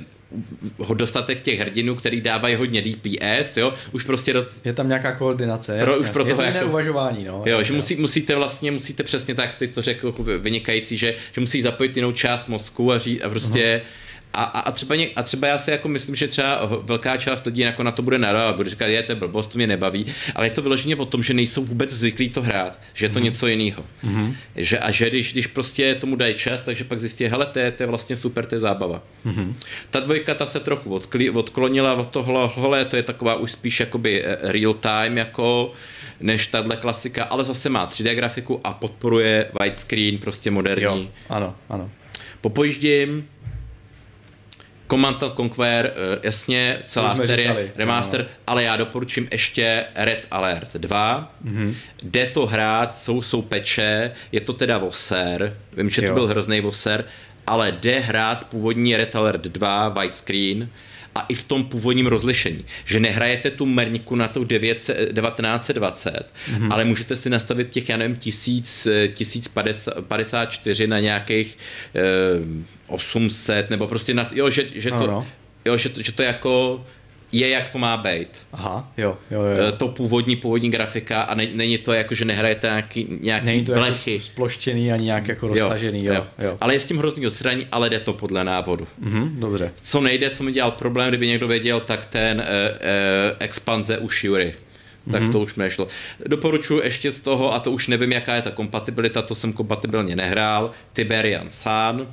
[0.93, 4.45] dostatek těch hrdinů, který dávají hodně DPS, jo, už prostě do...
[4.65, 7.43] Je tam nějaká koordinace, pro, jasně, už pro je to jako, uvažování, no.
[7.45, 11.41] Jo, že musí, musíte vlastně, musíte přesně tak, ty to řekl jako vynikající, že, že
[11.41, 14.02] musí zapojit jinou část mozku a, ří, a prostě uh-huh
[14.33, 17.45] a, a, a, třeba něk, a třeba já si jako myslím, že třeba velká část
[17.45, 20.05] lidí jako na to bude nadávat, bude říkat, je to blbost, to mě nebaví,
[20.35, 23.19] ale je to vyloženě o tom, že nejsou vůbec zvyklí to hrát, že je to
[23.19, 23.25] mm.
[23.25, 23.85] něco jiného.
[24.03, 24.35] Mm.
[24.55, 27.71] Že, a že když, když prostě tomu dají čas, takže pak zjistí, hele, to je,
[27.71, 29.03] to je vlastně super, to je zábava.
[29.23, 29.55] Mm.
[29.91, 34.23] Ta dvojka, ta se trochu odkli, odklonila od tohle, to je taková už spíš jakoby
[34.23, 35.73] eh, real time, jako
[36.19, 40.83] než tahle klasika, ale zase má 3D grafiku a podporuje widescreen, prostě moderní.
[40.83, 41.89] Jo, ano, ano.
[42.41, 43.27] Popojíždím,
[44.93, 48.25] Command Conquer, eh, jasně, celá série, říkali, remaster, no.
[48.47, 51.33] ale já doporučím ještě Red Alert 2.
[51.45, 51.75] Mm-hmm.
[52.03, 56.07] Jde to hrát, jsou, jsou peče, je to teda voser, vím, že jo.
[56.07, 57.05] to byl hrozný voser,
[57.47, 60.69] ale jde hrát původní Red Alert 2 widescreen,
[61.15, 66.67] a i v tom původním rozlišení, že nehrajete tu merniku na tu 1920, mm-hmm.
[66.71, 71.57] ale můžete si nastavit těch, já nevím, 1000, 1054 na nějakých
[71.95, 72.01] eh,
[72.87, 75.27] 800, nebo prostě na, jo, že, že, no, to, no.
[75.65, 76.85] Jo, že, to, že to jako
[77.33, 78.27] je, jak to má být.
[78.53, 79.67] Aha, jo, jo, jo.
[79.67, 83.63] Eh, to původní, původní grafika a ne, není to jako, že nehrajete nějaký, nějaký není
[83.65, 84.11] to jako blechy.
[84.11, 86.25] Jako sploštěný ani nějak jako roztažený, jo, jo.
[86.39, 86.57] jo.
[86.61, 88.87] Ale je s tím hrozný osraní, ale jde to podle návodu.
[88.99, 89.71] Mhm, dobře.
[89.83, 94.09] Co nejde, co mi dělal problém, kdyby někdo věděl, tak ten uh, uh, expanze u
[94.09, 94.53] Shuri
[95.11, 95.31] tak mm-hmm.
[95.31, 95.87] to už mi nešlo.
[96.27, 100.15] Doporučuji ještě z toho, a to už nevím, jaká je ta kompatibilita, to jsem kompatibilně
[100.15, 102.07] nehrál, Tiberian Sun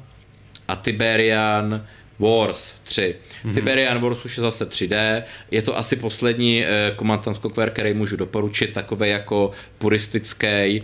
[0.68, 1.86] a Tiberian
[2.20, 3.14] Wars 3.
[3.44, 3.54] Mm-hmm.
[3.54, 8.16] Tiberian Wars už je zase 3D, je to asi poslední eh, Command Conquer, který můžu
[8.16, 10.82] doporučit, takový jako puristický, eh,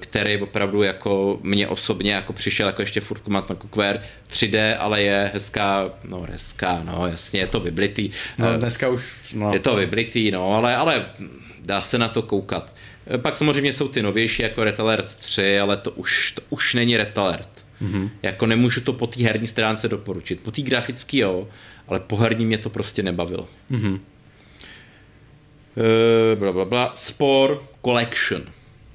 [0.00, 5.30] který opravdu jako mě osobně jako přišel jako ještě furt Command Conquer 3D, ale je
[5.34, 8.10] hezká, no hezká, no jasně, je to vyblitý.
[8.38, 9.02] No eh, dneska už,
[9.34, 9.52] no.
[9.52, 11.06] Je to vyblitý, no, ale, ale
[11.60, 12.72] dá se na to koukat.
[13.16, 16.96] Pak samozřejmě jsou ty novější jako Red Alert 3, ale to už, to už není
[16.96, 17.55] Red Alert.
[17.82, 18.10] Mm-hmm.
[18.22, 20.40] Jako nemůžu to po té herní stránce doporučit.
[20.40, 21.48] Po té grafické jo,
[21.88, 23.48] ale po herní mě to prostě nebavilo.
[23.70, 24.00] Mm-hmm.
[26.32, 26.92] E, bla, bla, bla.
[26.94, 27.54] Spore
[27.84, 28.42] Collection.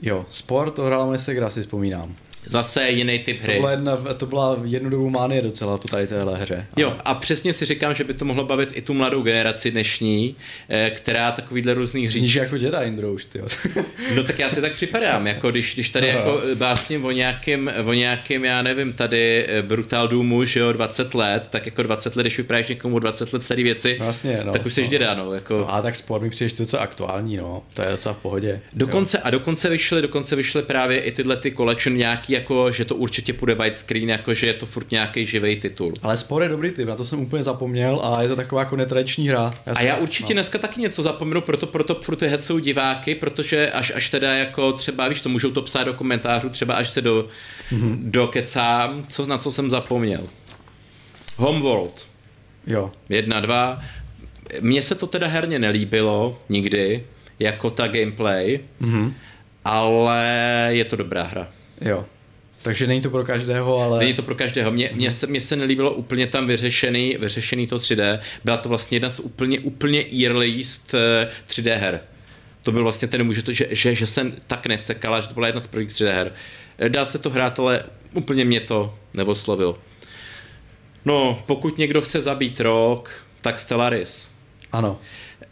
[0.02, 1.50] Jo, Sport to hrál Mr.
[1.50, 2.16] si vzpomínám.
[2.46, 3.54] Zase jiný typ hry.
[3.54, 6.66] To byla, jedna, to byla jednu dobu mánie docela po tady téhle hře.
[6.78, 10.36] Jo, a přesně si říkám, že by to mohlo bavit i tu mladou generaci dnešní,
[10.70, 12.20] eh, která takovýhle různých říčí.
[12.20, 13.46] Zníš jako děda Indro už, tyjo.
[14.16, 17.94] No tak já si tak připadám, jako když, když tady jako básním o nějakým, o
[17.94, 22.24] nějakým, já nevím, tady eh, Brutal Doomu, že jo, 20 let, tak jako 20 let,
[22.24, 24.88] když vyprávíš někomu 20 let staré věci, vlastně, no, tak už jsi no.
[24.88, 25.34] děda, no.
[25.34, 25.58] Jako...
[25.58, 27.64] No, a tak sport mi přijdeš to, co aktuální, no.
[27.74, 28.62] To je docela v pohodě.
[28.76, 29.22] Dokonce, jo.
[29.26, 33.34] a dokonce vyšly, dokonce vyšly právě i tyhle ty collection nějaký jako, že to určitě
[33.34, 35.94] půjde widescreen, jako že je to furt nějaký živý titul.
[36.02, 38.76] Ale Spore je dobrý typ, na to jsem úplně zapomněl a je to taková jako
[38.76, 39.54] netradiční hra.
[39.66, 40.36] Já a já určitě no.
[40.36, 45.08] dneska taky něco zapomenu, proto, proto furt jsou diváky, protože až, až teda jako třeba,
[45.08, 47.28] víš, to můžou to psát do komentářů, třeba až se do,
[47.72, 47.98] mm-hmm.
[48.02, 50.22] do kecám, co, na co jsem zapomněl.
[51.38, 52.08] Homeworld.
[52.68, 52.92] Jo.
[53.10, 53.82] Jedna, dva.
[54.62, 57.06] Mně se to teda herně nelíbilo nikdy,
[57.40, 59.14] jako ta gameplay, mm-hmm.
[59.66, 60.28] ale
[60.70, 61.48] je to dobrá hra.
[61.82, 62.06] Jo.
[62.62, 64.00] Takže není to pro každého, ale...
[64.00, 64.72] Není to pro každého.
[64.72, 68.20] Mně, mně, se, mně se nelíbilo úplně tam vyřešený, vyřešený to 3D.
[68.44, 70.96] Byla to vlastně jedna z úplně, úplně earliest
[71.50, 72.02] 3D eh, her.
[72.62, 75.48] To byl vlastně ten může to, že, že, že jsem tak nesekala, že to byla
[75.48, 76.34] jedna z prvních 3D her.
[76.80, 77.84] Eh, dá se to hrát, ale
[78.14, 79.78] úplně mě to nevoslovilo.
[81.06, 84.28] No, pokud někdo chce zabít rok, tak Stellaris.
[84.72, 85.00] Ano.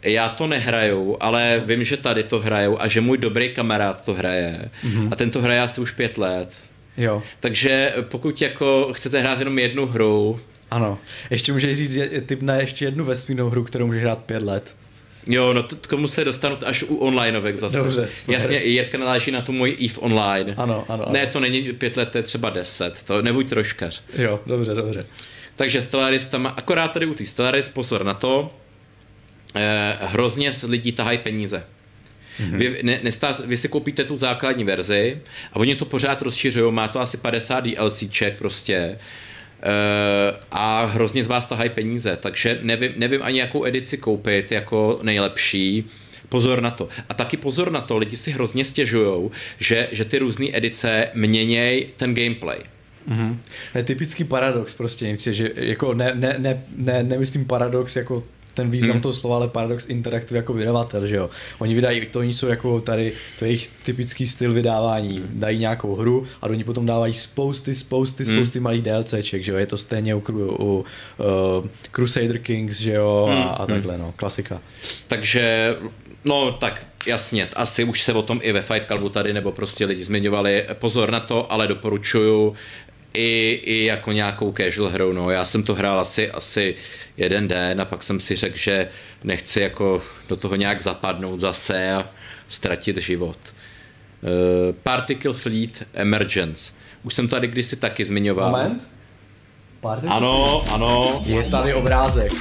[0.02, 4.14] Já to nehraju, ale vím, že tady to hrajou a že můj dobrý kamarád to
[4.14, 4.70] hraje.
[4.84, 5.08] Mm-hmm.
[5.12, 6.69] A ten to hraje asi už pět let.
[7.00, 7.22] Jo.
[7.40, 10.40] Takže pokud jako chcete hrát jenom jednu hru,
[10.70, 10.98] ano.
[11.30, 14.74] Ještě můžeš říct typ na ještě jednu vesmírnou hru, kterou můžeš hrát pět let.
[15.26, 17.76] Jo, no to, k tomu se dostanu až u onlineovek zase.
[17.76, 18.34] Dobře, super.
[18.34, 20.54] Jasně, Jirka naláží na tu moji EVE Online.
[20.56, 21.12] Ano, ano, ano.
[21.12, 24.02] Ne, to není pět let, to je třeba deset, to nebuď troškař.
[24.18, 25.04] Jo, dobře, dobře.
[25.56, 28.54] Takže Stellaris tam, akorát tady u té Stellaris, pozor na to,
[29.54, 31.64] eh, hrozně lidí tahají peníze.
[32.40, 32.56] Mm-hmm.
[32.56, 35.18] Vy, ne, nestá, vy si koupíte tu základní verzi
[35.52, 38.98] a oni to pořád rozšiřují, má to asi 50 DLCček prostě
[39.60, 45.00] Uh, a hrozně z vás tahají peníze, takže nevím, nevím ani jakou edici koupit jako
[45.02, 45.84] nejlepší.
[46.28, 46.88] Pozor na to.
[47.08, 51.86] A taky pozor na to, lidi si hrozně stěžují, že, že ty různé edice měnějí
[51.96, 52.58] ten gameplay.
[53.08, 53.36] Mm-hmm.
[53.74, 58.24] Je typický paradox prostě, že jako ne, ne, ne, ne, nemyslím paradox jako
[58.54, 59.00] ten význam hmm.
[59.00, 61.30] toho slova, ale Paradox Interactive jako vydavatel, že jo.
[61.58, 65.22] Oni vydají, to oni jsou jako tady, to je jejich typický styl vydávání.
[65.30, 68.36] Dají nějakou hru a do ní potom dávají spousty, spousty, hmm.
[68.36, 68.64] spousty hmm.
[68.64, 69.58] malých DLCček, že jo.
[69.58, 73.42] Je to stejně u, u, u uh, Crusader Kings, že jo, hmm.
[73.42, 74.60] a, a takhle, no, klasika.
[75.08, 75.76] Takže
[76.24, 79.84] No tak jasně, asi už se o tom i ve Fight Clubu tady nebo prostě
[79.84, 80.66] lidi zmiňovali.
[80.74, 82.54] Pozor na to, ale doporučuju
[83.14, 85.12] i, i jako nějakou casual hru.
[85.12, 85.30] No.
[85.30, 86.74] Já jsem to hrál asi, asi
[87.16, 88.88] jeden den a pak jsem si řekl, že
[89.24, 92.10] nechci jako do toho nějak zapadnout zase a
[92.48, 93.38] ztratit život.
[94.22, 96.72] Uh, Particle Fleet Emergence.
[97.02, 98.50] Už jsem tady kdysi taky zmiňoval.
[98.50, 98.88] Moment.
[99.80, 101.22] Particle ano, ano.
[101.26, 102.32] Je tady obrázek.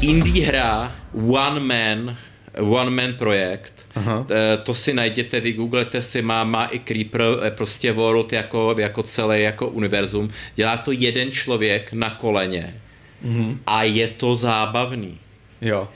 [0.00, 2.16] Indie hra One Man
[2.60, 3.72] one man projekt.
[3.96, 4.26] Aha.
[4.30, 9.02] Eh, to si najděte, vygooglete si, má, má i Creeper eh, prostě World jako, jako
[9.02, 10.28] celé jako univerzum.
[10.54, 12.80] Dělá to jeden člověk na koleně
[13.22, 13.60] mhm.
[13.66, 15.18] a je to zábavný.
[15.60, 15.88] Jo.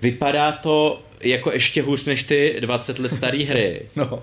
[0.00, 3.82] Vypadá to jako ještě hůř než ty 20 let staré hry.
[3.96, 4.20] no.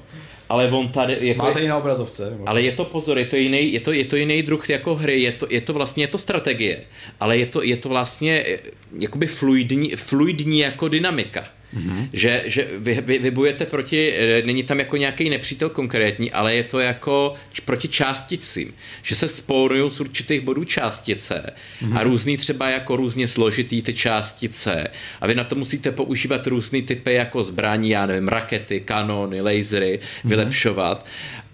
[0.49, 1.18] Ale on tady...
[1.22, 2.38] Jako Máte ji na obrazovce.
[2.45, 5.22] Ale je to pozor, je to jiný, je to, je to jiný druh jako hry,
[5.22, 6.82] je to, je to vlastně je to strategie,
[7.20, 8.60] ale je to, je to vlastně eh,
[8.99, 11.45] jakoby fluidní, fluidní jako dynamika.
[11.76, 12.10] Mm-hmm.
[12.14, 16.56] Že, že vy, vy, vy bojujete proti, eh, není tam jako nějaký nepřítel konkrétní, ale
[16.56, 17.34] je to jako
[17.65, 18.73] proti částicím.
[19.03, 21.98] Že se spórují z určitých bodů částice mm-hmm.
[21.98, 24.88] a různý třeba jako různě složitý ty částice
[25.22, 29.99] a vy na to musíte používat různý typy jako zbraní, já nevím, rakety, kanony, lasery,
[29.99, 30.30] mm-hmm.
[30.30, 31.06] vylepšovat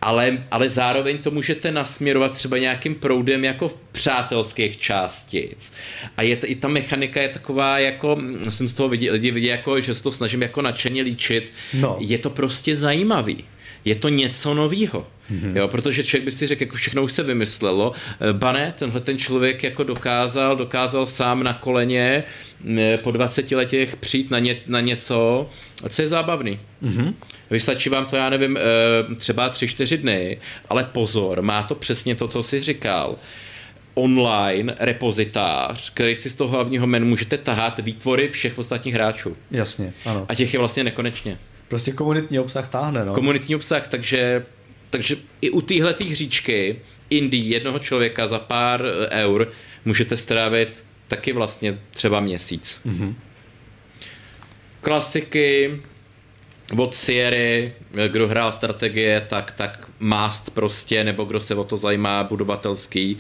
[0.01, 5.73] ale, ale zároveň to můžete nasměrovat třeba nějakým proudem jako přátelských částic.
[6.17, 8.17] A je, i ta mechanika je taková, jako,
[8.49, 11.51] jsem z toho viděl, lidi vidí, jako, že se to snažím jako nadšeně líčit.
[11.73, 11.97] No.
[11.99, 13.43] Je to prostě zajímavý.
[13.87, 15.07] Je to něco novýho.
[15.31, 15.57] Mm-hmm.
[15.57, 17.93] Jo, protože člověk by si řekl, jako všechno už se vymyslelo.
[18.19, 22.23] Eh, Bane, tenhle ten člověk jako dokázal, dokázal sám na koleně
[22.77, 25.49] eh, po 20 letech přijít na, ně, na něco,
[25.89, 26.59] co je zábavný.
[26.83, 27.13] Mm-hmm.
[27.49, 30.37] Vystačí vám to, já nevím, eh, třeba 3-4 dny,
[30.69, 33.15] ale pozor, má to přesně to, co jsi říkal
[33.93, 39.37] online repozitář, který si z toho hlavního menu můžete tahat výtvory všech ostatních hráčů.
[39.51, 40.25] Jasně, ano.
[40.29, 41.37] A těch je vlastně nekonečně.
[41.67, 43.13] Prostě komunitní obsah táhne, no.
[43.13, 44.45] Komunitní obsah, takže,
[44.89, 49.51] takže i u téhle hříčky indie jednoho člověka za pár eh, eur
[49.85, 52.81] můžete strávit taky vlastně třeba měsíc.
[52.85, 53.13] Mm-hmm.
[54.81, 55.81] Klasiky
[56.77, 61.77] od Sierry, eh, kdo hrál strategie, tak, tak Mast prostě, nebo kdo se o to
[61.77, 63.17] zajímá, budovatelský,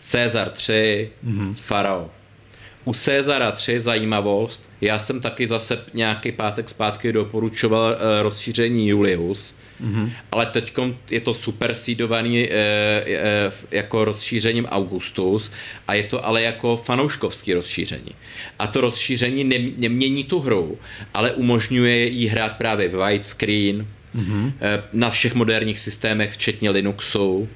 [0.00, 1.54] Cezar 3, mm-hmm.
[1.54, 2.10] Farao.
[2.86, 9.56] U Cezara 3 zajímavost, já jsem taky zase nějaký pátek zpátky doporučoval uh, rozšíření Julius,
[9.84, 10.12] mm-hmm.
[10.32, 10.74] ale teď
[11.10, 15.50] je to super sídovaný uh, uh, jako rozšířením Augustus
[15.88, 18.12] a je to ale jako fanouškovský rozšíření.
[18.58, 20.78] A to rozšíření ne, nemění tu hru,
[21.14, 23.86] ale umožňuje jí hrát právě v widescreen,
[24.16, 24.52] mm-hmm.
[24.92, 27.48] na všech moderních systémech, včetně Linuxu,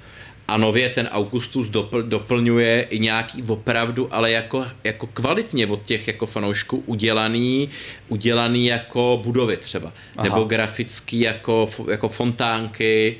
[0.51, 6.07] a nově ten Augustus dopl, doplňuje i nějaký opravdu, ale jako, jako kvalitně od těch
[6.07, 7.69] jako fanoušků udělaný,
[8.09, 9.93] udělaný jako budovy třeba.
[10.17, 10.29] Aha.
[10.29, 13.17] Nebo grafický jako, jako fontánky,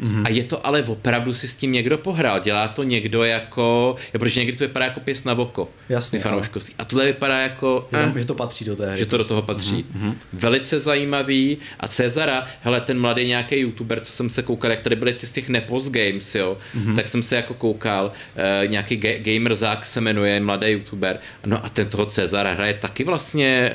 [0.00, 0.22] Mm-hmm.
[0.26, 2.40] A je to ale opravdu si s tím někdo pohrál.
[2.40, 5.70] Dělá to někdo jako, je, protože někdy to vypadá jako pěs na oko.
[5.88, 6.20] Jasně.
[6.20, 6.74] fanouškovství.
[6.78, 7.88] A tohle vypadá jako...
[7.92, 8.98] Jenom, eh, že to patří do té hry.
[8.98, 9.86] Že to do toho patří.
[9.96, 10.14] Mm-hmm.
[10.32, 11.58] Velice zajímavý.
[11.80, 15.26] A Cezara, hele, ten mladý nějaký youtuber, co jsem se koukal, jak tady byly ty
[15.26, 16.96] z těch Nepos Games, jo, mm-hmm.
[16.96, 18.12] tak jsem se jako koukal,
[18.64, 21.18] uh, nějaký ga- Gamer Zák se jmenuje, mladý youtuber.
[21.46, 23.72] No a ten toho Cezara hraje taky vlastně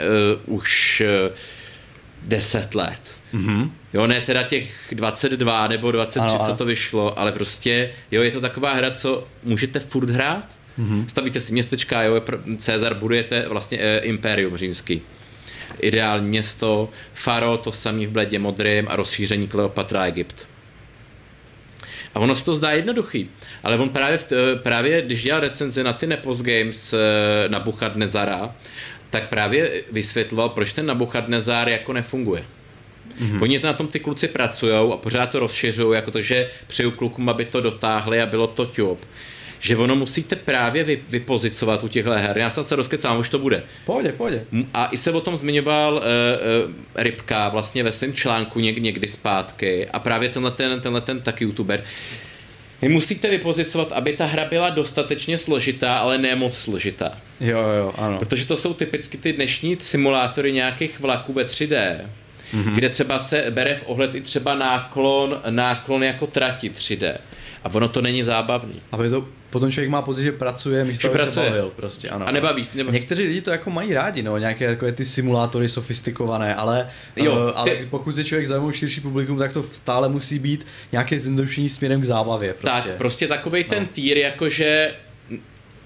[0.47, 1.35] uh, už uh,
[2.27, 3.16] 10 let.
[3.33, 3.69] Mm-hmm.
[3.93, 8.31] Jo, ne teda těch 22 nebo 23, ano, co to vyšlo, ale prostě, jo, je
[8.31, 10.45] to taková hra, co můžete furt hrát.
[10.79, 11.05] Mm-hmm.
[11.07, 12.21] Stavíte si městečka, jo,
[12.57, 15.01] Cezar budujete vlastně e, impérium římský.
[15.81, 20.47] Ideální město, Faro, to samý v bledě modrým a rozšíření Kleopatra Egypt.
[22.15, 23.29] A ono se to zdá jednoduchý,
[23.63, 27.59] ale on právě, v, eh, právě když dělal recenzi na ty Nepos Games eh, na
[27.59, 28.55] Buchadnezara,
[29.09, 32.45] tak právě vysvětloval, proč ten Nabuchadnezár jako nefunguje.
[33.21, 33.43] Mm-hmm.
[33.43, 36.91] Oni to na tom ty kluci pracují a pořád to rozšiřují, jako to, že přeju
[36.91, 39.01] klukům, aby to dotáhli a bylo to tube
[39.59, 42.37] že ono musíte právě vy, vypozicovat u těchto her.
[42.37, 43.63] Já jsem se rozkecám, už to bude.
[43.85, 44.45] Pohodě, pohodě.
[44.73, 49.07] A i se o tom zmiňoval uh, uh, Rybka vlastně ve svém článku něk, někdy
[49.07, 51.83] zpátky a právě tenhle ten, tenhle ten taky youtuber.
[52.81, 57.17] Vy musíte vypozicovat, aby ta hra byla dostatečně složitá, ale ne moc složitá.
[57.39, 58.19] Jo, jo, ano.
[58.19, 62.05] Protože to jsou typicky ty dnešní simulátory nějakých vlaků ve 3D,
[62.53, 62.73] mm-hmm.
[62.73, 67.15] kde třeba se bere v ohled i třeba náklon, náklon jako trati 3D.
[67.63, 68.81] A ono to není zábavný.
[68.91, 71.45] Aby to potom člověk má pocit, že pracuje, místo aby pracuje.
[71.45, 71.71] se bavil.
[71.75, 72.27] Prostě, ano.
[72.27, 72.93] A nebaví, nebaví.
[72.93, 77.51] Někteří lidi to jako mají rádi, no, nějaké takové ty simulátory sofistikované, ale, jo, uh,
[77.55, 77.85] ale ty...
[77.85, 82.05] pokud se člověk zajímá širší publikum, tak to stále musí být nějaké zjednodušení směrem k
[82.05, 82.53] zábavě.
[82.53, 82.89] Prostě.
[82.89, 83.89] Tak, prostě takovej ten no.
[83.93, 84.91] týr, jakože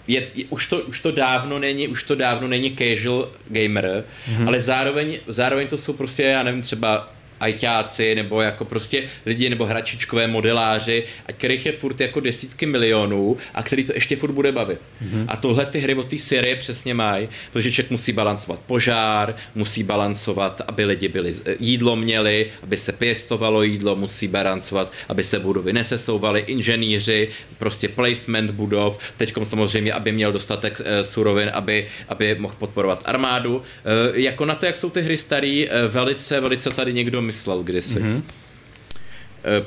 [0.07, 4.47] je, je, už, to, už to dávno není, už to dávno není casual gamer, mm-hmm.
[4.47, 9.65] ale zároveň, zároveň to jsou prostě, já nevím, třeba ajťáci nebo jako prostě lidi nebo
[9.65, 14.51] hračičkové modeláři, a kterých je furt jako desítky milionů a který to ještě furt bude
[14.51, 14.79] bavit.
[14.81, 15.25] Mm-hmm.
[15.27, 19.83] A tohle ty hry od té série přesně mají, protože člověk musí balancovat požár, musí
[19.83, 25.73] balancovat, aby lidi byli, jídlo měli, aby se pěstovalo jídlo, musí balancovat, aby se budovy
[25.73, 32.55] nesesouvaly, inženýři, prostě placement budov, teď samozřejmě, aby měl dostatek e, surovin, aby, aby mohl
[32.59, 33.61] podporovat armádu.
[33.61, 37.63] E, jako na to, jak jsou ty hry starý, e, velice, velice tady někdo myslel
[37.63, 37.99] kdysi.
[37.99, 38.21] Mm-hmm.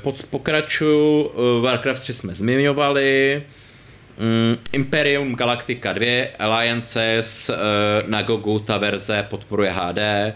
[0.03, 3.43] Pod, pokračuju, eh, Warcraft 3 jsme zmiňovali,
[4.19, 7.57] um, Imperium Galactica 2, Alliances, uh,
[8.09, 10.33] na Gogu ta verze podporuje HD,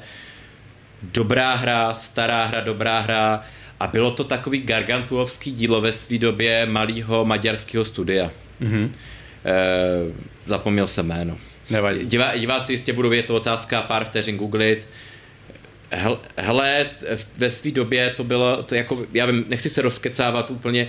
[1.02, 3.42] dobrá hra, stará hra, dobrá hra
[3.80, 8.30] a bylo to takový gargantuovský dílo ve své době malého maďarského studia.
[8.60, 8.84] Mm-hmm.
[8.84, 8.90] Uh,
[10.46, 11.38] zapomněl jsem jméno.
[11.70, 12.04] Nevadí.
[12.04, 14.88] Divá, diváci jistě budou vědět otázka, pár vteřin googlit.
[16.36, 16.86] Hele,
[17.36, 20.88] ve své době to bylo, to jako, já vím, nechci se rozkecávat úplně,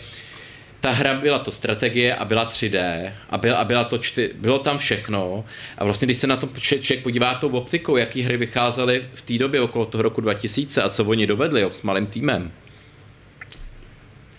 [0.80, 4.59] ta hra byla to strategie a byla 3D a, byl, a byla to čty, bylo
[4.59, 5.45] tam všechno
[5.77, 9.38] a vlastně když se na to člověk podívá tou optikou, jaký hry vycházely v té
[9.38, 12.51] době okolo toho roku 2000 a co oni dovedli jo, s malým týmem,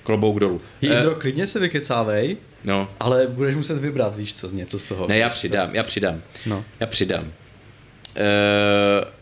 [0.03, 0.61] klobouk dolů.
[0.81, 2.89] Jindro, eh, klidně se vykecávej, no.
[3.01, 5.09] ale budeš muset vybrat, víš co, něco z toho.
[5.09, 6.23] Ne, já přidám, já přidám.
[6.47, 6.65] No.
[6.81, 7.25] Já přidám.
[7.25, 9.20] Uh,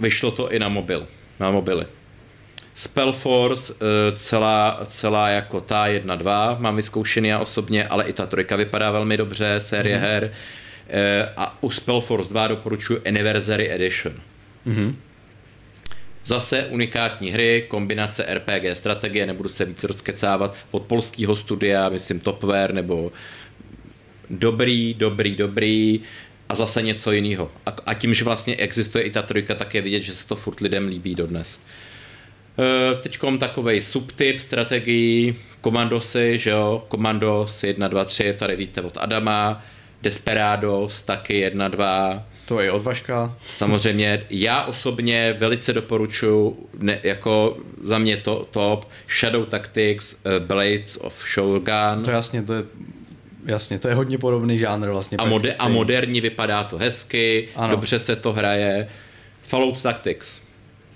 [0.00, 1.06] vyšlo to i na mobil,
[1.40, 1.86] na mobily.
[2.74, 8.56] Spellforce eh, celá, celá jako ta 1.2 mám vyzkoušený já osobně, ale i ta trojka
[8.56, 10.02] vypadá velmi dobře, série mm-hmm.
[10.02, 10.32] her.
[10.88, 14.14] Eh, a u Spellforce 2 doporučuji Anniversary Edition.
[14.66, 14.94] Mm-hmm.
[16.24, 22.74] Zase unikátní hry, kombinace RPG, strategie, nebudu se víc rozkecávat, od polského studia, myslím Topware,
[22.74, 23.12] nebo
[24.30, 26.00] dobrý, dobrý, dobrý,
[26.48, 27.50] a zase něco jiného.
[27.66, 30.36] A, a tím, že vlastně existuje i ta trojka, tak je vidět, že se to
[30.36, 31.60] furt lidem líbí dodnes.
[32.58, 38.98] E, teďkom takovej subtyp strategií, komandosy, že jo, komandos 1, 2, 3, tady víte od
[39.00, 39.64] Adama,
[40.02, 43.36] Desperados taky 1, 2, to je odvažka.
[43.54, 50.98] Samozřejmě, já osobně velice doporučuji, ne, jako za mě to top, Shadow Tactics, uh, Blades
[51.00, 52.04] of Shogun.
[52.04, 52.62] To jasně, to je
[53.46, 55.16] Jasně, to je hodně podobný žánr vlastně.
[55.16, 57.70] A, moder- a moderní vypadá to hezky, ano.
[57.70, 58.88] dobře se to hraje.
[59.42, 60.40] Fallout Tactics.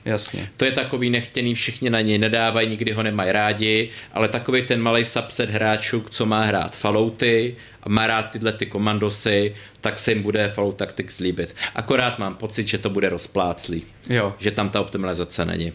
[0.04, 0.50] Jasně.
[0.56, 4.82] To je takový nechtěný, všichni na něj nedávají, nikdy ho nemají rádi, ale takový ten
[4.82, 10.12] malý subset hráčů, co má hrát Fallouty a má rád tyhle ty komandosy, tak se
[10.12, 11.54] jim bude Fallout Tactics líbit.
[11.74, 13.82] Akorát mám pocit, že to bude rozpláclý.
[14.08, 14.34] Jo.
[14.38, 15.72] Že tam ta optimalizace není.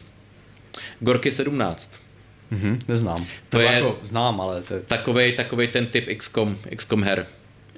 [1.00, 2.05] Gorky 17.
[2.52, 3.26] Mm-hmm, neznám.
[3.26, 4.80] To, to je jako znám, ale to je...
[4.80, 7.26] Takovej, takovej ten typ XCOM, XCOM her.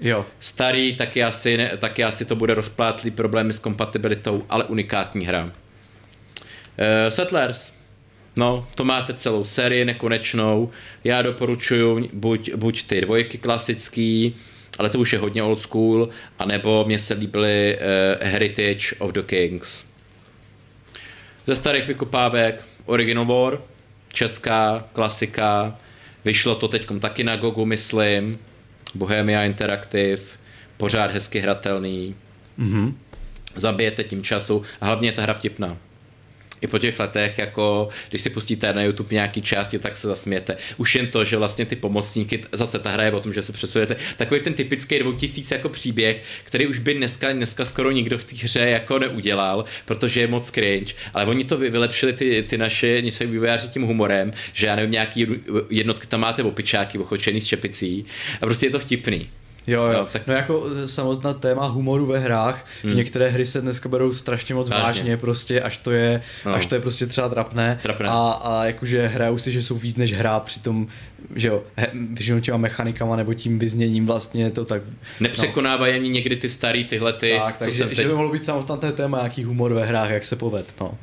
[0.02, 0.26] Jo.
[0.40, 5.44] Starý, taky asi, ne, taky asi to bude rozplátlý problémy s kompatibilitou, ale unikátní hra.
[5.44, 5.52] Uh,
[7.10, 7.74] Settlers.
[8.36, 10.72] No, to máte celou sérii nekonečnou.
[11.04, 14.36] Já doporučuji buď, buď ty dvojky klasický,
[14.80, 19.22] ale to už je hodně old school, anebo mně se líbily uh, Heritage of the
[19.22, 19.86] Kings.
[21.48, 23.60] Ze starých vykopávek Original War,
[24.18, 25.78] česká klasika,
[26.26, 28.40] vyšlo to teď taky na Gogu, myslím,
[28.96, 30.22] Bohemia Interactive,
[30.78, 32.16] pořád hezky hratelný,
[32.60, 32.94] mm-hmm.
[33.56, 34.64] zabijete tím času.
[34.82, 35.78] A hlavně je ta hra vtipná
[36.62, 40.58] i po těch letech, jako když si pustíte na YouTube nějaký části, tak se zasmějete.
[40.78, 43.54] Už jen to, že vlastně ty pomocníky, zase ta hra je o tom, že se
[43.54, 48.24] přesujete, takový ten typický 2000 jako příběh, který už by dneska, dneska skoro nikdo v
[48.24, 53.02] té hře jako neudělal, protože je moc cringe, ale oni to vylepšili ty, ty naše
[53.02, 55.28] něco vývojáři tím humorem, že já nevím, nějaký
[55.70, 58.06] jednotky tam máte opičáky ochočený s čepicí
[58.42, 59.30] a prostě je to vtipný.
[59.68, 59.94] Jo, jo.
[59.94, 60.28] No, tak...
[60.28, 62.96] no jako samotná téma humoru ve hrách, hmm.
[62.96, 66.54] některé hry se dneska berou strašně moc vážně, vážně prostě, až to je, no.
[66.54, 67.80] až to je prostě třeba trapné.
[67.82, 68.08] trapné.
[68.10, 70.88] A, a jakože hrajou si, že jsou víc než hra, přitom
[71.36, 71.64] že jo,
[71.94, 74.82] většinou těma mechanikama nebo tím vyzněním vlastně to tak...
[75.20, 76.00] Nepřekonávají no.
[76.00, 77.36] ani někdy ty starý tyhle ty...
[77.38, 77.98] Tak, takže, teď...
[77.98, 80.98] že by mohlo být samostatné téma, jaký humor ve hrách, jak se poved, no.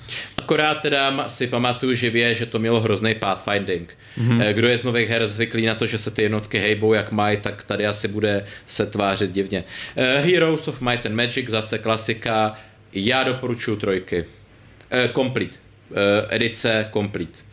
[0.44, 3.96] Akorát teda si pamatuju živě, že to mělo hrozný pathfinding.
[4.18, 4.52] Mm-hmm.
[4.52, 7.36] Kdo je z nových her zvyklý na to, že se ty jednotky hejbou jak mají,
[7.36, 9.64] tak tady asi bude se tvářit divně.
[9.96, 12.54] Uh, Heroes of Might and Magic, zase klasika.
[12.92, 14.24] Já doporučuji trojky.
[14.24, 15.56] Uh, complete.
[15.90, 15.96] Uh,
[16.28, 17.43] edice complete.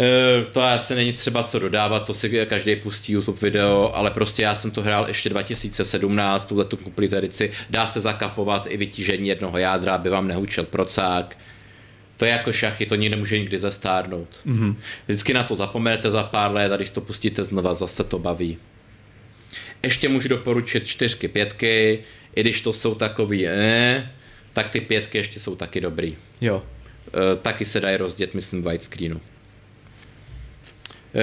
[0.00, 4.42] Eh, to asi není třeba co dodávat, to si každý pustí YouTube video, ale prostě
[4.42, 9.28] já jsem to hrál ještě 2017, tuhle tu complete edici, dá se zakapovat i vytížení
[9.28, 11.38] jednoho jádra, aby vám nehučil procák.
[12.16, 14.28] To je jako šachy, to nikdy nemůže nikdy zastárnout.
[14.46, 14.76] Mm-hmm.
[15.06, 18.58] Vždycky na to zapomenete za pár let a když to pustíte znova, zase to baví.
[19.82, 21.98] Ještě můžu doporučit čtyřky, pětky,
[22.36, 24.10] i když to jsou takový eh,
[24.56, 26.16] tak ty pětky ještě jsou taky dobrý.
[26.40, 26.62] Jo.
[27.08, 29.16] E, taky se dají rozdět, myslím, widescreenu.
[29.16, 29.35] E,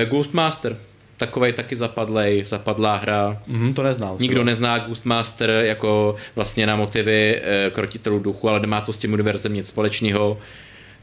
[0.05, 0.77] Ghostmaster.
[1.17, 3.41] Takovej taky zapadlej, zapadlá hra.
[3.47, 4.15] Mm, to neznal.
[4.19, 4.45] Nikdo třeba.
[4.45, 9.53] nezná Ghostmaster jako vlastně na motivy e, krotitelů duchu, ale nemá to s tím univerzem
[9.53, 10.37] nic společného.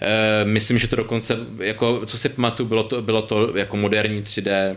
[0.00, 4.22] E, myslím, že to dokonce, jako, co si pamatuju, bylo to, bylo to jako moderní
[4.22, 4.76] 3D.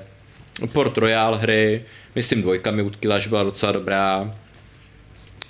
[0.73, 1.85] Port Royal hry,
[2.15, 4.35] myslím dvojka mi utkila, že byla docela dobrá.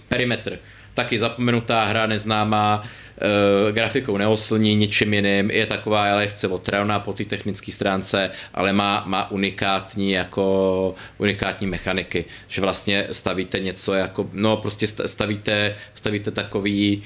[0.09, 0.59] Perimetr
[0.93, 2.83] taky zapomenutá hra, neznámá,
[3.17, 9.03] e, grafikou neoslní ničím jiným, je taková lehce otravná po té technické stránce, ale má,
[9.05, 17.03] má unikátní jako unikátní mechaniky, že vlastně stavíte něco jako, no prostě stavíte, stavíte takový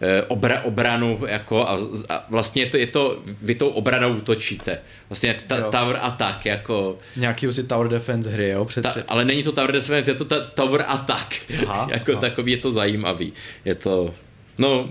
[0.00, 1.78] Eh, obra, obranu jako a,
[2.08, 4.78] a vlastně je to, je to, vy tou obranou útočíte.
[5.08, 6.98] Vlastně jak ta, tower attack, jako...
[7.16, 8.64] Nějaký vlastně tower defense hry, jo?
[8.64, 11.34] Před, ta, ale není to tower defense, je to ta, tower attack.
[11.66, 12.20] Aha, jako aha.
[12.20, 13.32] takový je to zajímavý.
[13.64, 14.14] Je to,
[14.58, 14.90] no,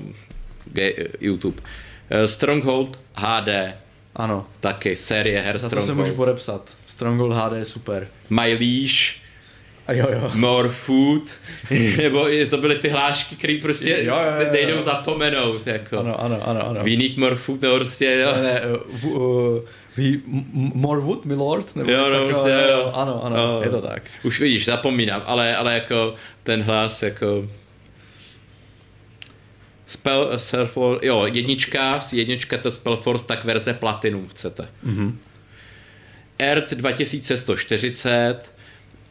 [1.19, 1.61] YouTube.
[2.09, 3.73] Eh, Stronghold HD.
[4.15, 4.47] Ano.
[4.59, 5.81] Taky, série her Stronghold.
[5.81, 6.77] to se můžu podepsat.
[6.85, 8.07] Stronghold HD je super.
[8.29, 9.27] My Leash
[9.87, 10.31] a jo, jo.
[10.35, 11.31] More food,
[11.97, 14.51] nebo to byly ty hlášky, které prostě jo, jo, jo, jo.
[14.51, 15.67] nejdou zapomenout.
[15.67, 15.99] Jako.
[15.99, 16.83] Ano, ano, ano, ano.
[16.83, 18.31] We need more food, nebo prostě, jo.
[18.35, 18.61] Ne, ne,
[19.03, 19.59] uh, uh,
[19.97, 20.03] we,
[20.53, 21.75] more wood, my lord?
[21.75, 22.91] Nebo jo, no, prostě, jo.
[22.93, 23.63] Ano, ano, oh.
[23.63, 24.03] je to tak.
[24.23, 27.47] Už vidíš, zapomínám, ale, ale jako ten hlas, jako
[29.87, 34.67] Spell, Spellforce, jo, jednička, jednička to Spellforce, tak verze Platinum chcete.
[34.85, 35.15] Mm-hmm.
[36.39, 38.57] Earth 2140,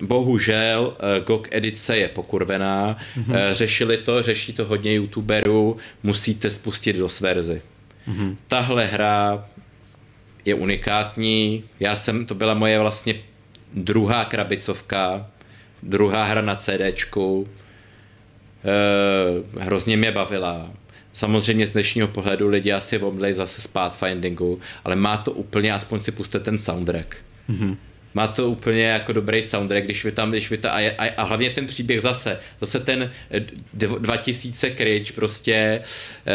[0.01, 3.53] Bohužel eh, GOG edice je pokurvená, mm-hmm.
[3.53, 7.62] řešili to, řeší to hodně youtuberů, musíte spustit do verzi.
[8.09, 8.36] Mm-hmm.
[8.48, 9.47] Tahle hra
[10.44, 13.15] je unikátní, já jsem, to byla moje vlastně
[13.74, 15.27] druhá krabicovka,
[15.82, 17.48] druhá hra na CDčku,
[19.59, 20.70] hrozně mě bavila.
[21.12, 26.01] Samozřejmě z dnešního pohledu lidi asi omdlej zase z Pathfindingu, ale má to úplně, aspoň
[26.01, 27.16] si puste ten soundtrack.
[27.51, 27.76] Mm-hmm
[28.16, 31.22] má to úplně jako dobrý soundtrack, když vy tam, když vy ta, a, a, a
[31.22, 33.10] hlavně ten příběh zase, zase ten
[33.72, 35.55] 2000 kryč, prostě
[36.26, 36.32] eh,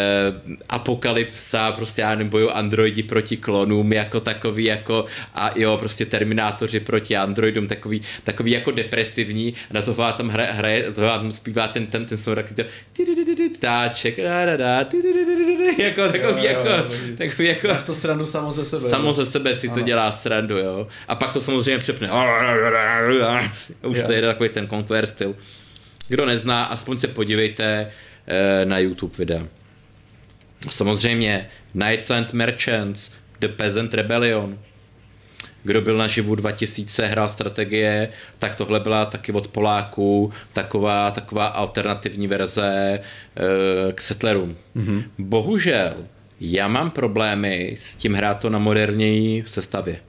[0.70, 7.18] apokalypsa, prostě já nebo androidi proti klonům, jako takový, jako a jo, prostě terminátoři proti
[7.18, 11.68] androidům, takový, takový jako depresivní, a na to vám tam hraje, hraje to vám zpívá
[11.68, 12.64] ten, ten, ten soundtrack, to
[13.58, 14.18] ptáček,
[15.78, 16.70] jako takový, jako,
[17.18, 18.90] takový jako, to srandu samo ze sebe.
[18.90, 20.88] Samo ze sebe si to dělá srandu, jo.
[21.08, 22.10] A pak to samozřejmě samozřejmě přepne.
[23.84, 25.36] Už to je takový ten Conquer styl.
[26.10, 27.92] Kdo nezná, aspoň se podívejte
[28.28, 29.48] eh, na YouTube videa.
[30.70, 34.60] Samozřejmě Knights and Merchants, The Peasant Rebellion.
[35.64, 41.48] Kdo byl na živu 2000, hrál strategie, tak tohle byla taky od Poláků, taková, taková
[41.48, 44.58] alternativní verze uh, k Settlerům.
[44.76, 45.04] Mm-hmm.
[45.18, 45.96] Bohužel,
[46.40, 50.00] já mám problémy s tím hrát to na moderněji sestavě.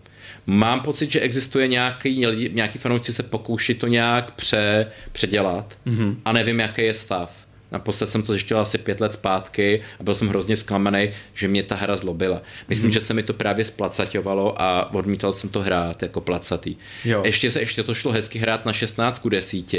[0.47, 6.17] Mám pocit, že existuje nějaký, nějaký fanoušci se pokouší to nějak pře, předělat mm-hmm.
[6.25, 7.43] a nevím, jaký je stav.
[7.73, 11.63] Naposled jsem to zjišťoval asi pět let zpátky a byl jsem hrozně zklamaný, že mě
[11.63, 12.43] ta hra zlobila.
[12.69, 12.93] Myslím, mm.
[12.93, 16.77] že se mi to právě splacaťovalo a odmítal jsem to hrát jako placatý.
[17.05, 17.23] Jo.
[17.25, 19.75] Ještě se ještě to šlo hezky hrát na 16 ku 10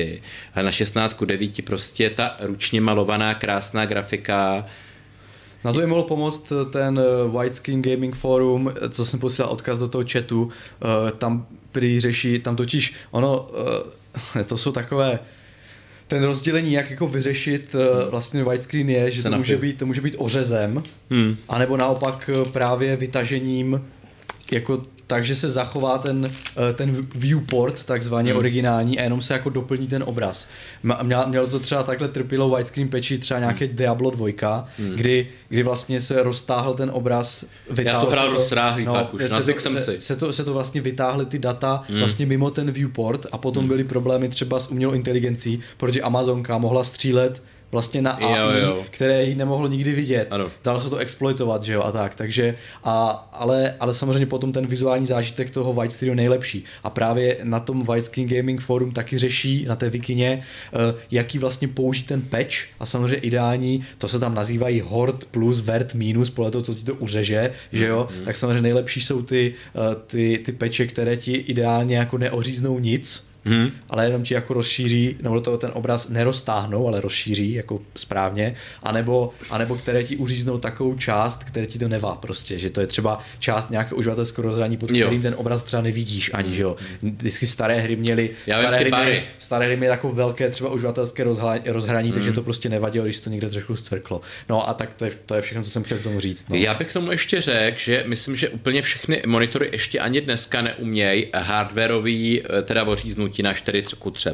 [0.55, 4.65] a na 16 ku 9 prostě ta ručně malovaná krásná grafika
[5.63, 9.87] na to je mohl pomoct ten eh, Widescreen Gaming Forum, co jsem posílal odkaz do
[9.87, 13.49] toho chatu, eh, tam prý řeší, tam totiž ono,
[14.35, 15.19] eh, to jsou takové,
[16.07, 17.75] ten rozdělení, jak jako vyřešit
[18.09, 21.37] vlastně widescreen je, že to může, být, to může být ořezem, hmm.
[21.49, 23.81] anebo naopak právě vytažením
[24.51, 26.31] jako takže se zachová ten,
[26.69, 28.39] eh, ten viewport, takzvaně hmm.
[28.39, 30.47] originální, a jenom se jako doplní ten obraz.
[31.03, 33.75] Mělo, mělo to třeba takhle trpilo widescreen patchy, třeba nějaké hmm.
[33.75, 34.89] Diablo 2, hmm.
[34.89, 37.45] kdy, kdy vlastně se roztáhl ten obraz.
[37.81, 40.01] Já to hrál roztráhlý no, pak už, se to, jsem se, si.
[40.01, 41.99] Se to, se to vlastně vytáhly ty data hmm.
[41.99, 43.69] vlastně mimo ten viewport a potom hmm.
[43.69, 47.43] byly problémy třeba s umělou inteligencí, protože Amazonka mohla střílet
[47.73, 48.85] vlastně na AI, jo, jo.
[48.89, 50.27] které jí nemohlo nikdy vidět.
[50.31, 50.51] Ano.
[50.63, 52.15] Dalo se to exploitovat, že jo, a tak.
[52.15, 56.63] Takže, a, ale, ale samozřejmě potom ten vizuální zážitek toho White Studio nejlepší.
[56.83, 60.43] A právě na tom Widescreen Gaming Forum taky řeší na té vikině,
[60.73, 65.61] uh, jaký vlastně použít ten patch a samozřejmě ideální, to se tam nazývají hord plus
[65.61, 68.25] vert minus, podle toho, co ti to uřeže, že jo, mm-hmm.
[68.25, 73.32] tak samozřejmě nejlepší jsou ty, uh, ty, ty peče, které ti ideálně jako neoříznou nic,
[73.45, 73.71] hmm.
[73.89, 79.33] ale jenom ti jako rozšíří, nebo to ten obraz neroztáhnou, ale rozšíří jako správně, anebo,
[79.49, 83.19] anebo které ti uříznou takovou část, které ti to nevá prostě, že to je třeba
[83.39, 85.21] část nějakého uživatelského rozhraní, pod kterým jo.
[85.21, 86.55] ten obraz třeba nevidíš ani, hmm.
[86.55, 86.75] že jo.
[87.01, 91.23] Vždycky staré hry měly, Já staré, hry měly staré hry měly takové velké třeba uživatelské
[91.23, 92.13] rozhraní, rozhraní hmm.
[92.13, 94.21] takže to prostě nevadilo, když to někde trošku zcrklo.
[94.49, 96.49] No a tak to je, to je všechno, co jsem chtěl k tomu říct.
[96.49, 96.55] No.
[96.55, 100.61] Já bych k tomu ještě řekl, že myslím, že úplně všechny monitory ještě ani dneska
[100.61, 104.29] neumějí hardwareový, eh, teda oříznutí rozhodnutí na 4 ku 3.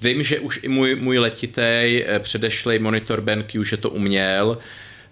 [0.00, 4.58] Vím, že už i můj, můj letitej eh, předešlej monitor BenQ, že to uměl,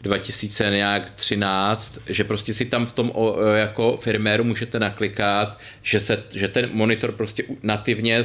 [0.02, 6.48] 2013, že prostě si tam v tom eh, jako firméru můžete naklikat, že, se, že
[6.48, 8.22] ten monitor prostě nativně eh,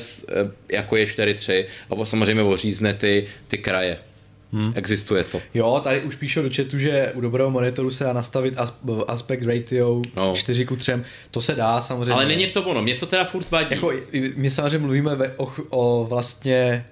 [0.72, 4.09] jako je 4.3 a samozřejmě ořízne ty, ty kraje.
[4.54, 4.74] Hmm.
[4.76, 5.42] Existuje to.
[5.54, 8.54] Jo, tady už píšu do chatu, že u dobrého monitoru se dá nastavit
[9.08, 10.36] aspect ratio no.
[10.36, 10.92] 4 k 3.
[11.32, 12.14] To se dá samozřejmě.
[12.14, 13.68] Ale není to ono, mě to teda furt vadí.
[13.72, 13.92] Jako,
[14.36, 16.86] my samozřejmě mluvíme ve, o, o vlastně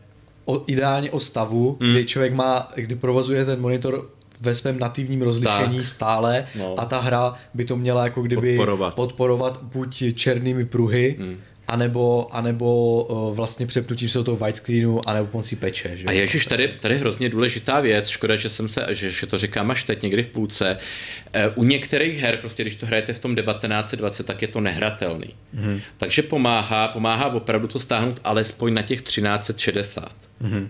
[0.46, 1.92] o, ideálně o stavu, hmm.
[1.92, 4.10] kdy člověk má, kdy provozuje ten monitor
[4.42, 5.86] ve svém nativním rozlišení tak.
[5.86, 6.76] stále no.
[6.78, 12.27] a ta hra by to měla jako kdyby podporovat, podporovat buď černými pruhy, hmm anebo,
[12.31, 15.98] anebo uh, vlastně přepnutím se do toho widescreenu, anebo pomocí peče.
[15.98, 16.06] Že?
[16.06, 19.72] A ježiš, tady, tady hrozně důležitá věc, škoda, že jsem se, že, že to říkám
[19.72, 20.77] až teď někdy v půlce.
[21.35, 25.34] Uh, u některých her, prostě když to hrajete v tom 1920, tak je to nehratelný.
[25.56, 25.81] Mm-hmm.
[25.98, 30.11] Takže pomáhá, pomáhá opravdu to stáhnout alespoň na těch 1360.
[30.41, 30.68] Mm-hmm.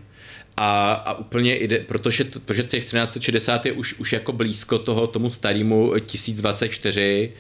[0.58, 5.32] A, a úplně ide, protože, protože těch 1360 je už, už jako blízko toho tomu
[5.32, 7.32] starému 1024,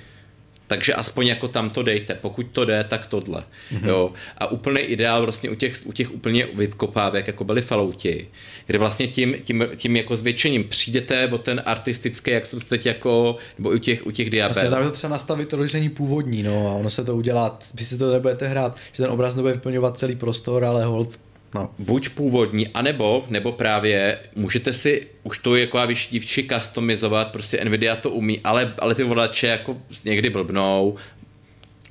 [0.67, 3.43] takže aspoň jako tam to dejte, pokud to jde, tak tohle.
[3.71, 3.87] Mm-hmm.
[3.87, 4.11] Jo.
[4.37, 8.27] A úplný ideál vlastně u těch, u těch úplně vykopávek, jako byly falouti,
[8.65, 12.85] kde vlastně tím, tím, tím jako zvětšením přijdete o ten artistický, jak jsem se teď
[12.85, 14.53] jako, nebo u těch, u těch diabel.
[14.53, 17.85] Vlastně tam to třeba nastavit to rozlišení původní, no a ono se to udělá, vy
[17.85, 21.19] si to nebudete hrát, že ten obraz nebude vyplňovat celý prostor, ale hold
[21.57, 21.69] No.
[21.79, 25.79] Buď původní, anebo, nebo právě můžete si už to jako
[26.11, 30.95] dívči customizovat, prostě Nvidia to umí, ale, ale ty volače jako někdy blbnou,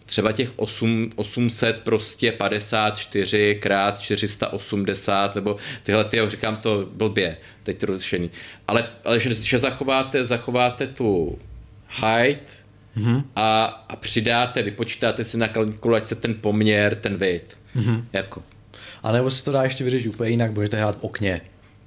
[0.06, 7.78] třeba těch 8, 800 prostě 54 krát 480 nebo tyhle, ty, říkám to blbě, teď
[7.78, 8.30] to rozlišení.
[8.68, 11.38] Ale, ale že, že zachováte, zachováte tu
[11.88, 12.48] height
[12.96, 13.24] mm-hmm.
[13.36, 17.58] a, a přidáte, vypočítáte si na kalkulačce ten poměr, ten vid.
[17.76, 18.04] Mm-hmm.
[18.12, 18.42] Jako.
[19.06, 21.40] A nebo se to dá ještě vyřešit úplně jinak, budete hrát v okně,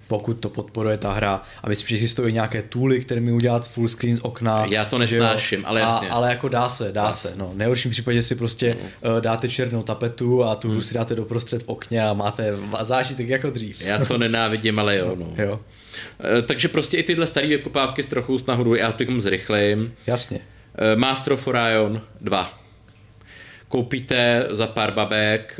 [0.07, 1.41] pokud to podporuje ta hra.
[1.63, 4.65] A myslím, že existují nějaké tooly, které mi udělat full screen z okna.
[4.65, 6.09] Já to nesnáším, ale jasně.
[6.09, 7.33] A, ale jako dá se, dá, dá se.
[7.35, 9.11] No, v nejhorším případě si prostě no.
[9.11, 10.83] uh, dáte černou tapetu a tu hmm.
[10.83, 13.81] si dáte doprostřed v okně a máte zážitek jako dřív.
[13.81, 15.15] Já to nenávidím, ale jo.
[15.15, 15.33] No.
[15.37, 15.53] jo.
[15.53, 19.93] Uh, takže prostě i tyhle staré vykopávky s trochu s nahoru, já to zrychlím.
[20.07, 20.37] Jasně.
[20.37, 22.59] Uh, Master of Orion 2
[23.67, 25.59] koupíte za pár babek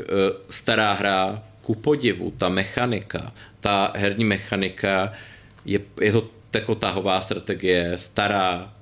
[0.50, 5.12] stará hra, ku podivu, ta mechanika, ta herní mechanika,
[5.64, 8.72] je, je to jako tahová strategie, stará,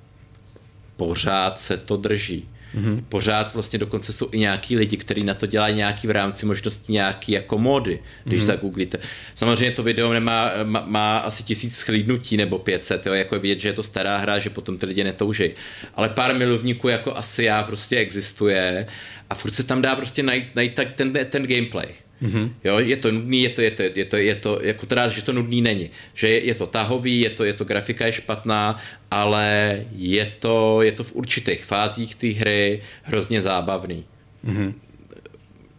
[0.97, 2.49] pořád se to drží.
[2.75, 3.03] Mm-hmm.
[3.09, 6.93] Pořád vlastně dokonce jsou i nějaký lidi, kteří na to dělají nějaký v rámci možností
[6.93, 8.45] nějaký jako mody, když mm-hmm.
[8.45, 8.99] zagooglíte.
[9.35, 13.59] Samozřejmě to video nemá, má, má asi tisíc schlídnutí nebo 500, jo, jako je vidět,
[13.59, 15.51] že je to stará hra, že potom ty lidi netouží.
[15.95, 18.87] Ale pár milovníků jako asi já prostě existuje
[19.29, 21.87] a furt se tam dá prostě najít, najít tak ten, ten gameplay.
[22.21, 22.51] Mm-hmm.
[22.63, 25.21] Jo, je to nudný, je to, je to, je to, je to jako teda, že
[25.21, 25.89] to nudný není.
[26.13, 28.79] Že je, je to tahový, je to, je to grafika je špatná,
[29.11, 34.05] ale je to, je to v určitých fázích té hry hrozně zábavný.
[34.45, 34.73] Mm-hmm.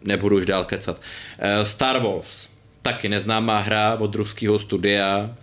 [0.03, 0.97] Nebudu už dál kecat.
[0.97, 2.49] Uh, Star Wars,
[2.81, 5.35] taky neznámá hra od ruského studia,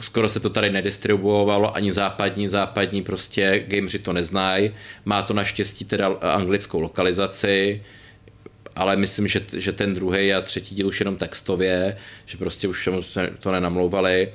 [0.00, 4.70] skoro se to tady nedistribuovalo, ani západní, západní prostě gameři to neznají.
[5.04, 7.82] Má to naštěstí teda anglickou lokalizaci,
[8.80, 11.96] ale myslím, že, že ten druhý a třetí díl už jenom textově,
[12.26, 12.88] že prostě už
[13.40, 14.32] to nenamlouvali.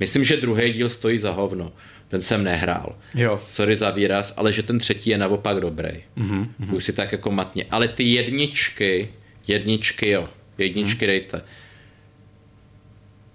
[0.00, 1.72] Myslím, že druhý díl stojí za hovno.
[2.08, 2.96] Ten jsem nehrál.
[3.14, 3.40] Jo.
[3.42, 5.88] Sorry za výraz, ale že ten třetí je naopak dobrý.
[6.18, 6.74] Mm-hmm.
[6.74, 7.64] Už si tak jako matně.
[7.70, 9.08] Ale ty jedničky,
[9.46, 10.28] jedničky jo,
[10.58, 11.08] jedničky mm-hmm.
[11.08, 11.42] dejte.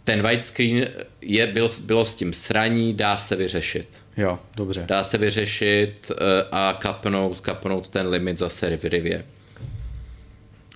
[0.04, 0.88] Ten widescreen
[1.22, 3.88] je, byl, bylo s tím sraní, dá se vyřešit.
[4.18, 4.86] Jo, dobře.
[4.88, 6.18] Dá se vyřešit uh,
[6.52, 9.24] a kapnout, kapnout ten limit zase v rivě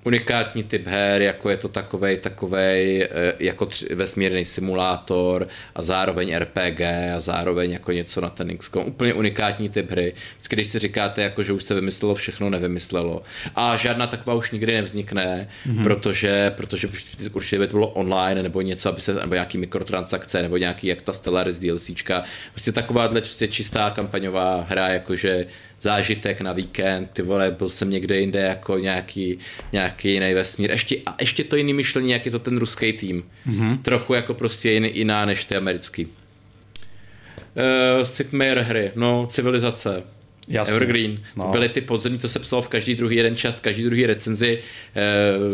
[0.09, 6.35] unikátní typ her, jako je to takovej, takovej eh, jako tři, vesmírný simulátor a zároveň
[6.35, 6.81] RPG
[7.15, 8.87] a zároveň jako něco na ten XCOM.
[8.87, 10.13] Úplně unikátní typ hry.
[10.35, 13.21] Vždycky, když si říkáte, jako, že už se vymyslelo všechno, nevymyslelo.
[13.55, 15.83] A žádná taková už nikdy nevznikne, mm-hmm.
[15.83, 16.87] protože, protože
[17.33, 21.01] určitě by to bylo online nebo něco, aby se, nebo nějaký mikrotransakce, nebo nějaký jak
[21.01, 22.23] ta Stellaris DLCčka.
[22.51, 25.45] Prostě takováhle prostě čistá kampaňová hra, jakože
[25.81, 29.37] zážitek na víkend, ty vole, byl jsem někde jinde jako nějaký,
[29.71, 30.71] nějaký jiný vesmír.
[30.71, 33.23] Ještě, a ještě to jiný myšlení, jak je to ten ruský tým.
[33.47, 33.81] Mm-hmm.
[33.81, 36.05] Trochu jako prostě jiný, jiná než ty americký.
[36.05, 40.03] Uh, Sid Meier hry, no, civilizace.
[40.47, 40.75] Jasně.
[40.75, 41.19] Evergreen.
[41.35, 41.43] No.
[41.43, 44.59] To byly ty podzemní, to se psalo v každý druhý jeden čas, každý druhý recenzi.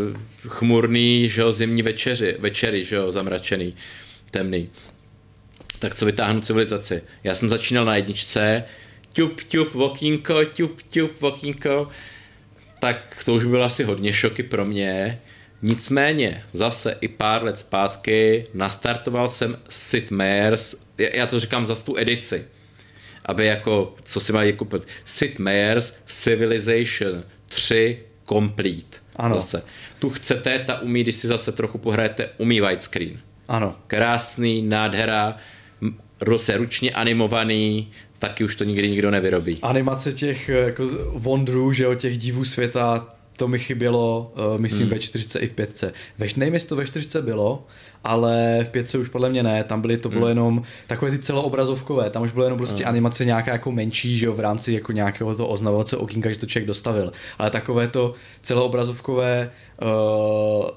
[0.08, 3.76] Uh, chmurný, že jo, zimní večeři, večery, že jo, zamračený,
[4.32, 4.70] temný.
[5.80, 7.02] Tak co vytáhnu civilizaci?
[7.24, 8.64] Já jsem začínal na jedničce,
[9.16, 11.90] ťup, ťup, vokínko, ťup, ťup, vokínko,
[12.80, 15.22] tak to už bylo asi hodně šoky pro mě.
[15.62, 21.98] Nicméně, zase i pár let zpátky nastartoval jsem Sid Meier's, já to říkám za tu
[21.98, 22.46] edici,
[23.26, 28.98] aby jako, co si mají koupit, Sid Meier's Civilization 3 Complete.
[29.16, 29.36] Ano.
[29.36, 29.64] Zase.
[30.00, 33.20] Tu chcete, ta umí, když si zase trochu pohrajete, umí widescreen.
[33.48, 33.76] Ano.
[33.88, 35.38] Krásný, nádhera,
[36.58, 39.60] ručně animovaný, taky už to nikdy nikdo nevyrobí.
[39.62, 44.88] Animace těch eh, jako wondrů, že o těch divů světa, to mi chybělo, uh, myslím,
[44.88, 44.94] hmm.
[44.94, 45.84] ve 40 i v 5.
[46.18, 47.68] Ve, nevím, jestli to ve 40 bylo,
[48.04, 50.30] ale v 5 už podle mě ne, tam byly, to bylo hmm.
[50.30, 52.90] jenom takové ty celoobrazovkové, tam už bylo jenom prostě hmm.
[52.90, 56.46] animace nějaká jako menší, že jo, v rámci jako nějakého to oznamovacího okýnka, že to
[56.46, 60.70] člověk dostavil, ale takové to celoobrazovkové uh,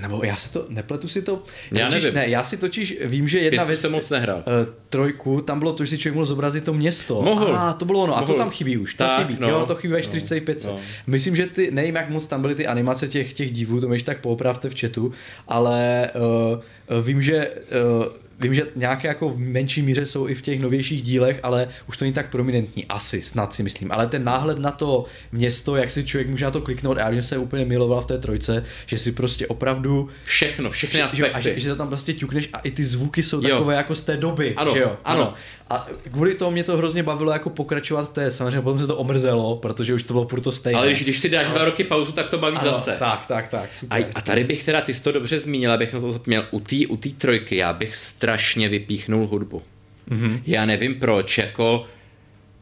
[0.00, 1.42] nebo já si to, nepletu si to.
[1.72, 2.18] Já totiž, nevím.
[2.18, 3.80] Ne, já si totiž vím, že jedna věc...
[3.80, 4.38] jsem moc nehrál.
[4.38, 7.22] Uh, trojku, tam bylo to, že si člověk mohl zobrazit to město.
[7.22, 7.56] Mohl.
[7.56, 8.12] A to bylo ono.
[8.12, 8.24] Mohl.
[8.24, 8.94] A to tam chybí už.
[8.94, 9.36] To tak, chybí.
[9.40, 10.64] No, jo, to chybí ve 45.
[10.64, 10.78] No, no.
[11.06, 14.02] Myslím, že ty, nevím, jak moc tam byly ty animace těch, těch divů, to mi
[14.02, 15.12] tak poopravte v chatu,
[15.48, 16.10] ale
[16.90, 17.50] uh, vím, že
[17.98, 21.68] uh, Vím, že nějaké jako v menší míře jsou i v těch novějších dílech, ale
[21.88, 23.92] už to není tak prominentní, asi, snad si myslím.
[23.92, 27.10] Ale ten náhled na to město, jak si člověk může na to kliknout, a já
[27.10, 30.08] vím, že se úplně miloval v té trojce, že si prostě opravdu...
[30.24, 31.32] Všechno, všechny aspekty.
[31.32, 33.48] a že, že to tam prostě ťukneš a i ty zvuky jsou jo.
[33.48, 34.54] takové jako z té doby.
[34.56, 34.96] Ano, že jo?
[35.04, 35.20] ano.
[35.22, 35.34] ano.
[35.70, 38.96] A kvůli tomu mě to hrozně bavilo jako pokračovat v té, samozřejmě potom se to
[38.96, 40.78] omrzelo, protože už to bylo to stejné.
[40.78, 42.96] Ale když, když si dáš dva roky pauzu, tak to baví ano, zase.
[42.98, 44.02] Tak, tak, tak, super.
[44.02, 46.60] A, a tady bych teda, ty jsi to dobře zmínil, abych na to zapomněl, u
[46.60, 49.62] té u tý trojky já bych strašně vypíchnul hudbu.
[50.10, 50.40] Mm-hmm.
[50.46, 51.86] Já nevím proč, jako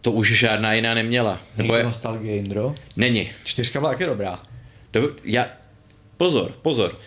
[0.01, 1.40] to už žádná jiná neměla.
[1.56, 1.85] Není to je...
[1.85, 2.74] nostalgie, Indro?
[2.97, 3.31] Není.
[3.44, 4.43] Čtyřka byla taky dobrá.
[4.90, 5.47] To, já,
[6.16, 6.98] pozor, pozor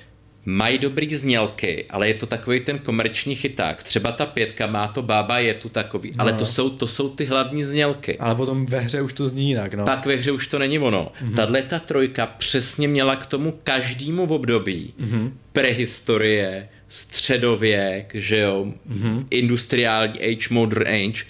[0.50, 3.84] mají dobrý znělky, ale je to takový ten komerční chyták.
[3.84, 6.16] Třeba ta pětka má to bába, je tu takový, no.
[6.18, 8.18] ale to jsou, to jsou ty hlavní znělky.
[8.18, 9.86] Ale potom ve hře už to zní jinak, no.
[9.86, 11.12] Tak ve hře už to není ono.
[11.22, 11.36] Mm-hmm.
[11.36, 15.32] Tahle ta trojka přesně měla k tomu každému v období mm-hmm.
[15.52, 19.26] prehistorie, středověk, že jo, mm-hmm.
[19.30, 21.24] industriální age, modern age,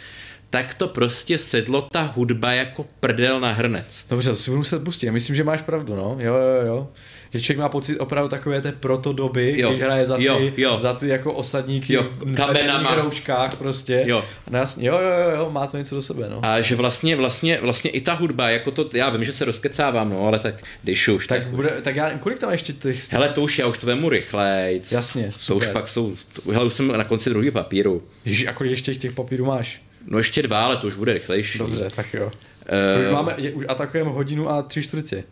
[0.50, 4.06] tak to prostě sedlo ta hudba jako prdel na hrnec.
[4.10, 5.12] Dobře, to si budu muset pustit.
[5.12, 6.18] Myslím, že máš pravdu, no.
[6.20, 6.88] Jo, jo, jo
[7.34, 9.70] že člověk má pocit opravdu takové té protodoby, jo.
[9.70, 10.80] když hraje za ty, jo, jo.
[10.80, 14.04] za ty jako osadníky jo, v rouškách prostě.
[14.06, 14.24] Jo.
[14.50, 16.40] No jasně, jo, jo, jo, má to něco do sebe, no.
[16.44, 20.10] A že vlastně, vlastně, vlastně i ta hudba, jako to, já vím, že se rozkecávám,
[20.10, 21.28] no, ale tak když už.
[21.28, 23.14] Tak, tak, bude, tak já, kolik tam ještě těch...
[23.14, 24.92] Hele, to už já už to vemu rychlejc.
[24.92, 25.48] Jasně, super.
[25.48, 28.04] To už pak jsou, to, hele, už jsem na konci druhý papíru.
[28.26, 29.82] Ježiš, a kolik ještě těch papírů máš?
[30.08, 31.60] No ještě dva, ale to už bude rychlejší.
[31.60, 32.26] Dobře, tak jo.
[32.26, 35.24] Uh, už máme, je, už atakujeme hodinu a tři čtvrtě.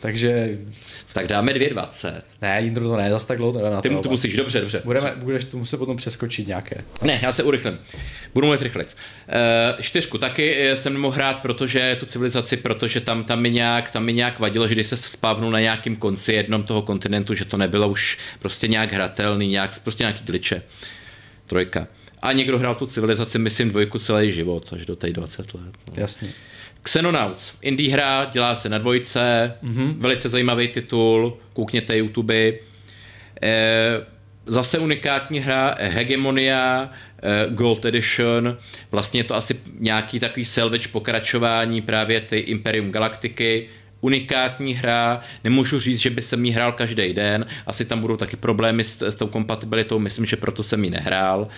[0.00, 0.58] Takže...
[1.12, 2.22] Tak dáme 2,20.
[2.42, 4.82] Ne, Jindro to ne, zase tak dlouho to Ty to musíš, dobře, dobře.
[4.84, 6.84] Budeme, budeš tu muset potom přeskočit nějaké.
[7.02, 7.78] Ne, já se urychlím.
[8.34, 8.96] Budu mluvit rychlec.
[9.76, 14.04] Uh, čtyřku taky jsem nemohl hrát, protože tu civilizaci, protože tam, tam, mi nějak, tam
[14.04, 17.56] mi nějak vadilo, že když se spávnul na nějakém konci jednom toho kontinentu, že to
[17.56, 20.62] nebylo už prostě nějak hratelný, nějak, prostě nějaký glitche.
[21.46, 21.86] Trojka.
[22.22, 25.62] A někdo hrál tu civilizaci, myslím, dvojku celý život, až do té 20 let.
[25.64, 25.94] No.
[25.96, 26.28] Jasně.
[26.86, 29.94] Xenonauts, indie hra, dělá se na dvojce, mm-hmm.
[29.98, 32.34] velice zajímavý titul, koukněte YouTube.
[32.34, 32.58] E,
[34.46, 36.90] zase unikátní hra, Hegemonia,
[37.22, 38.58] e, Gold Edition,
[38.90, 43.68] vlastně je to asi nějaký takový salvage pokračování právě ty Imperium Galaktiky,
[44.00, 48.36] unikátní hra, nemůžu říct, že by jsem jí hrál každý den, asi tam budou taky
[48.36, 51.48] problémy s, s tou kompatibilitou, myslím, že proto jsem ji nehrál,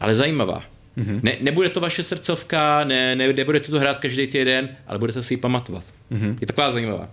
[0.00, 0.71] ale zajímavá.
[0.98, 1.20] Mm-hmm.
[1.22, 5.34] Ne, nebude to vaše srdcovka, ne, ne, nebudete to hrát každý týden, ale budete si
[5.34, 5.84] ji pamatovat.
[6.12, 6.36] Mm-hmm.
[6.40, 7.08] Je taková zajímavá.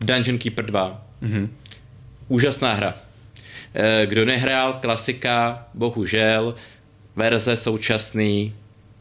[0.00, 1.06] Dungeon Keeper 2.
[1.22, 1.48] Mm-hmm.
[2.28, 2.94] Úžasná hra.
[3.74, 6.54] Eh, kdo nehrál, klasika, bohužel,
[7.16, 8.54] verze současný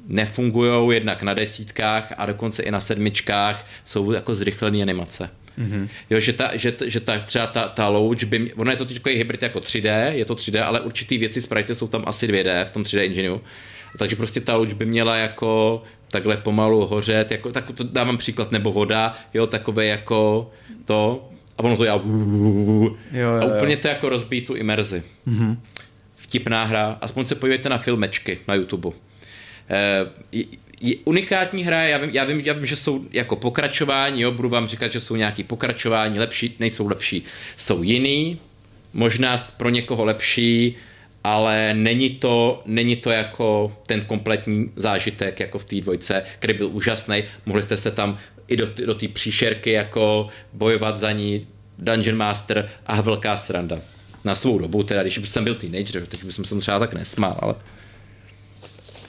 [0.08, 5.30] nefungují jednak na desítkách a dokonce i na sedmičkách jsou jako zrychlené animace.
[5.60, 5.90] Mm-hmm.
[6.10, 9.06] Jo, že, ta, že, že ta, třeba ta, ta louč by, ono je to teď
[9.06, 12.72] hybrid jako 3D, je to 3D, ale určitý věci sprite jsou tam asi 2D v
[12.72, 13.40] tom 3D engineu.
[13.98, 18.52] Takže prostě ta louč by měla jako takhle pomalu hořet, jako, tak to dávám příklad,
[18.52, 20.52] nebo voda, jo, takové jako
[20.86, 23.80] to, a ono to já jo, jo, a úplně jo.
[23.82, 25.04] to jako rozbíjí tu imerzi.
[25.28, 25.58] Mm-hmm.
[26.16, 28.90] Vtipná hra, aspoň se podívejte na filmečky na YouTube.
[30.32, 30.46] Je,
[30.82, 34.50] je unikátní hra, já vím, já, vím, já vím, že jsou jako pokračování, jo, budu
[34.50, 37.24] vám říkat, že jsou nějaký pokračování, lepší, nejsou lepší,
[37.58, 38.40] jsou jiný,
[38.94, 40.76] možná pro někoho lepší,
[41.24, 46.68] ale není to, není to jako ten kompletní zážitek jako v té dvojce, který byl
[46.68, 47.24] úžasný.
[47.46, 48.18] Mohli jste se tam
[48.48, 51.48] i do, do té příšerky jako bojovat za ní,
[51.80, 53.80] Dungeon Master a velká sranda.
[54.24, 57.56] Na svou dobu, teda když jsem byl teenager, teď bych jsem třeba tak nesmál, ale...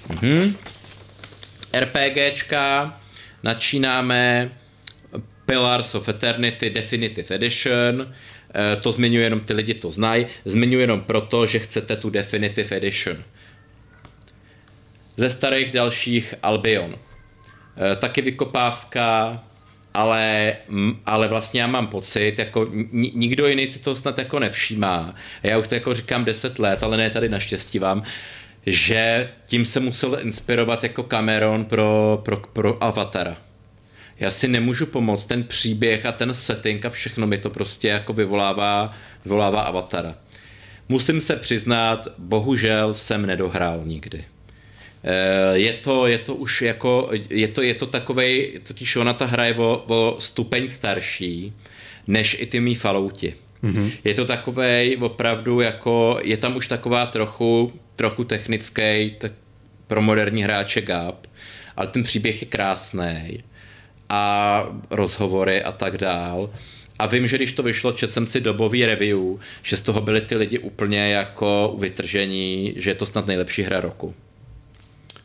[0.09, 0.57] Mhm.
[1.81, 2.97] RPGčka,
[3.43, 4.51] načínáme
[5.47, 8.15] Pillars of Eternity Definitive Edition,
[8.82, 13.16] to zmiňuji jenom ty lidi to znají, zmiňuji jenom proto, že chcete tu Definitive Edition.
[15.16, 16.94] Ze starých dalších Albion.
[16.94, 19.43] Eh, taky vykopávka,
[19.94, 20.56] ale,
[21.06, 25.14] ale vlastně já mám pocit, jako nikdo jiný si to snad jako nevšímá.
[25.43, 28.02] Já už to jako říkám 10 let, ale ne tady naštěstí vám,
[28.66, 33.36] že tím se musel inspirovat jako Cameron pro, pro, pro Avatara
[34.20, 38.12] já si nemůžu pomoct, ten příběh a ten setting a všechno mi to prostě jako
[38.12, 40.15] vyvolává, vyvolává avatara.
[40.89, 44.24] Musím se přiznat, bohužel jsem nedohrál nikdy.
[45.05, 49.27] Eh, je to, je to už jako, je to, je to takovej, totiž ona ta
[49.27, 51.53] hra je o, o stupeň starší,
[52.07, 53.35] než i ty mý falouti.
[53.65, 53.91] Mm-hmm.
[54.05, 59.32] Je to takovej opravdu jako, je tam už taková trochu, trochu technický tak
[59.86, 61.27] pro moderní hráče gap,
[61.77, 63.43] ale ten příběh je krásný
[64.09, 66.51] a rozhovory a tak dál.
[66.98, 69.18] A vím, že když to vyšlo, četl jsem si dobový review,
[69.62, 73.81] že z toho byli ty lidi úplně jako vytržení, že je to snad nejlepší hra
[73.81, 74.14] roku.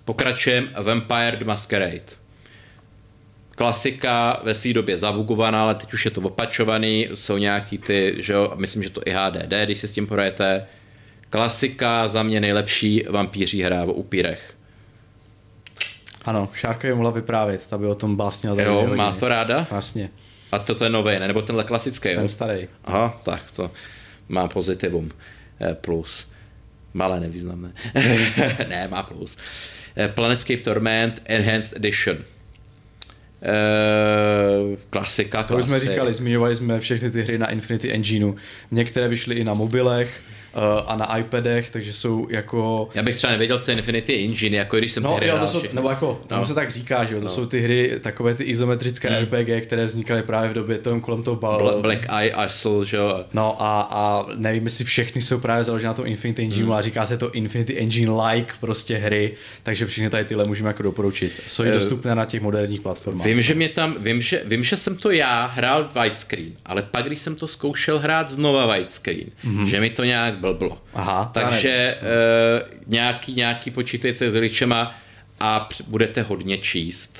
[0.05, 2.19] Pokračujem Vampire the Masquerade.
[3.55, 8.33] Klasika ve své době zabugovaná, ale teď už je to opačovaný, jsou nějaký ty, že
[8.33, 10.65] jo, myslím, že to i HDD, když si s tím projete.
[11.29, 14.58] Klasika, za mě nejlepší vampíří hra o upírech.
[16.25, 18.61] Ano, Šárka je mohla vyprávět, ta by o tom básnila.
[18.61, 18.95] Jo, hodiny.
[18.95, 19.67] má to ráda?
[19.71, 20.09] Vlastně.
[20.51, 21.27] A to, to je nový, ne?
[21.27, 22.15] Nebo tenhle klasický, jo?
[22.15, 22.67] Ten starý.
[22.85, 23.71] Aha, tak to
[24.29, 25.11] má pozitivum.
[25.61, 26.31] Eh, plus.
[26.93, 27.71] Malé nevýznamné.
[28.69, 29.37] ne, má plus.
[29.97, 32.17] Eh, Planetscape Torment Enhanced Edition.
[33.41, 38.35] Uh, klasika, To už jsme říkali, zmiňovali jsme všechny ty hry na Infinity Engineu.
[38.71, 40.38] Některé vyšly i na mobilech, Eh,
[40.87, 42.89] a na iPadech, takže jsou jako...
[42.93, 45.47] Já bych třeba nevěděl, co je Infinity Engine, jako když jsem no, hry jo, to
[45.47, 46.45] jsou, nebo jako, tam no.
[46.45, 47.31] se tak říká, že jo, to no.
[47.31, 49.23] jsou ty hry, takové ty izometrické hmm.
[49.23, 51.81] RPG, které vznikaly právě v době tom kolem toho bal...
[51.81, 53.25] Black Eye Isle, že jo.
[53.33, 56.73] No a, a nevím, jestli všechny jsou právě založené na tom Infinity Engine, hmm.
[56.73, 60.83] a říká se to Infinity Engine like prostě hry, takže všechny tady tyhle můžeme jako
[60.83, 61.41] doporučit.
[61.47, 63.27] Jsou uh, dostupné na těch moderních platformách.
[63.27, 67.05] Vím, že mě tam, vím, že, vím, že jsem to já hrál widescreen, ale pak,
[67.05, 69.63] když jsem to zkoušel hrát znova widescreen, mm-hmm.
[69.63, 70.77] že mi to nějak blblo.
[70.93, 74.95] Aha, Takže uh, nějaký, nějaký počítejte s ličema
[75.39, 77.19] a budete hodně číst.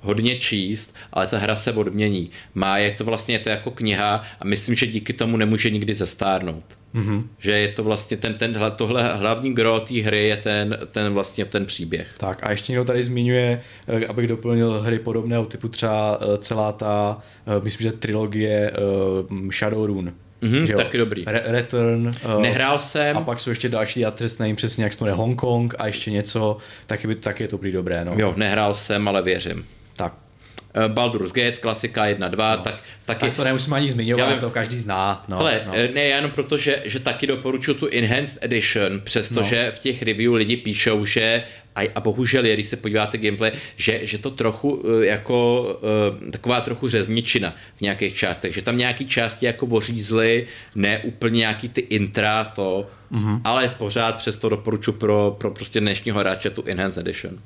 [0.00, 2.30] Hodně číst, ale ta hra se odmění.
[2.54, 5.94] Má je to vlastně je to jako kniha a myslím, že díky tomu nemůže nikdy
[5.94, 6.64] zestárnout.
[6.94, 7.24] Mm-hmm.
[7.38, 11.44] Že je to vlastně ten, ten tohle hlavní gro té hry je ten, ten vlastně
[11.44, 12.14] ten příběh.
[12.18, 16.72] Tak a ještě někdo tady zmiňuje, eh, abych doplnil hry podobného typu třeba eh, celá
[16.72, 17.22] ta,
[17.62, 18.72] myslím, že trilogie
[19.58, 21.24] Shadowrun Mm-hmm, že taky dobrý.
[21.26, 22.10] Re- Return.
[22.24, 23.16] Uh, Nehrál jsem.
[23.16, 26.10] A pak jsou ještě další, já trest nevím přesně, jak se jmenuje Hongkong a ještě
[26.10, 26.56] něco,
[26.86, 28.04] taky, by, taky je to prý dobré.
[28.04, 28.12] No.
[28.16, 29.66] Jo, nehrál jsem, ale věřím.
[29.96, 30.14] Tak.
[30.76, 32.62] Uh, Baldur's Gate, klasika 1, 2, no.
[32.62, 32.74] tak
[33.04, 33.20] taky...
[33.20, 35.24] Tak to nemusím ani zmiňovat, vím, to každý zná.
[35.28, 35.72] No, ale no.
[35.74, 39.72] Eh, ne, jenom proto, že, že taky doporučuji tu Enhanced Edition, přestože no.
[39.72, 41.44] v těch review lidi píšou, že
[41.76, 45.62] a, a bohužel je, když se podíváte gameplay, že, že to trochu eh, jako
[46.22, 51.38] uh, taková trochu řezničina v nějakých částech, že tam nějaký části jako ořízly, ne úplně
[51.38, 53.40] nějaký ty intra to, mm-hmm.
[53.44, 57.38] ale pořád přesto doporučuji pro, pro prostě dnešního hráče tu Enhanced Edition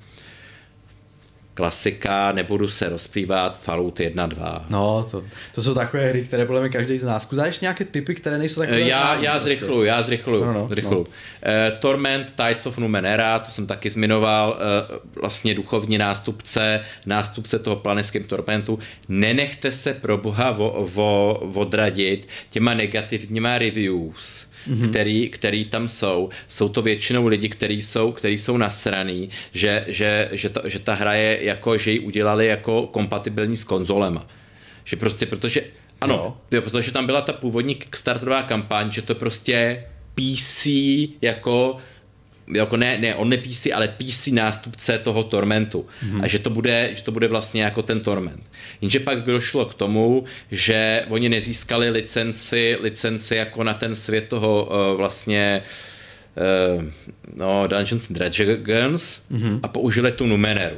[1.57, 4.67] klasika, nebudu se rozplývat, Fallout 1, 2.
[4.71, 5.25] No, to,
[5.55, 7.29] to jsou takové hry, které podle mě každý z nás.
[7.31, 9.49] Zdáš nějaké typy, které nejsou takové Já, známé, já prostě.
[9.49, 10.45] zrychluju, já zrychluju.
[10.45, 11.07] No, no, zrychluju.
[11.07, 11.53] No.
[11.53, 17.77] Uh, Torment, Tides of Numenera, to jsem taky zmiňoval, uh, vlastně duchovní nástupce, nástupce toho
[17.77, 18.79] planetském Tormentu.
[19.09, 24.91] Nenechte se pro boha vo, vo, odradit těma negativníma reviews mm-hmm.
[24.91, 26.29] který, který tam jsou.
[26.49, 30.95] Jsou to většinou lidi, kteří jsou, který jsou nasraný, že, že, že, ta, že ta
[30.95, 34.27] hra je jako, že ji udělali jako kompatibilní s konzolema
[34.85, 35.65] Že prostě protože,
[36.01, 36.63] ano, jo.
[36.63, 39.85] protože tam byla ta původní Kickstarterová kampaň, že to prostě
[40.15, 40.67] PC
[41.23, 41.77] jako
[42.55, 45.87] jako ne, ne, on ne PC, ale PC nástupce toho Tormentu.
[46.05, 46.25] Mm-hmm.
[46.25, 48.43] A že to, bude, že to bude vlastně jako ten Torment.
[48.81, 54.65] Jenže pak došlo k tomu, že oni nezískali licenci, licenci jako na ten svět toho
[54.65, 55.63] uh, vlastně
[56.77, 56.85] uh,
[57.37, 59.61] no, Dungeons and Dragons mm-hmm.
[59.63, 60.77] a použili tu Numeneru.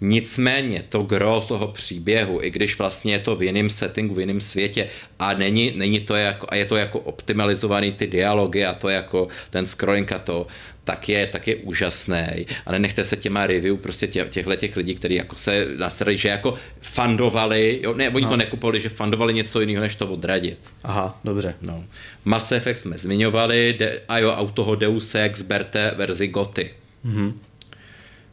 [0.00, 4.40] Nicméně to gro toho příběhu, i když vlastně je to v jiném settingu, v jiném
[4.40, 4.88] světě
[5.18, 9.28] a není, není to jako, a je to jako optimalizovaný ty dialogy a to jako
[9.50, 10.46] ten scrolling a to,
[10.88, 12.46] tak je, tak je úžasný.
[12.66, 16.28] A nenechte se těma review prostě tě, těchto těch lidí, kteří jako se nasrali, že
[16.28, 18.30] jako fandovali, jo, ne, oni no.
[18.30, 20.58] to nekupovali, že fandovali něco jiného, než to odradit.
[20.84, 21.54] Aha, dobře.
[21.62, 21.84] No.
[22.24, 26.70] Mass Effect jsme zmiňovali, de, a jo, a toho Deus Ex berte verzi Goty.
[27.06, 27.32] Mm-hmm.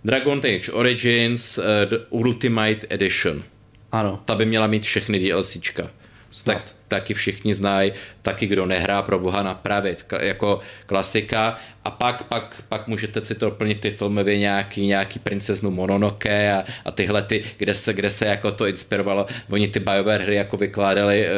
[0.06, 3.44] Dragon Age Origins uh, The Ultimate Edition.
[3.92, 4.22] Ano.
[4.26, 5.92] Ta by měla mít všechny DLCčka.
[6.32, 6.64] Snad.
[6.64, 11.58] Tak, taky všichni znají, taky kdo nehrá pro boha napravit, jako klasika.
[11.86, 16.64] A pak, pak, pak můžete si to plnit ty filmově nějaký, nějaký princeznu Mononoke a,
[16.86, 20.58] a tyhle ty, kde se, kde se jako to inspirovalo, oni ty BioWare hry jako
[20.58, 21.34] vykládali, eh, eh,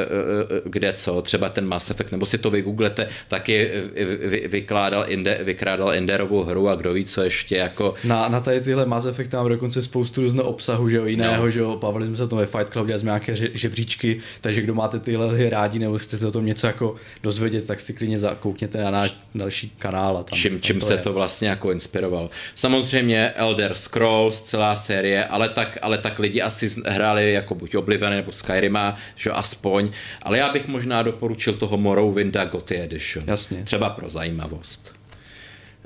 [0.58, 3.72] eh, kde co, třeba ten Mass Effect, nebo si to vygooglete, taky
[4.26, 7.94] vy, vykládal, inde, vykrádal Enderovou hru a kdo ví, co ještě jako...
[8.04, 11.52] Na, na tady tyhle Mass Effect mám dokonce spoustu různého obsahu, že jo, jiného, no.
[11.52, 14.62] že jo, bavili jsme se o tom ve Fight Club, dělali jsme nějaké žebříčky, takže
[14.62, 18.18] kdo máte tyhle hry rádi, nebo chcete o tom něco jako dozvědět, tak si klidně
[18.18, 20.98] zakoukněte na náš další kanál a tam čím, čím to se je.
[20.98, 22.30] to vlastně jako inspiroval.
[22.56, 28.12] Samozřejmě Elder Scrolls, celá série, ale tak, ale tak lidi asi hráli jako buď Oblivion
[28.14, 29.92] nebo Skyrima, že aspoň,
[30.22, 33.26] ale já bych možná doporučil toho Morrowinda Gothi Edition.
[33.28, 33.64] Jasně.
[33.64, 34.98] Třeba pro zajímavost.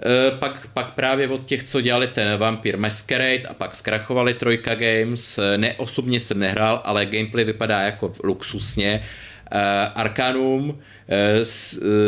[0.06, 4.76] E, pak, pak právě od těch, co dělali ten Vampire Masquerade a pak zkrachovali Trojka
[4.76, 9.04] Games, e, ne osobně jsem nehrál, ale gameplay vypadá jako luxusně.
[9.52, 10.76] E, Arcanum, uh,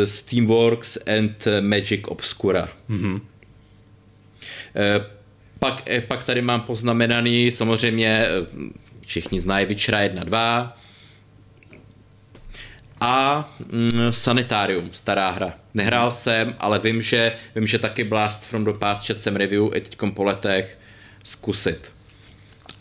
[0.04, 2.68] Steamworks and Magic Obscura.
[2.90, 3.14] Mm-hmm.
[3.14, 3.20] Uh,
[5.58, 8.26] pak, pak tady mám poznamenaný, samozřejmě
[9.06, 10.76] všichni znají Witcher 1, 2
[13.00, 15.54] a mm, Sanitarium, stará hra.
[15.74, 19.74] Nehrál jsem, ale vím, že, vím, že taky Blast from the Past, čet jsem review
[19.74, 20.78] i teď po letech,
[21.24, 21.93] zkusit.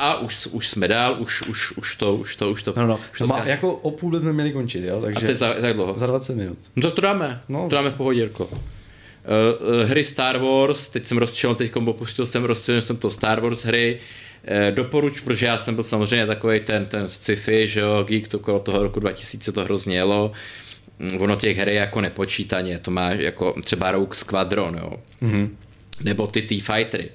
[0.04, 2.74] A už, už jsme dál, už, už, už to, už to, už to.
[2.78, 3.00] No, no.
[3.14, 5.02] Už to má, jako o půl jsme měli končit, jo?
[5.02, 5.94] Takže a to je za, za dlouho?
[5.98, 6.58] Za 20 minut.
[6.76, 7.70] No to, to dáme, no.
[7.70, 8.46] to dáme v pohodě, Jirko.
[8.46, 8.60] Uh,
[9.86, 14.00] hry Star Wars, teď jsem rozčil, teď opustil jsem, rozčil jsem to Star Wars hry,
[14.70, 18.38] uh, doporuč, protože já jsem byl samozřejmě takový ten, ten sci-fi, že jo, geek, to
[18.38, 20.32] okolo toho roku 2000 to hrozně jelo.
[21.00, 25.00] Mm, ono těch hry jako nepočítaně, to má jako třeba Rogue Squadron, jo.
[25.22, 25.50] Mm-hmm.
[26.04, 27.10] Nebo ty T-Fightery.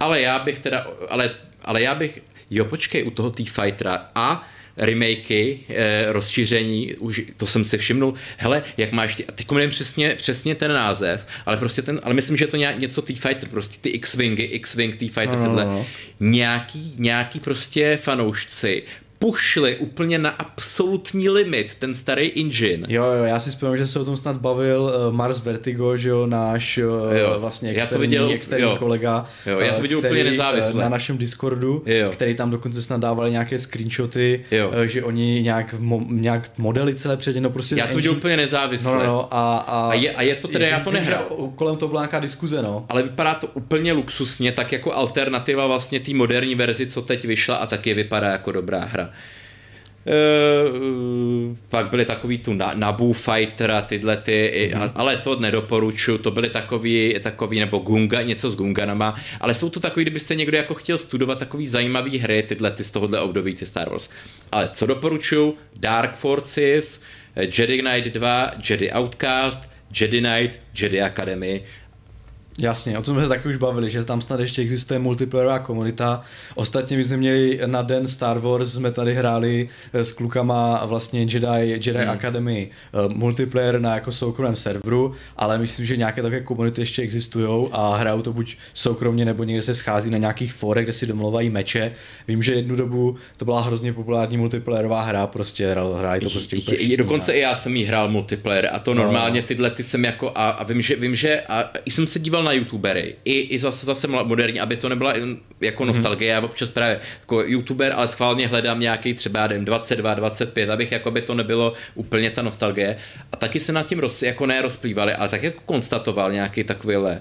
[0.00, 1.30] Ale já bych teda, ale
[1.68, 7.64] ale já bych, jo počkej, u toho T-Fightera a remakey, eh, rozšíření, už to jsem
[7.64, 12.00] si všimnul, hele, jak máš, ty, teď nevím přesně, přesně ten název, ale prostě ten,
[12.02, 15.64] ale myslím, že je to nějak, něco T-Fighter, prostě ty X-Wingy, X-Wing, T-Fighter, no, no,
[15.64, 15.86] no.
[16.20, 18.82] nějaký, nějaký prostě fanoušci
[19.18, 22.86] pušli úplně na absolutní limit ten starý engine.
[22.88, 26.08] Jo, jo, já si vzpomínám, že se o tom snad bavil uh, Mars Vertigo, že
[26.08, 26.84] jo, náš uh,
[27.16, 29.26] jo, vlastně externí, já to viděl, externí jo, kolega.
[29.46, 30.82] Jo, já to viděl který, úplně nezávisle.
[30.82, 32.10] Na našem Discordu, jo.
[32.10, 34.72] který tam dokonce snad dávali nějaké screenshoty, jo.
[34.84, 37.74] Že oni nějak, mo, nějak modely celé předě, no prostě...
[37.78, 38.94] Já to viděl úplně nezávisle.
[38.94, 41.24] No, no, a, a, a, je, a je to tedy, já to nehrál.
[41.54, 42.86] Kolem toho byla nějaká diskuze, no.
[42.88, 47.56] Ale vypadá to úplně luxusně, tak jako alternativa vlastně té moderní verzi, co teď vyšla
[47.56, 49.07] a taky vypadá jako dobrá hra.
[50.08, 54.90] Uh, pak byly takový tu Nabu Fighter a tyhle ty, mm-hmm.
[54.94, 59.80] ale to nedoporučuji, to byly takový, takový nebo Gunga, něco s Gunganama, ale jsou to
[59.80, 63.66] takový, kdybyste někdo jako chtěl studovat takový zajímavý hry, tyhle ty z tohohle období, ty
[63.66, 64.08] Star Wars.
[64.52, 65.56] Ale co doporučuji?
[65.76, 67.02] Dark Forces,
[67.36, 69.60] Jedi Knight 2, Jedi Outcast,
[70.00, 71.62] Jedi Knight, Jedi Academy
[72.60, 76.22] Jasně, o tom jsme se taky už bavili, že tam snad ještě existuje multiplayerová komunita.
[76.54, 81.20] Ostatně my jsme měli na den Star Wars, jsme tady hráli eh, s klukama vlastně
[81.20, 82.10] Jedi, Jedi hmm.
[82.10, 87.68] Academy uh, multiplayer na jako soukromém serveru, ale myslím, že nějaké takové komunity ještě existují
[87.72, 91.50] a hrajou to buď soukromně nebo někde se schází na nějakých forech, kde si domluvají
[91.50, 91.92] meče.
[92.28, 96.76] Vím, že jednu dobu to byla hrozně populární multiplayerová hra, prostě hráli to prostě úplně
[96.76, 99.02] všichni, Dokonce i já jsem jí hrál multiplayer a to no.
[99.02, 102.44] normálně tyhle ty jsem jako a, a vím, že, vím, že a jsem se díval
[102.44, 105.14] na youtubery, i, i zase, zase moderní, aby to nebyla
[105.60, 105.94] jako mhm.
[105.94, 106.42] nostalgie, mm-hmm.
[106.42, 111.10] já občas právě jako youtuber, ale schválně hledám nějaký třeba den 22, 25, abych jako
[111.10, 112.96] by to nebylo úplně ta nostalgie.
[113.32, 117.20] A taky se nad tím roz, jako ne rozplývali, ale tak jako konstatoval nějaký takovýhle,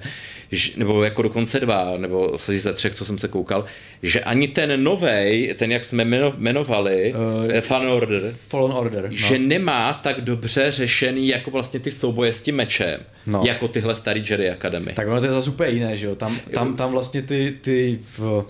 [0.78, 3.66] nebo jako dokonce dva, nebo ze třech, co jsem se koukal,
[4.04, 6.06] že ani ten novej, ten jak jsme
[6.38, 9.16] jmenovali, uh, Fallen Order, Fallen Order no.
[9.16, 13.44] že nemá tak dobře řešený jako vlastně ty souboje s tím mečem, no.
[13.46, 14.94] jako tyhle starý Jedi Academy.
[14.94, 18.00] Tak ono to je zase úplně jiné, že jo, tam, tam, tam vlastně ty, ty
[18.18, 18.46] v,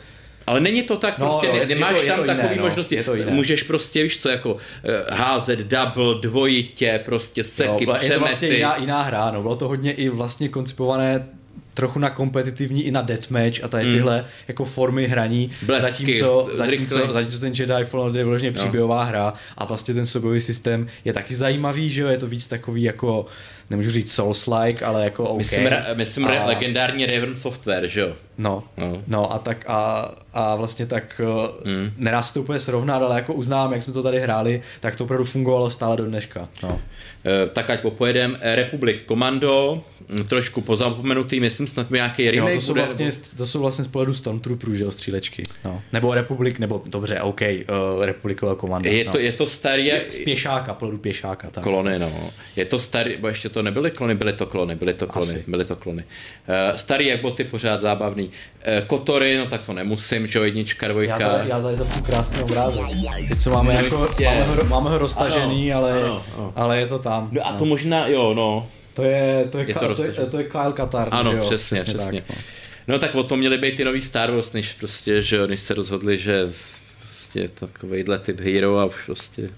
[0.47, 3.03] ale není to tak, no, prostě jo, nemáš to, tam takové no, možnosti.
[3.29, 4.59] Můžeš prostě, víš co, jako uh,
[5.09, 8.05] házet double, dvojitě, prostě seky, no, přemety.
[8.05, 11.27] Je to vlastně jiná, jiná hra, no, bylo to hodně i vlastně koncipované
[11.77, 13.93] trochu na kompetitivní i na deathmatch a tady mm.
[13.93, 18.57] tyhle jako formy hraní, Blesky, zatímco, zatímco, zatímco ten Jedi Fallen Order je vyloženě no.
[18.57, 22.47] příběhová hra a vlastně ten sobový systém je taky zajímavý, že jo, je to víc
[22.47, 23.25] takový jako
[23.69, 25.37] nemůžu říct Souls-like, ale jako OK.
[25.37, 26.45] Myslím, myslím a...
[26.45, 28.13] legendární Raven Software, že jo?
[28.37, 31.21] No, no, no a tak a, a vlastně tak
[31.65, 31.91] hmm.
[31.97, 35.03] nedá se to úplně srovnat, ale jako uznám, jak jsme to tady hráli, tak to
[35.03, 36.49] opravdu fungovalo stále do dneška.
[36.63, 36.81] No.
[37.25, 39.96] E, tak ať popojedem, Republic Commando, hm,
[40.27, 43.17] trošku pozapomenutý, myslím snad nějaký remake jo, to jsou bude, vlastně, nebo...
[43.37, 45.43] to jsou vlastně z pohledu Stormtrooperů, že jo, střílečky.
[45.65, 45.81] No.
[45.93, 48.89] Nebo Republik, nebo dobře, OK, uh, Republiková komanda.
[48.89, 49.11] Je, no.
[49.11, 49.91] to, je to starý...
[50.09, 51.49] Z pěšáka, pohledu pěšáka.
[51.49, 51.63] Tak.
[51.63, 52.11] Kolony, no.
[52.55, 55.43] Je to starý, bo ještě to nebyly klony, byly to klony, byly to klony, Asi.
[55.47, 56.03] byly to klony.
[56.03, 58.25] Uh, starý jak boty, pořád zábavný.
[58.25, 61.19] Uh, Kotory, no tak to nemusím, že jednička, dvojka.
[61.19, 62.81] Já tady, já tady zapnu krásný obrázek.
[63.29, 66.53] Teď co máme, jako, máme, ho, máme ho roztažený, ano, ale, ano, ano.
[66.55, 67.29] ale je to tam.
[67.31, 68.67] No a to možná, jo, no.
[68.97, 71.07] To je, to je, je, to, to, je, to je Kyle Katar.
[71.11, 71.41] Ano, jo?
[71.41, 71.93] přesně, přesně.
[71.93, 72.21] přesně.
[72.21, 72.43] Tak, no.
[72.87, 75.73] no tak o tom měli být i nový Star Wars, než prostě, že než se
[75.73, 76.51] rozhodli, že
[76.99, 79.49] prostě takovýhle typ hero a už prostě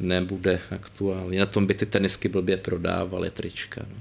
[0.00, 1.36] nebude aktuální.
[1.38, 3.82] Na tom by ty tenisky blbě prodávaly trička.
[3.88, 3.96] No.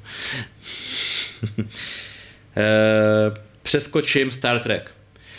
[2.57, 4.91] Eh, přeskočím Star Trek.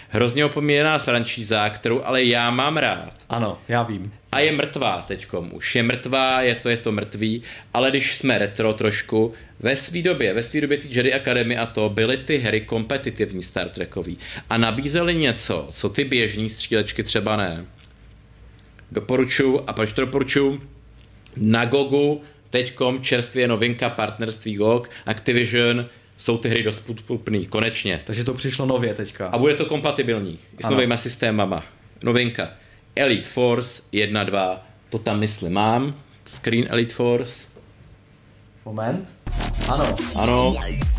[0.09, 3.19] Hrozně opomíjená franšíza, kterou ale já mám rád.
[3.28, 4.12] Ano, já vím.
[4.32, 5.50] A je mrtvá teďkom.
[5.52, 7.42] Už je mrtvá, je to, je to mrtvý,
[7.74, 11.66] ale když jsme retro trošku, ve své době, ve své době ty Jedi Academy a
[11.66, 14.18] to byly ty hry kompetitivní Star Trekový
[14.50, 17.66] a nabízely něco, co ty běžní střílečky třeba ne.
[18.92, 20.60] Doporučuji, a proč to doporučuji?
[21.36, 25.86] Na Gogu teďkom čerstvě novinka partnerství GOG, Activision,
[26.16, 26.90] jsou ty hry dost
[27.50, 28.00] konečně.
[28.04, 29.26] Takže to přišlo nově teďka.
[29.26, 31.64] A bude to kompatibilní s novými systémama.
[32.02, 32.61] Novinka.
[32.97, 35.94] Elite Force 1, 2, to tam myslím mám.
[36.27, 37.47] Screen Elite Force.
[38.64, 39.12] Moment.
[39.69, 39.97] Ano.
[40.14, 40.56] Ano.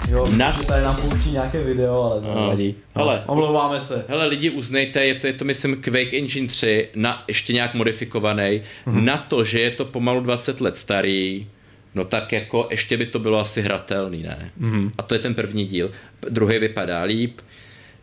[0.10, 0.52] Jo, Na...
[0.52, 2.42] tady nám pouští nějaké video, ale to no.
[2.42, 2.76] nevadí.
[2.96, 4.06] No, hele, omlouváme se.
[4.08, 8.42] Hele, lidi, uznejte, je to, je to myslím Quake Engine 3 na ještě nějak modifikovaný.
[8.42, 9.04] Mm-hmm.
[9.04, 11.48] Na to, že je to pomalu 20 let starý,
[11.96, 14.52] no tak jako ještě by to bylo asi hratelný, ne?
[14.62, 14.92] Mm-hmm.
[14.98, 15.92] A to je ten první díl.
[16.30, 17.42] Druhý vypadá líp.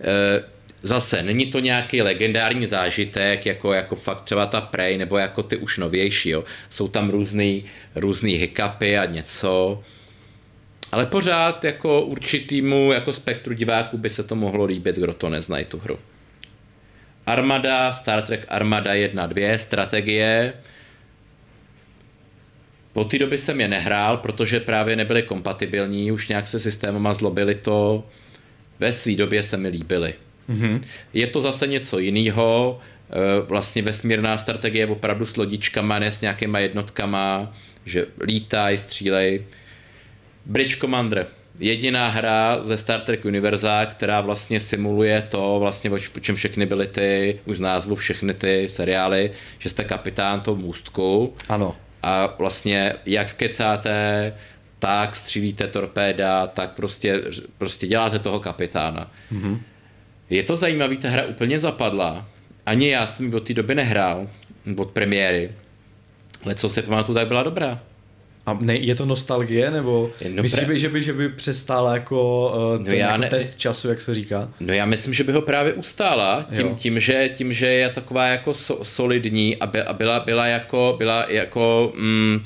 [0.01, 0.43] E,
[0.83, 5.57] zase, není to nějaký legendární zážitek, jako, jako fakt třeba ta Prey, nebo jako ty
[5.57, 6.45] už novější, jo.
[6.71, 9.83] Jsou tam různý, různý hiccupy a něco.
[10.93, 15.65] Ale pořád jako určitýmu jako spektru diváků by se to mohlo líbit, kdo to neznají
[15.65, 15.99] tu hru.
[17.27, 20.53] Armada, Star Trek Armada 1, 2, strategie,
[22.93, 27.55] po té doby jsem je nehrál, protože právě nebyly kompatibilní, už nějak se systémama zlobili
[27.55, 28.05] to,
[28.79, 30.15] ve své době se mi líbily.
[30.51, 30.81] Mm-hmm.
[31.13, 32.79] Je to zase něco jiného,
[33.11, 33.15] eh,
[33.47, 37.53] vlastně vesmírná strategie opravdu s lodičkama, ne s nějakýma jednotkama,
[37.85, 39.45] že lítaj, střílej.
[40.47, 41.27] Bridge Commander,
[41.59, 46.87] jediná hra ze Star Trek Univerza, která vlastně simuluje to, vlastně o čem všechny byly
[46.87, 51.35] ty, už z názvu všechny ty seriály, že jste kapitán toho můstku.
[51.49, 54.33] Ano a vlastně jak kecáte,
[54.79, 57.23] tak střílíte torpéda, tak prostě,
[57.59, 59.11] prostě děláte toho kapitána.
[59.33, 59.59] Mm-hmm.
[60.31, 62.27] Je to zajímavý, ta hra úplně zapadla.
[62.67, 64.29] Ani já jsem ji od té doby nehrál,
[64.77, 65.51] od premiéry.
[66.45, 67.83] Ale co si pamatuju, tak byla dobrá.
[68.47, 70.79] A ne, je to nostalgie, nebo no, myslíš, pre...
[70.79, 73.31] že by, že by přestála jako, uh, ten no jako ne...
[73.31, 74.49] test času, jak se říká?
[74.61, 78.27] No já myslím, že by ho právě ustála, tím, tím, že, tím že je taková
[78.27, 82.45] jako so, solidní a, by, a byla, byla jako, byla jako mm,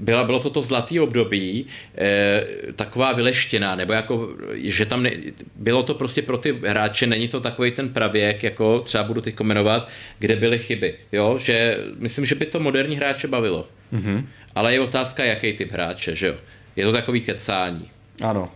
[0.00, 1.66] byla, bylo to to zlatý období,
[1.98, 2.46] eh,
[2.76, 5.10] taková vyleštěná, nebo jako, že tam ne,
[5.56, 9.34] bylo to prostě pro ty hráče, není to takový ten pravěk, jako třeba budu teď
[9.34, 9.88] komenovat,
[10.18, 13.68] kde byly chyby, jo, že myslím, že by to moderní hráče bavilo.
[13.92, 14.24] Mm-hmm.
[14.54, 16.34] Ale je otázka, jaký typ hráče, že jo.
[16.76, 17.90] Je to takový kecání.
[18.22, 18.50] Ano.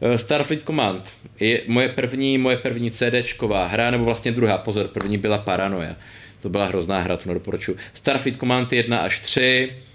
[0.00, 5.18] Eh, Starfleet Command je moje první, moje první CDčková hra, nebo vlastně druhá, pozor, první
[5.18, 5.96] byla Paranoia.
[6.40, 7.76] To byla hrozná hra, tu nedoporučuji.
[7.94, 9.85] Starfleet Command 1 až 3, eh,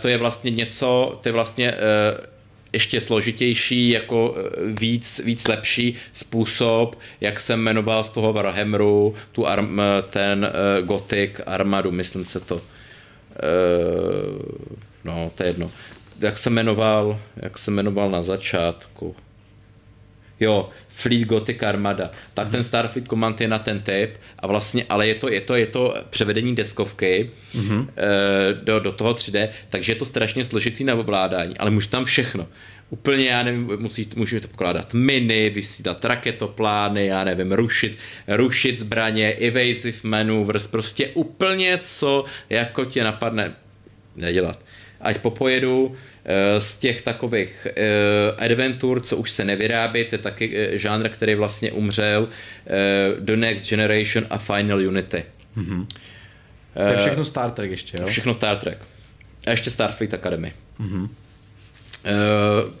[0.00, 2.26] to je vlastně něco, to je vlastně eh,
[2.72, 4.34] ještě složitější, jako
[4.66, 9.80] víc, víc lepší způsob, jak jsem jmenoval z toho Warhammeru, tu arm,
[10.10, 12.60] ten Gothic armadu, myslím se to
[15.04, 15.70] no, to je jedno.
[16.20, 19.16] Jak se jmenoval, jak se jmenoval na začátku?
[20.40, 25.06] Jo, Fleet Gothic Armada, tak ten Starfleet Command je na ten typ a vlastně, ale
[25.06, 27.86] je to, je to, je to převedení deskovky mm-hmm.
[28.64, 32.46] do, do toho 3D, takže je to strašně složitý na ovládání, ale může tam všechno.
[32.90, 37.98] Úplně, já nevím, musí, můžete pokládat miny, vysílat raketoplány, já nevím, rušit,
[38.28, 43.52] rušit zbraně, evasive maneuvers, prostě úplně co jako tě napadne
[44.16, 44.64] nedělat.
[45.04, 45.92] Ať popojedu,
[46.26, 51.08] Eh, z těch takových uh, adventur, co už se nevyrábí, to je taky uh, žánr,
[51.08, 55.24] který vlastně umřel, uh, The Next Generation a Final Unity.
[55.56, 55.86] Mm-hmm.
[56.74, 58.06] To je všechno Star Trek ještě, jo?
[58.06, 58.78] Všechno Star Trek.
[59.46, 60.52] A ještě Starfleet Academy.
[60.80, 61.02] Mm-hmm.
[61.02, 61.10] Uh,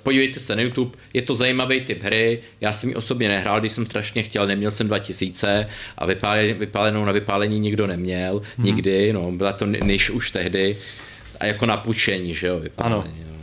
[0.02, 3.72] podívejte se na YouTube, je to zajímavý typ hry, já jsem ji osobně nehrál, když
[3.72, 5.66] jsem strašně chtěl, neměl jsem 2000
[5.98, 8.64] a vypálen, vypálenou na vypálení nikdo neměl, mm-hmm.
[8.64, 10.76] nikdy, no, byla to než už tehdy
[11.44, 12.94] a jako na pučení, že jo, vypálení.
[12.96, 13.04] Ano.
[13.06, 13.34] No.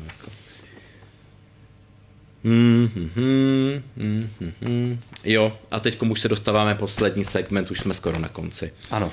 [2.45, 4.97] Mm-hmm, mm-hmm.
[5.23, 8.73] Jo, a teď už se dostáváme poslední segment, už jsme skoro na konci.
[8.91, 9.11] Ano.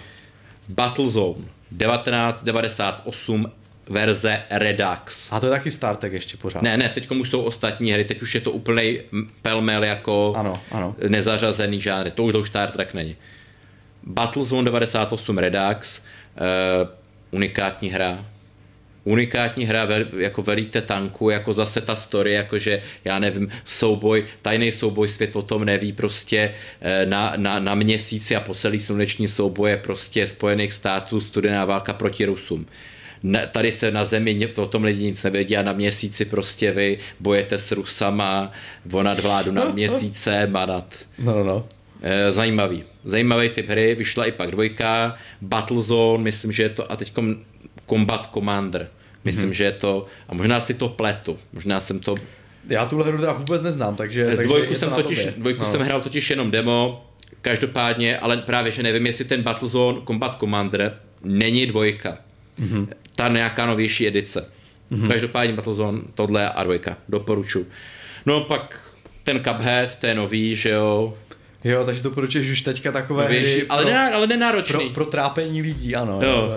[0.68, 1.44] Battlezone
[1.78, 3.52] 1998
[3.88, 5.32] verze Redux.
[5.32, 6.62] A to je taky Star Trek ještě pořád.
[6.62, 9.00] Ne, ne, teď už jsou ostatní hry, teď už je to úplný
[9.42, 10.96] pelmel jako ano, ano.
[11.08, 13.16] nezařazený žánry, to, to už Star Trek není.
[14.02, 16.88] Battlezone 98 Redux, uh,
[17.30, 18.24] unikátní hra,
[19.08, 24.72] unikátní hra, vel, jako velíte tanku, jako zase ta story, jakože já nevím, souboj, tajný
[24.72, 29.28] souboj, svět o tom neví, prostě eh, na, na, na měsíci a po celý sluneční
[29.28, 32.66] souboje prostě Spojených států studená válka proti Rusům.
[33.22, 36.98] Na, tady se na zemi o tom lidi nic nevědí a na měsíci prostě vy
[37.20, 38.52] bojete s Rusama,
[38.86, 40.94] vonat vládu na měsíce, manat.
[41.18, 41.66] No, no, no.
[42.02, 42.84] Eh, zajímavý.
[43.04, 47.12] Zajímavý typ hry, vyšla i pak dvojka, Battlezone, myslím, že je to, a teď
[47.88, 48.88] Combat Commander.
[49.24, 49.54] Myslím, hmm.
[49.54, 52.14] že je to, a možná si to pletu, možná jsem to...
[52.68, 54.26] Já tuhle hru teda vůbec neznám, takže...
[54.26, 55.66] takže dvojku jsem, totiž, dvojku no.
[55.66, 57.06] jsem hrál totiž jenom demo,
[57.42, 62.18] každopádně, ale právě, že nevím, jestli ten Battlezone Combat Commander není dvojka.
[62.60, 62.88] Mm-hmm.
[63.16, 64.48] Ta nějaká novější edice.
[64.92, 65.08] Mm-hmm.
[65.08, 67.68] Každopádně Battlezone, tohle a dvojka, doporučuji.
[68.26, 68.92] No pak
[69.24, 71.14] ten Cuphead, to je nový, že jo,
[71.64, 74.74] Jo, takže to proč už teďka takové no, hry ale, pro, nená, ale nenáročný.
[74.74, 76.20] Pro, pro trápení lidí, ano.
[76.22, 76.52] Jo.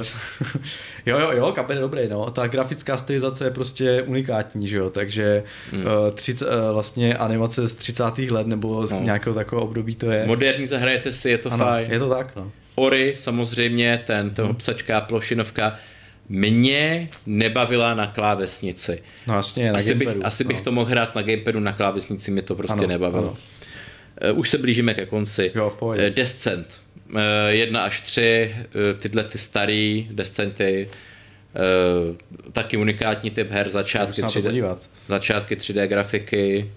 [1.05, 2.31] jo, jo, jo, Cuphead je dobrý, no.
[2.31, 5.81] Ta grafická stylizace je prostě unikátní, že jo, takže hmm.
[5.81, 8.03] uh, třic, uh, vlastně animace z 30.
[8.19, 9.01] let nebo z no.
[9.01, 10.27] nějakého takového období to je.
[10.27, 11.91] Moderní zahrajete si, je to ano, fajn.
[11.91, 12.51] je to tak, no.
[12.75, 14.55] Ori, samozřejmě, ten, to hmm.
[14.55, 15.79] psačká plošinovka,
[16.29, 19.03] mě nebavila na klávesnici.
[19.27, 20.47] No jasně, na asi gamepadu, bych, asi no.
[20.47, 23.23] bych to mohl hrát na gamepadu, na klávesnici mě to prostě ano, nebavilo.
[23.23, 23.37] Ano.
[24.31, 25.51] Uh, už se blížíme ke konci.
[25.55, 26.07] Jo, v pohodě.
[26.07, 26.81] Uh, Descent.
[27.09, 27.19] Uh,
[27.49, 28.55] jedna až tři,
[29.01, 30.89] tyhle ty starý Descenty,
[32.51, 34.77] taky unikátní typ her, začátky 3D,
[35.07, 36.71] začátky 3D grafiky.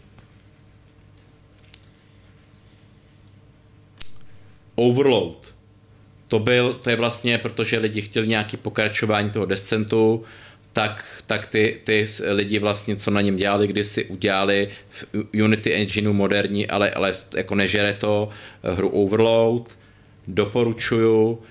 [4.75, 5.55] Overload.
[6.29, 10.25] To byl, to je vlastně, protože lidi chtěli nějaký pokračování toho Descentu,
[10.75, 15.05] tak, tak ty, ty lidi vlastně, co na něm dělali, když si udělali v
[15.45, 18.29] Unity Engineu moderní, ale, ale jako nežere to
[18.63, 19.71] eh, hru Overload,
[20.29, 21.43] doporučuju,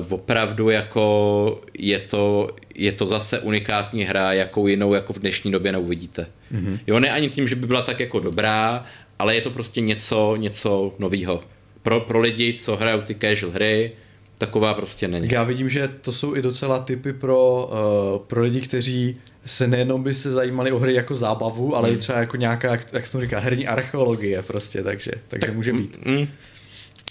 [0.00, 5.52] Uh, opravdu jako je to, je to zase unikátní hra, jakou jinou jako v dnešní
[5.52, 6.26] době neuvidíte.
[6.54, 6.78] Mm-hmm.
[6.86, 8.84] Jo, ne ani tím, že by byla tak jako dobrá,
[9.18, 11.44] ale je to prostě něco, něco novýho.
[11.82, 13.92] Pro, pro lidi, co hrajou ty casual hry,
[14.38, 15.28] taková prostě není.
[15.30, 20.02] Já vidím, že to jsou i docela typy pro, uh, pro lidi, kteří se nejenom
[20.02, 21.96] by se zajímali o hry jako zábavu, ale hmm.
[21.96, 25.72] i třeba jako nějaká, jak, jak se říká, herní archeologie prostě, takže, takže tak, může
[25.72, 26.06] být.
[26.06, 26.28] Mm,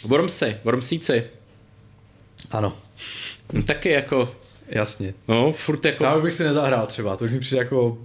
[0.04, 1.24] Wormsy, Wormsíci.
[2.52, 2.78] Ano.
[3.54, 4.36] No, taky jako...
[4.70, 5.14] Jasně.
[5.28, 6.04] No, furt jako...
[6.04, 7.98] Já bych si nezahrál třeba, to už mi přijde jako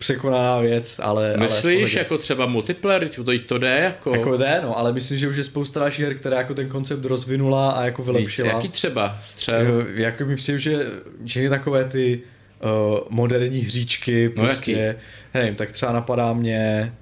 [0.00, 1.34] překonaná věc, ale...
[1.36, 4.14] Myslíš, ale jako třeba multiplayer, to, to jde jako...
[4.14, 7.04] Jako jde, no, ale myslím, že už je spousta dalších her, která jako ten koncept
[7.04, 8.48] rozvinula a jako vylepšila.
[8.48, 9.18] Víc, jaký třeba?
[9.26, 9.86] Střel?
[9.94, 10.86] Jako mi přijde, že
[11.26, 12.20] všechny takové ty
[12.60, 14.98] uh, moderní hříčky, no prostě, jaký?
[15.34, 16.92] nevím, tak třeba napadá mě...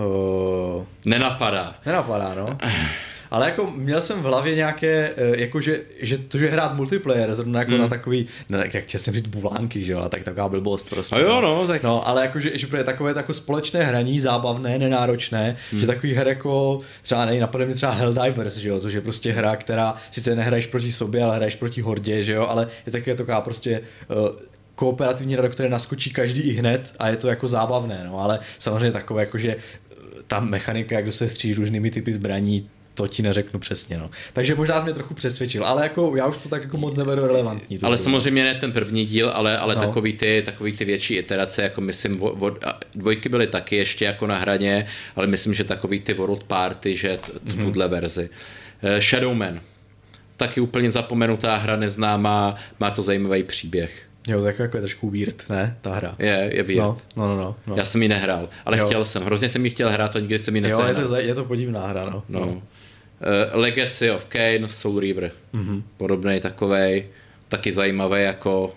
[0.00, 1.74] Uh, Nenapadá.
[1.86, 2.58] Nenapadá, no.
[3.30, 7.34] Ale jako měl jsem v hlavě nějaké, eh, jako že, že to, že hrát multiplayer,
[7.34, 7.78] zrovna jako mm.
[7.78, 11.16] na takový, ne, jak chtěl jsem říct bulánky, že jo, a tak taková blbost prostě.
[11.16, 11.82] A jo, no, tak...
[11.82, 15.78] no ale jako, že, že je takové jako společné hraní, zábavné, nenáročné, mm.
[15.78, 19.32] že takový her jako, třeba nej, napadne mě třeba Helldivers, že jo, což je prostě
[19.32, 23.14] hra, která sice nehraješ proti sobě, ale hraješ proti hordě, že jo, ale je také
[23.14, 24.28] taková prostě uh,
[24.74, 28.38] kooperativní hra, do které naskočí každý i hned a je to jako zábavné, no, ale
[28.58, 29.56] samozřejmě takové jako, že
[30.26, 33.98] ta mechanika, jak se stříž různými typy zbraní, to ti neřeknu přesně.
[33.98, 34.10] No.
[34.32, 37.78] Takže možná mě trochu přesvědčil, ale jako já už to tak jako moc neberu relevantní.
[37.82, 39.80] Ale samozřejmě ne ten první díl, ale, ale no.
[39.80, 42.56] takový, ty, takový ty větší iterace, jako myslím, vo, vo,
[42.94, 47.18] dvojky byly taky ještě jako na hraně, ale myslím, že takový ty World Party, že
[47.18, 47.64] mm-hmm.
[47.64, 48.30] tuhle verzi.
[48.82, 49.60] Uh, Shadowman.
[50.36, 54.08] Taky úplně zapomenutá hra, neznámá, má to zajímavý příběh.
[54.28, 56.14] Jo, tak jako je trošku weird, ne, ta hra.
[56.18, 56.78] Je, je weird.
[56.80, 57.76] No, no, no, no.
[57.76, 58.86] Já jsem ji nehrál, ale jo.
[58.86, 60.88] chtěl jsem, hrozně jsem ji chtěl hrát a nikdy jsem ji nesehnal.
[60.88, 62.22] Jo, je to, je to podivná hra, no.
[62.28, 62.40] no.
[62.40, 62.62] no.
[63.20, 65.30] Uh, Legacy of Kane, Soul River.
[65.54, 65.82] Mm-hmm.
[65.96, 67.06] Podobný takovej,
[67.48, 68.74] taky zajímavý jako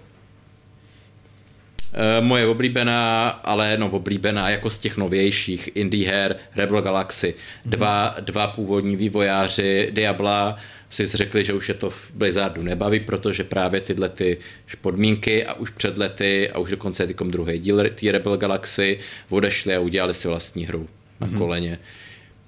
[1.91, 7.35] Uh, moje oblíbená, ale no oblíbená jako z těch novějších, Indie Hair, Rebel Galaxy.
[7.65, 8.23] Dva, mm-hmm.
[8.23, 10.57] dva původní vývojáři Diabla
[10.89, 14.37] si řekli, že už je to v Blizzardu nebaví, protože právě tyhle ty
[14.81, 18.99] podmínky a už před lety a už dokonce tykom druhý díl té Rebel Galaxy
[19.29, 20.87] odešli a udělali si vlastní hru
[21.19, 21.37] na mm-hmm.
[21.37, 21.79] koleně.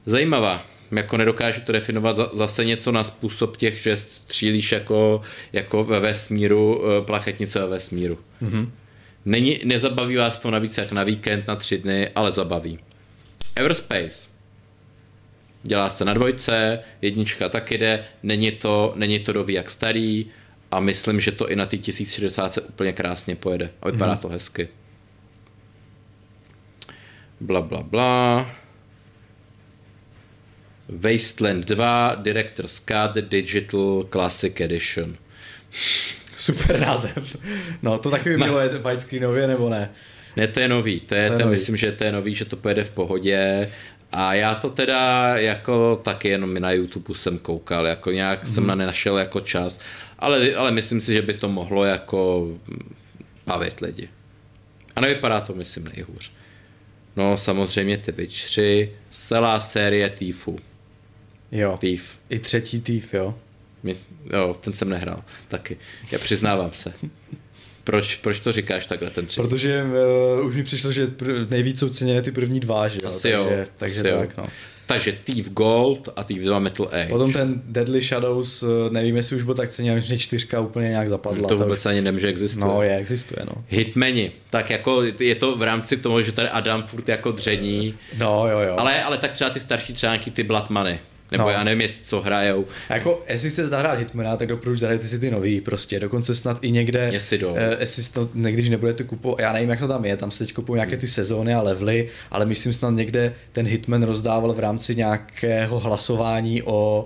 [0.05, 0.65] Zajímavá,
[0.97, 5.21] jako nedokážu to definovat zase něco na způsob těch, že střílíš jako,
[5.53, 8.19] jako ve vesmíru, eh, plachetnice ve vesmíru.
[8.41, 8.69] Mm-hmm.
[9.25, 12.79] Není, nezabaví vás to navíc jak na víkend, na tři dny, ale zabaví.
[13.55, 14.27] Everspace.
[15.63, 20.25] Dělá se na dvojce, jednička taky jde, není to, není to doví jak starý
[20.71, 24.17] a myslím, že to i na té 1060 se úplně krásně pojede a vypadá mm.
[24.17, 24.67] to hezky.
[27.39, 28.49] Bla, bla, bla.
[30.89, 35.15] Wasteland 2 Director's Cut Digital Classic Edition.
[36.35, 37.35] Super název.
[37.81, 39.91] No, to taky by bylo widescreenově, nebo ne?
[40.35, 41.51] Ne, to je nový, to je, to je to nový.
[41.51, 43.69] myslím, že to je nový, že to pojede v pohodě
[44.11, 48.53] a já to teda jako taky jenom na YouTube jsem koukal, jako nějak mm.
[48.53, 49.79] jsem na nenašel jako čas,
[50.19, 52.47] ale, ale myslím si, že by to mohlo jako
[53.45, 54.09] bavit lidi.
[54.95, 56.31] A nevypadá to, myslím, nejhůř.
[57.15, 60.59] No samozřejmě ty Witchery, celá série Thiefu.
[61.53, 62.03] Jo, Thief.
[62.29, 63.35] i třetí Thief, jo.
[63.83, 63.95] My,
[64.33, 65.77] jo, ten jsem nehrál taky.
[66.11, 66.93] Já přiznávám se.
[67.83, 69.47] Proč, proč to říkáš takhle ten třetí?
[69.47, 69.83] Protože
[70.39, 73.09] uh, už mi přišlo, že pr- nejvíc jsou ceněné ty první dva, že jo?
[73.09, 74.43] Asi takže, jo, takže asi tak, jo.
[74.43, 74.49] no.
[74.85, 77.09] Takže Thief Gold a Thief 2 Metal Age.
[77.09, 80.59] Potom ten Deadly Shadows, eh, nevím, jestli už byl tak ceně, ale myslím, že čtyřka
[80.59, 81.49] úplně nějak zapadla.
[81.49, 81.85] To vůbec už...
[81.85, 82.65] ani nevím, že existuje.
[82.65, 83.63] No, je, existuje, no.
[83.69, 87.93] Hitmeni, tak jako je to v rámci toho, že tady Adam furt jako dření.
[88.17, 88.75] No, jo, jo.
[88.77, 90.99] Ale, ale tak třeba ty starší třánky, ty Bloodmany.
[91.37, 91.49] Nebo no.
[91.49, 92.65] já nevím, jestli co hrajou.
[92.89, 95.99] A jako, jestli chcete zahrát Hitmana, tak doporučuji zahrajte si ty nový, prostě.
[95.99, 97.53] Dokonce snad i někde, jestli, do.
[97.57, 100.53] Eh, jestli to, když nebudete kupovat, já nevím, jak to tam je, tam se teď
[100.53, 104.95] kupují nějaké ty sezóny a levely, ale myslím snad někde ten Hitman rozdával v rámci
[104.95, 107.05] nějakého hlasování o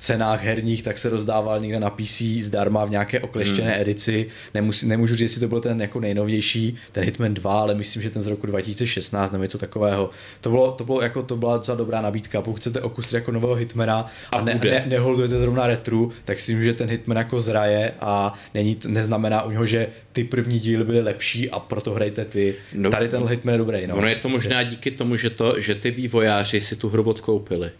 [0.00, 3.80] cenách herních, tak se rozdával někde na PC zdarma v nějaké okleštěné hmm.
[3.80, 4.26] edici.
[4.54, 8.10] Nemus, nemůžu říct, jestli to byl ten jako nejnovější, ten Hitman 2, ale myslím, že
[8.10, 10.10] ten z roku 2016 nebo něco takového.
[10.40, 12.42] To bylo, to bylo jako to byla docela dobrá nabídka.
[12.42, 16.52] Pokud chcete okusit jako nového Hitmana a, a ne, ne, neholdujete zrovna retru, tak si
[16.52, 20.84] myslím, že ten Hitman jako zraje a není, neznamená u něho, že ty první díly
[20.84, 22.54] byly lepší a proto hrajte ty.
[22.74, 23.86] No, Tady ten Hitman je dobrý.
[23.86, 23.96] No.
[23.96, 27.70] Ono je to možná díky tomu, že, to, že ty vývojáři si tu hru odkoupili.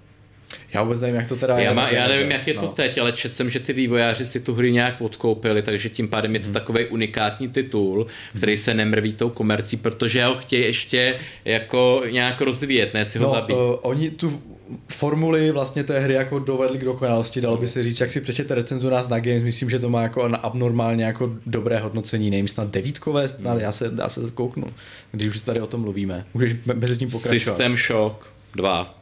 [0.74, 2.68] Já vůbec nevím, jak to teda já, má, já nevím, jak je to no.
[2.68, 6.34] teď, ale četl jsem, že ty vývojáři si tu hry nějak odkoupili, takže tím pádem
[6.34, 6.54] je to hmm.
[6.54, 8.06] takový unikátní titul,
[8.36, 13.26] který se nemrví tou komercí, protože ho chtějí ještě jako nějak rozvíjet, ne si ho
[13.26, 13.56] no, zabít.
[13.56, 14.42] Uh, oni tu
[14.88, 18.54] formuli vlastně té hry jako dovedli k dokonalosti, dalo by se říct, jak si přečete
[18.54, 22.70] recenzu nás na Games, myslím, že to má jako abnormálně jako dobré hodnocení, nevím, snad
[22.70, 23.60] devítkové, snad, hmm.
[23.60, 24.66] já, se, já se kouknu,
[25.12, 26.26] když už tady o tom mluvíme.
[26.34, 27.40] Můžeš mezi tím pokračovat.
[27.40, 28.99] System Shock 2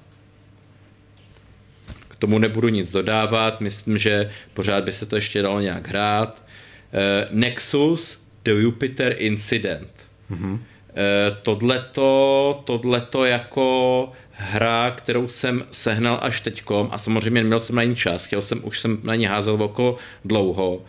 [2.19, 6.43] tomu nebudu nic dodávat, myslím, že pořád by se to ještě dalo nějak hrát.
[6.43, 9.91] Uh, Nexus The Jupiter Incident.
[10.31, 10.53] Mm-hmm.
[10.53, 10.59] Uh,
[11.43, 17.97] tohleto, tohleto jako hra, kterou jsem sehnal až teďkom a samozřejmě neměl jsem na ní
[17.97, 20.83] čas, chtěl jsem, už jsem na ní házel oko dlouho.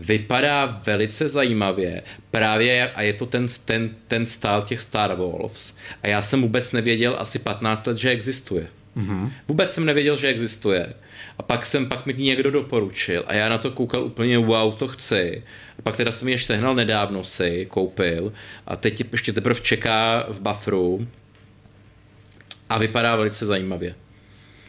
[0.00, 6.08] Vypadá velice zajímavě, právě a je to ten, ten, ten stál těch Star Wolves a
[6.08, 8.66] já jsem vůbec nevěděl asi 15 let, že existuje.
[8.96, 9.32] Mm-hmm.
[9.48, 10.94] Vůbec jsem nevěděl, že existuje.
[11.38, 14.88] A pak jsem, pak mi někdo doporučil a já na to koukal úplně wow, to
[14.88, 15.44] chci.
[15.78, 18.32] A pak teda jsem ji ještě sehnal nedávno si, koupil
[18.66, 21.08] a teď ještě teprve čeká v bufferu
[22.68, 23.94] a vypadá velice zajímavě.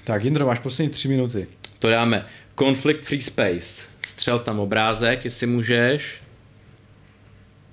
[0.03, 1.48] Tak Jindro, máš poslední tři minuty.
[1.80, 2.26] To dáme.
[2.60, 3.81] Conflict Free Space.
[4.07, 6.22] Střel tam obrázek, jestli můžeš.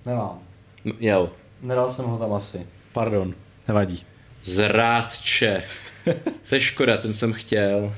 [0.07, 0.39] Nemám.
[0.85, 1.33] No, jo.
[1.63, 2.67] Nedal jsem ho tam asi.
[2.93, 3.35] Pardon,
[3.69, 4.07] nevadí.
[4.45, 5.63] Zrádče.
[6.49, 7.95] To je škoda, ten jsem chtěl.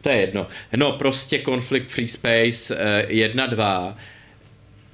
[0.00, 0.46] To je jedno.
[0.76, 2.76] No prostě Conflict Free Space
[3.08, 3.96] 1, uh, 2.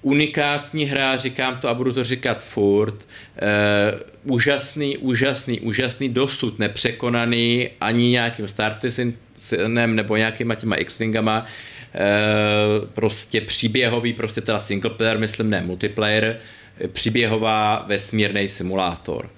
[0.03, 2.95] unikátní hra, říkám to a budu to říkat furt.
[2.95, 11.47] Uh, úžasný, úžasný, úžasný, dosud nepřekonaný ani nějakým Startisinem nebo nějakýma těma X-Wingama.
[11.95, 16.41] Uh, prostě příběhový, prostě teda single player, myslím, ne multiplayer,
[16.93, 19.31] příběhová vesmírný simulátor.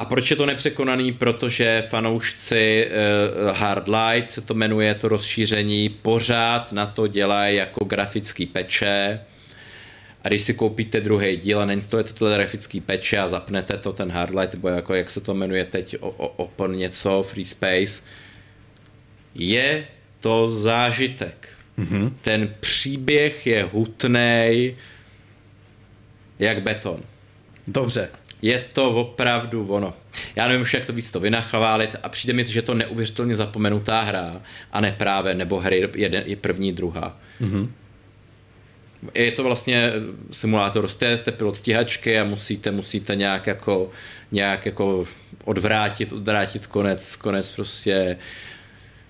[0.00, 1.12] A proč je to nepřekonaný?
[1.12, 7.84] Protože fanoušci uh, Hard Light se to jmenuje, to rozšíření, pořád na to dělají jako
[7.84, 9.20] grafický peče,
[10.24, 14.10] a když si koupíte druhý díl a neinstalujete to grafický peče a zapnete to, ten
[14.10, 18.02] Hardlight, nebo jako jak se to jmenuje teď, o, o, Open něco, Free Space,
[19.34, 19.84] je
[20.20, 21.48] to zážitek.
[21.78, 22.12] Mm-hmm.
[22.22, 24.76] Ten příběh je hutný
[26.38, 27.00] jak beton.
[27.66, 28.08] Dobře.
[28.42, 29.94] Je to opravdu ono.
[30.36, 34.00] Já nevím už, jak to víc to vynachválit a přijde mi, že to neuvěřitelně zapomenutá
[34.00, 34.40] hra
[34.72, 37.16] a ne právě, nebo hry jeden, je první, druhá.
[37.40, 37.68] Mm-hmm
[39.14, 39.92] je to vlastně
[40.32, 43.90] simulátor, jste, jste pilot stíhačky a musíte, musíte nějak jako,
[44.32, 45.08] nějak jako
[45.44, 48.16] odvrátit, odvrátit konec, konec prostě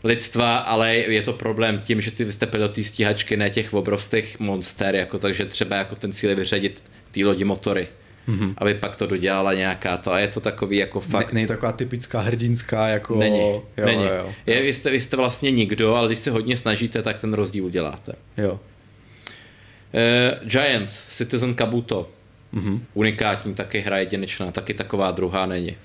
[0.05, 4.41] lidstva, ale je to problém tím, že ty vy jste pilot stíhačky, ne těch obrovských
[4.41, 7.89] monster, jako, takže třeba jako ten cíl je vyřadit ty lodi motory.
[8.29, 8.55] Mm-hmm.
[8.59, 11.33] aby pak to dodělala nějaká to a je to takový jako fakt...
[11.33, 13.17] Není taková typická hrdinská jako...
[13.17, 14.05] Není, jo, není.
[14.05, 14.35] Jo.
[14.47, 17.65] Je, vy, jste, vy jste vlastně nikdo, ale když se hodně snažíte, tak ten rozdíl
[17.65, 18.13] uděláte.
[18.37, 18.53] Jo.
[18.53, 22.11] Uh, Giants, Citizen Kabuto.
[22.55, 22.81] Mm-hmm.
[22.95, 25.77] Unikátní taky hra jedinečná, taky taková druhá není.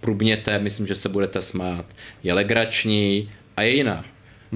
[0.00, 1.84] Průbněte, myslím, že se budete smát.
[2.22, 4.04] Je legrační a je jiná.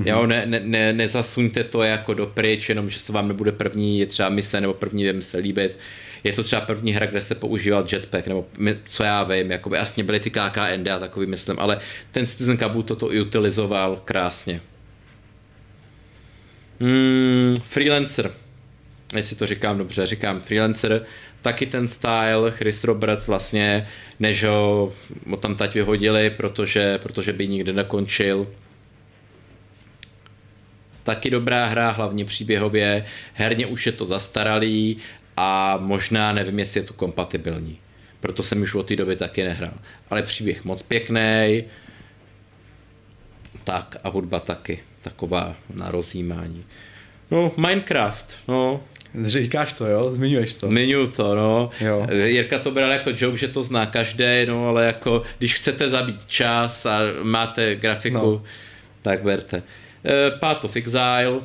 [0.00, 0.08] Mm-hmm.
[0.08, 4.06] Jo, ne, ne, ne, nezasuňte to jako dopryč, jenom že se vám nebude první je
[4.06, 5.76] třeba mise nebo první mise líbit.
[6.24, 8.46] Je to třeba první hra, kde se používal jetpack, nebo
[8.84, 11.80] co já vím, jako by jasně byly ty KKND a takový myslím, ale
[12.12, 14.60] ten Citizen Kabuto to i utilizoval krásně.
[16.80, 18.32] Hmm, freelancer.
[19.16, 21.02] Jestli to říkám dobře, říkám freelancer.
[21.42, 23.88] Taky ten style, Chris Roberts vlastně,
[24.20, 24.92] než ho
[25.40, 28.46] tam tať vyhodili, protože, protože by nikdy nekončil.
[31.10, 33.06] Taky dobrá hra, hlavně příběhově.
[33.34, 34.96] Herně už je to zastaralý
[35.36, 37.78] a možná nevím, jestli je to kompatibilní.
[38.20, 39.74] Proto jsem už od té doby taky nehrál.
[40.10, 41.64] Ale příběh moc pěkný.
[43.64, 46.64] Tak a hudba taky taková na rozjímání.
[47.30, 48.80] No, Minecraft, no.
[49.26, 50.12] Říkáš to, jo?
[50.12, 50.68] Zmiňuješ to.
[50.68, 51.70] Zmiňuju to, no.
[51.80, 52.06] Jo.
[52.24, 56.26] Jirka to bral jako joke, že to zná každý, no, ale jako, když chcete zabít
[56.26, 58.42] čas a máte grafiku, no.
[59.02, 59.62] tak berte.
[60.04, 61.40] Uh, Path of Exile,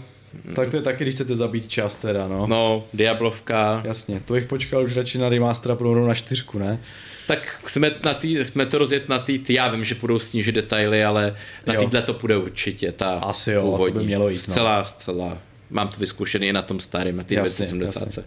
[0.56, 2.48] tak to je taky, když chcete zabít čas teda, no.
[2.48, 3.82] No, Diablovka.
[3.86, 6.80] Jasně, to bych počkal už radši na remastera pro na čtyřku, ne?
[7.28, 11.04] tak jsme, na tý, jsme to rozjet na tý, já vím, že budou snížit detaily,
[11.04, 13.94] ale na týhle to půjde určitě, ta Asi jo, původní.
[13.94, 14.48] to by mělo jít.
[14.48, 14.52] No.
[14.54, 15.38] Zcela, zcela.
[15.70, 18.26] Mám to vyzkoušený i na tom starém, na té 970.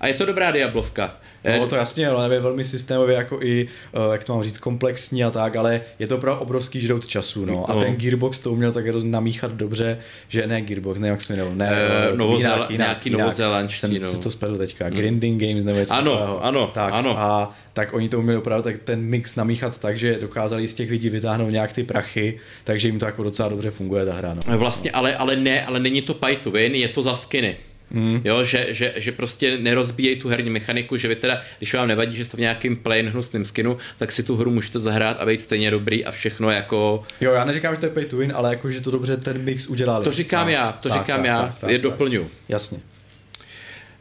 [0.00, 1.16] A je to dobrá Diablovka.
[1.58, 3.66] No to jasně, ale je velmi systémově jako i,
[4.06, 7.44] uh, jak to mám říct, komplexní a tak, ale je to pro obrovský žrout času,
[7.44, 7.70] no.
[7.70, 7.80] A no.
[7.80, 9.98] ten Gearbox to uměl tak namíchat dobře,
[10.28, 11.70] že ne Gearbox, ne jak jsme jmenil, ne,
[12.12, 14.08] uh, Novozel, jinak, nějaký novozélandský, jsem, no.
[14.08, 14.96] jsem to spadl teďka, hmm.
[14.96, 16.44] Grinding Games nebo něco Ano, takového.
[16.44, 17.18] ano, tak, ano.
[17.18, 20.90] A tak oni to uměli opravdu tak ten mix namíchat tak, že dokázali z těch
[20.90, 24.34] lidí vytáhnout nějak ty prachy, takže jim to jako docela dobře funguje ta hra.
[24.34, 24.58] No.
[24.58, 27.56] Vlastně, ale, ale ne, ale není to pay to win, je to za skiny.
[27.90, 28.20] Mm.
[28.24, 32.16] Jo, že, že, že, prostě nerozbíjejí tu herní mechaniku, že vy teda, když vám nevadí,
[32.16, 35.40] že jste v nějakým plain hnusným skinu, tak si tu hru můžete zahrát a být
[35.40, 37.02] stejně dobrý a všechno jako...
[37.20, 39.42] Jo, já neříkám, že to je pay to win, ale jako, že to dobře ten
[39.42, 40.04] mix udělali.
[40.04, 42.30] To říkám no, já, to tak, říkám tak, já, tak, tak, je tak, doplňu.
[42.48, 42.78] Jasně.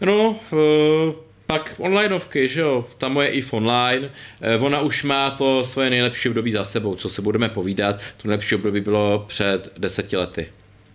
[0.02, 1.16] No, uh,
[1.48, 4.10] pak onlineovky, že jo, ta moje EVE Online,
[4.42, 8.28] eh, ona už má to svoje nejlepší období za sebou, co se budeme povídat, to
[8.28, 10.48] nejlepší období bylo před deseti lety.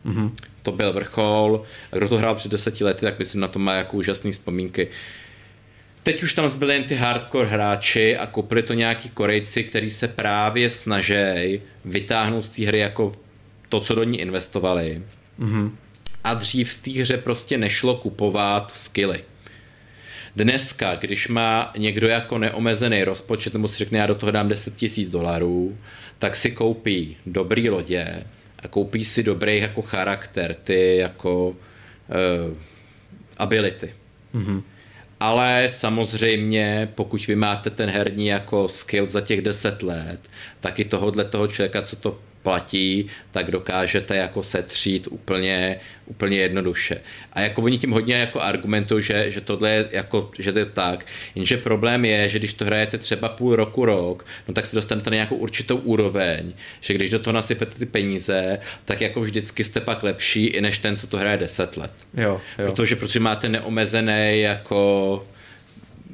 [0.07, 0.31] Mm-hmm.
[0.69, 1.63] To byl vrchol.
[1.93, 4.89] A kdo to hrál před deseti lety, tak myslím na to má jako úžasné vzpomínky.
[6.03, 10.09] Teď už tam zbyly jen ty hardcore hráči a koupili to nějaký Korejci, kteří se
[10.09, 13.17] právě snaží vytáhnout z té hry jako
[13.69, 15.03] to, co do ní investovali.
[15.41, 15.71] Mm-hmm.
[16.25, 19.25] A dřív v té hře prostě nešlo kupovat skilly.
[20.37, 24.75] Dneska, když má někdo jako neomezený rozpočet, nebo si řekne, já do toho dám 10
[24.75, 25.79] tisíc dolarů,
[26.19, 28.25] tak si koupí dobrý lodě,
[28.63, 31.57] a koupí si dobrý jako charakter, ty jako uh,
[33.39, 33.95] ability.
[34.35, 34.63] Mm-hmm.
[35.21, 40.21] Ale samozřejmě, pokud vy máte ten herní jako skill za těch deset let,
[40.61, 47.01] tak i tohohle toho člověka, co to platí, tak dokážete jako setřít úplně, úplně jednoduše.
[47.33, 50.65] A jako oni tím hodně jako argumentují, že, že tohle je jako, že to je
[50.65, 54.77] tak, jenže problém je, že když to hrajete třeba půl roku, rok, no tak si
[54.77, 59.65] dostanete na nějakou určitou úroveň, že když do toho nasypete ty peníze, tak jako vždycky
[59.65, 61.93] jste pak lepší i než ten, co to hraje 10 let.
[62.15, 62.67] Jo, jo.
[62.67, 65.27] Protože, protože máte neomezený jako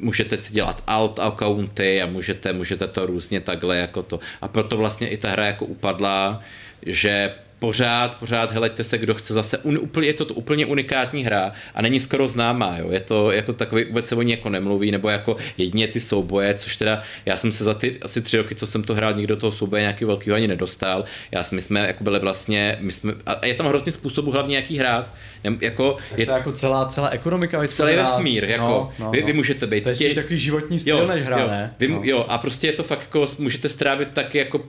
[0.04, 4.20] můžete si dělat alt accounty a můžete, můžete to různě takhle jako to.
[4.40, 6.42] A proto vlastně i ta hra jako upadla,
[6.86, 7.34] že
[7.64, 11.52] pořád, pořád helejte se, kdo chce zase, un, úplně, je to, to úplně unikátní hra
[11.74, 12.90] a není skoro známá, jo.
[12.90, 16.54] je to jako takový, vůbec se o ní jako nemluví, nebo jako jedině ty souboje,
[16.54, 19.36] což teda já jsem se za ty asi tři roky, co jsem to hrál, nikdo
[19.36, 23.12] toho souboje nějaký velký ani nedostal, já jsme, my jsme jako byli vlastně, my jsme,
[23.26, 25.14] a je tam hrozně způsobů hlavně jaký hrát,
[25.60, 27.68] jako, je to jako celá, celá ekonomika.
[27.68, 29.36] Celý vesmír, jako, no, no, vy, vy, no.
[29.36, 29.84] můžete být.
[29.84, 30.14] To je tě...
[30.14, 31.72] takový životní styl jo, než hra, jo, ne?
[31.78, 32.00] Vy, no.
[32.02, 34.60] Jo, a prostě je to fakt jako, můžete strávit taky jako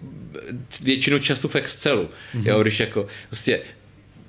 [0.81, 2.47] většinu času v Excelu, mm-hmm.
[2.47, 3.61] jo, když jako, prostě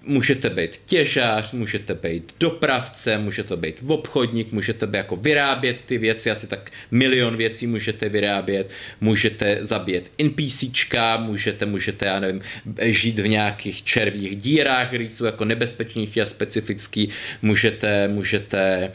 [0.06, 6.30] můžete být těžář, můžete být dopravce, můžete být obchodník, můžete být jako vyrábět ty věci,
[6.30, 8.70] asi tak milion věcí můžete vyrábět,
[9.00, 12.40] můžete zabít NPCčka, můžete, můžete, já nevím,
[12.82, 17.08] žít v nějakých červých dírách, které jsou jako nebezpečnější a specifický,
[17.42, 18.92] můžete, můžete Eh,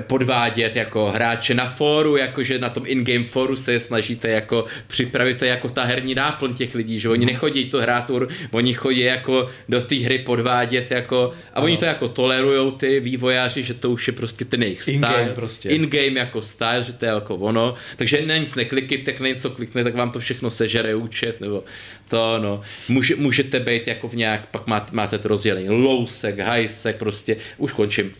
[0.00, 5.44] podvádět jako hráče na fóru, jakože na tom in-game fóru se snažíte jako připravit to
[5.44, 8.10] jako ta herní náplň těch lidí, že oni nechodí to hrát,
[8.50, 11.64] oni chodí jako do té hry podvádět jako a ano.
[11.64, 14.96] oni to jako tolerujou ty vývojáři, že to už je prostě ten jejich style.
[14.96, 15.68] In-game prostě.
[15.68, 17.74] In-game jako style, že to je jako ono.
[17.96, 21.64] Takže na nic nekliky, tak na něco klikne, tak vám to všechno sežere účet, nebo
[22.08, 22.60] to no.
[22.88, 26.96] Může, můžete být jako v nějak, pak máte, máte to rozdělení low sec, high sec,
[26.96, 28.14] prostě, už končím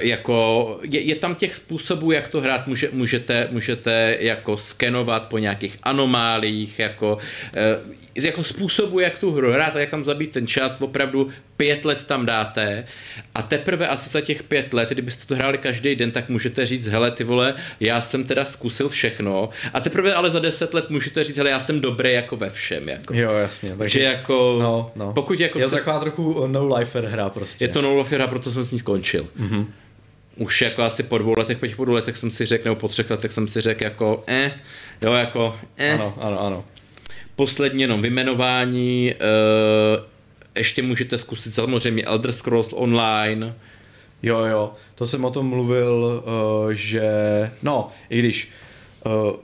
[0.00, 5.38] jako je, je tam těch způsobů, jak to hrát, může, můžete, můžete jako skenovat po
[5.38, 10.46] nějakých anomálích, jako uh, jako způsobu, jak tu hru hrát a jak tam zabít ten
[10.46, 12.84] čas, opravdu pět let tam dáte
[13.34, 16.86] a teprve asi za těch pět let, kdybyste to hráli každý den, tak můžete říct,
[16.86, 21.24] hele ty vole, já jsem teda zkusil všechno a teprve ale za deset let můžete
[21.24, 22.88] říct, hele já jsem dobrý jako ve všem.
[22.88, 23.14] Jako.
[23.14, 23.76] Jo, jasně.
[23.78, 25.12] Takže jako, no, no.
[25.12, 25.58] pokud jako...
[25.58, 27.64] Je to taková trochu no lifer hra prostě.
[27.64, 29.28] Je to no lifer hra, proto jsem s ní skončil.
[29.40, 29.66] Mm-hmm
[30.36, 32.76] už jako asi po dvou letech, po těch po dvou letech jsem si řekl, nebo
[32.76, 34.52] po třech letech jsem si řekl jako eh,
[35.02, 35.92] jo jako eh.
[35.92, 36.64] Ano, ano, ano
[37.36, 40.04] poslední jenom vyjmenování, uh,
[40.56, 43.54] ještě můžete zkusit samozřejmě Elder Scrolls Online.
[44.22, 46.22] Jo, jo, to jsem o tom mluvil,
[46.64, 47.10] uh, že,
[47.62, 48.48] no, i když
[49.06, 49.36] uh,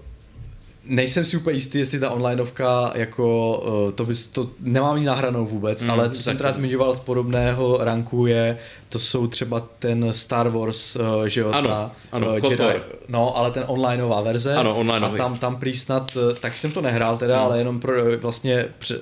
[0.84, 5.46] nejsem si úplně jistý, jestli ta onlineovka jako, uh, to bys, to nemám ji nahranou
[5.46, 8.58] vůbec, mm, ale co jsem teda zmiňoval z podobného ranku je
[8.90, 13.36] to jsou třeba ten Star Wars, uh, že jo, ano, ta, ano, uh, Jedi, no,
[13.36, 14.54] ale ten onlineová verze.
[14.54, 15.06] Ano, online.
[15.06, 17.44] A tam, tam prý snad, uh, tak jsem to nehrál teda, hmm.
[17.44, 18.98] ale jenom pro, vlastně pře,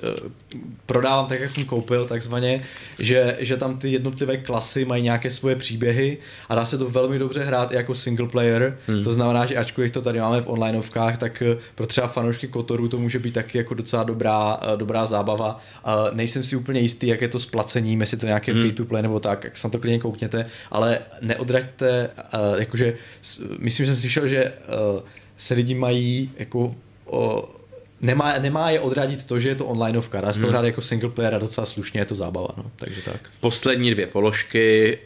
[0.85, 2.61] prodávám tak, jak jsem koupil, takzvaně,
[2.99, 6.17] že, že tam ty jednotlivé klasy mají nějaké svoje příběhy
[6.49, 9.03] a dá se to velmi dobře hrát i jako single player, hmm.
[9.03, 11.43] to znamená, že ačkoliv to tady máme v onlineovkách, tak
[11.75, 15.59] pro třeba fanoušky Kotoru to může být taky jako docela dobrá, dobrá zábava.
[15.87, 18.61] Uh, nejsem si úplně jistý, jak je to s placením, jestli to nějaké hmm.
[18.61, 22.93] free to play nebo tak, jak jsem to klidně koukněte, ale neodraďte, uh, jakože
[23.59, 25.01] myslím, že jsem slyšel, že uh,
[25.37, 26.75] se lidi mají jako
[27.05, 27.39] uh,
[28.01, 30.21] nemá, nemá je odradit to, že je to onlineovka.
[30.21, 30.53] Dá se to hmm.
[30.53, 32.49] hrát jako single player a docela slušně je to zábava.
[32.57, 32.71] No.
[32.75, 33.29] Takže tak.
[33.39, 34.97] Poslední dvě položky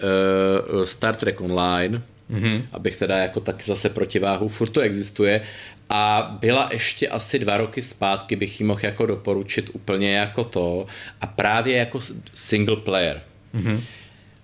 [0.74, 2.02] uh, Star Trek Online,
[2.32, 2.64] mm-hmm.
[2.72, 5.42] abych teda jako taky zase protiváhu, furt to existuje
[5.90, 10.86] a byla ještě asi dva roky zpátky, bych ji mohl jako doporučit úplně jako to
[11.22, 12.00] a právě jako
[12.34, 13.22] single player.
[13.56, 13.82] Mm-hmm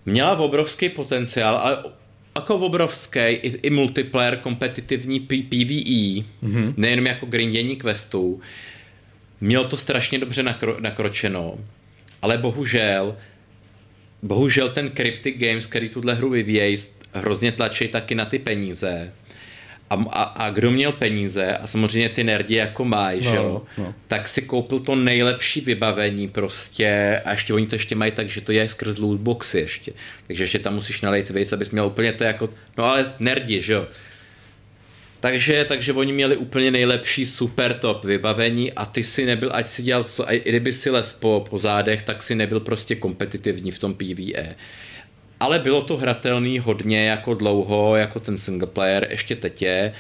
[0.06, 1.84] měla obrovský potenciál, ale
[2.36, 6.74] jako obrovský i, i multiplayer kompetitivní PvE, mm-hmm.
[6.78, 8.42] nejenom jako grindění questů.
[9.42, 11.58] Mělo to strašně dobře nakro, nakročeno,
[12.22, 13.18] ale bohužel
[14.22, 16.78] bohužel ten Cryptic Games, který tuhle hru vyvíjejí,
[17.14, 19.14] hrozně tlačí taky na ty peníze
[19.90, 23.62] a, a, a kdo měl peníze, a samozřejmě ty nerdi jako mají, no, že jo,
[23.78, 23.94] no.
[24.08, 28.42] tak si koupil to nejlepší vybavení prostě a ještě oni to ještě mají tak, že
[28.42, 29.92] to je skrz lootboxy ještě.
[30.28, 33.74] Takže ještě tam musíš nalejt věc, abys měl úplně to jako, no ale nerdi, že
[33.74, 33.88] jo.
[35.20, 39.84] Takže, takže oni měli úplně nejlepší super top vybavení a ty si nebyl, ať si
[39.84, 43.80] dělal co, i kdyby si les po, po zádech, tak si nebyl prostě kompetitivní v
[43.80, 44.56] tom PvE
[45.40, 49.94] ale bylo to hratelný hodně jako dlouho, jako ten single player, ještě teď je.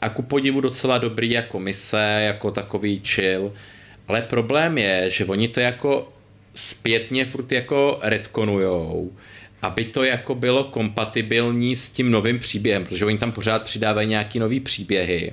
[0.00, 3.52] A ku podivu docela dobrý jako mise, jako takový chill.
[4.08, 6.12] Ale problém je, že oni to jako
[6.54, 9.12] zpětně furt jako retkonujou,
[9.62, 14.38] aby to jako bylo kompatibilní s tím novým příběhem, protože oni tam pořád přidávají nějaký
[14.38, 15.32] nový příběhy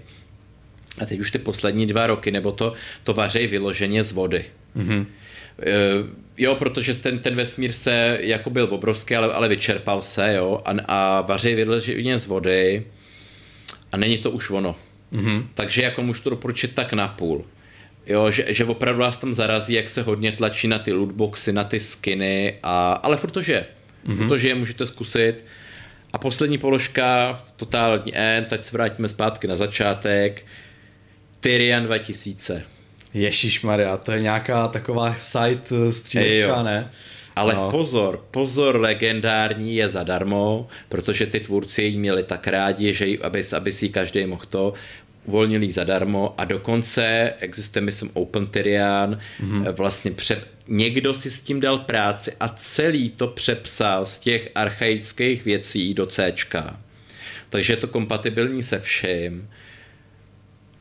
[1.01, 2.73] a teď už ty poslední dva roky, nebo to,
[3.03, 4.45] to vařej vyloženě z vody.
[4.77, 5.05] Mm-hmm.
[6.39, 10.73] Jo, protože ten, ten vesmír se jako byl obrovský, ale, ale vyčerpal se, jo, a,
[10.87, 12.85] a vařej vyloženě z vody
[13.91, 14.75] a není to už ono.
[15.13, 15.47] Mm-hmm.
[15.53, 17.45] Takže jako můžu to doporučit tak na půl.
[18.07, 21.63] Jo, že, že opravdu vás tam zarazí, jak se hodně tlačí na ty lootboxy, na
[21.63, 23.65] ty skiny, a, ale furt to žije.
[24.07, 24.17] Mm-hmm.
[24.17, 25.45] Furt to žije, můžete zkusit.
[26.13, 30.45] A poslední položka, totální end, teď se vrátíme zpátky na začátek.
[31.39, 32.78] Tyrian 2000.
[33.13, 36.91] Ježíš Maria, to je nějaká taková site střílečka, ne?
[37.35, 37.71] Ale no.
[37.71, 43.43] pozor, pozor, legendární je zadarmo, protože ty tvůrci ji měli tak rádi, že ji, aby,
[43.55, 44.73] aby si každý mohl to,
[45.25, 49.71] uvolnili ji zadarmo a dokonce existuje, myslím, Open Tyrian, mm-hmm.
[49.71, 55.45] vlastně pře- někdo si s tím dal práci a celý to přepsal z těch archaických
[55.45, 56.33] věcí do C.
[57.49, 59.49] Takže je to kompatibilní se vším.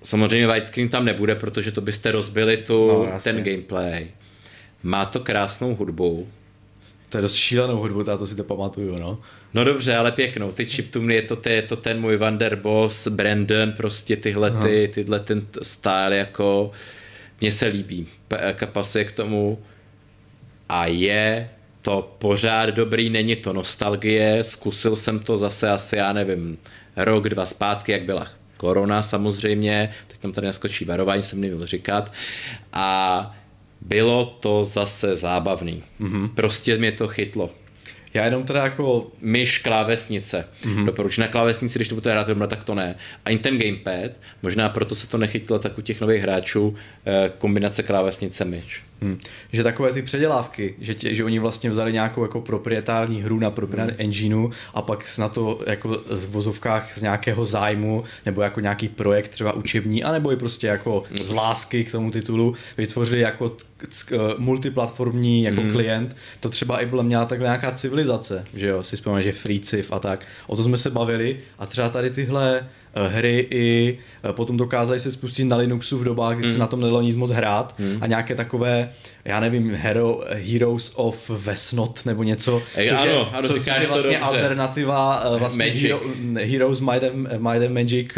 [0.02, 4.06] Samozřejmě widescreen tam nebude, protože to byste rozbili tu, no, ten gameplay.
[4.82, 6.28] Má to krásnou hudbu.
[7.08, 9.20] To je dost šílenou hudbu, já to si to pamatuju, no.
[9.54, 10.52] No dobře, ale pěknou.
[10.52, 15.46] Ty chiptuny, je to, je to ten můj Vanderboss, Brandon, prostě tyhle, ty, tyhle ten
[15.62, 16.70] style, jako
[17.40, 18.06] mně se líbí.
[18.72, 19.58] Pasuje k tomu
[20.68, 21.50] a je
[21.82, 26.58] to pořád dobrý, není to nostalgie, zkusil jsem to zase asi, já nevím,
[26.96, 28.26] rok, dva zpátky, jak byla
[28.58, 32.12] korona samozřejmě, teď tam tady naskočí varování, jsem neměl říkat,
[32.72, 33.36] a
[33.80, 35.82] bylo to zase zábavný.
[36.00, 36.28] Mm-hmm.
[36.34, 37.50] Prostě mě to chytlo.
[38.14, 39.06] Já jenom teda jako...
[39.20, 40.48] Myš, klávesnice.
[40.62, 40.84] Mm-hmm.
[40.84, 42.94] Doporučuji na klávesnici, když to budete hrát tak to ne.
[43.24, 44.10] Ani ten gamepad,
[44.42, 46.76] možná proto se to nechytlo tak u těch nových hráčů,
[47.06, 48.82] eh, kombinace klávesnice myš.
[49.02, 49.18] Hmm.
[49.52, 53.50] Že takové ty předělávky, že, tě, že oni vlastně vzali nějakou jako proprietární hru na
[53.50, 54.04] proprietární hmm.
[54.04, 59.28] engineu a pak na to jako z vozovkách z nějakého zájmu nebo jako nějaký projekt
[59.28, 61.24] třeba učební, anebo i prostě jako hmm.
[61.24, 65.72] z lásky k tomu titulu vytvořili jako t- t- multiplatformní jako hmm.
[65.72, 66.16] klient.
[66.40, 69.60] To třeba i byla měla takhle nějaká civilizace, že jo, si vzpomínám, že Free
[69.90, 70.26] a tak.
[70.46, 72.68] O to jsme se bavili a třeba tady tyhle
[73.06, 76.52] hry i eh, potom dokázali se spustit na Linuxu v dobách, kdy mm.
[76.52, 77.98] se na tom nedalo nic moc hrát mm.
[78.00, 78.90] a nějaké takové,
[79.24, 83.66] já nevím, Hero, Heroes of Vesnot nebo něco, Ej, což, ano, je, ano, co, což
[83.66, 86.00] je vlastně alternativa eh, vlastně Hero,
[86.34, 88.08] Heroes Might and, Might and Magic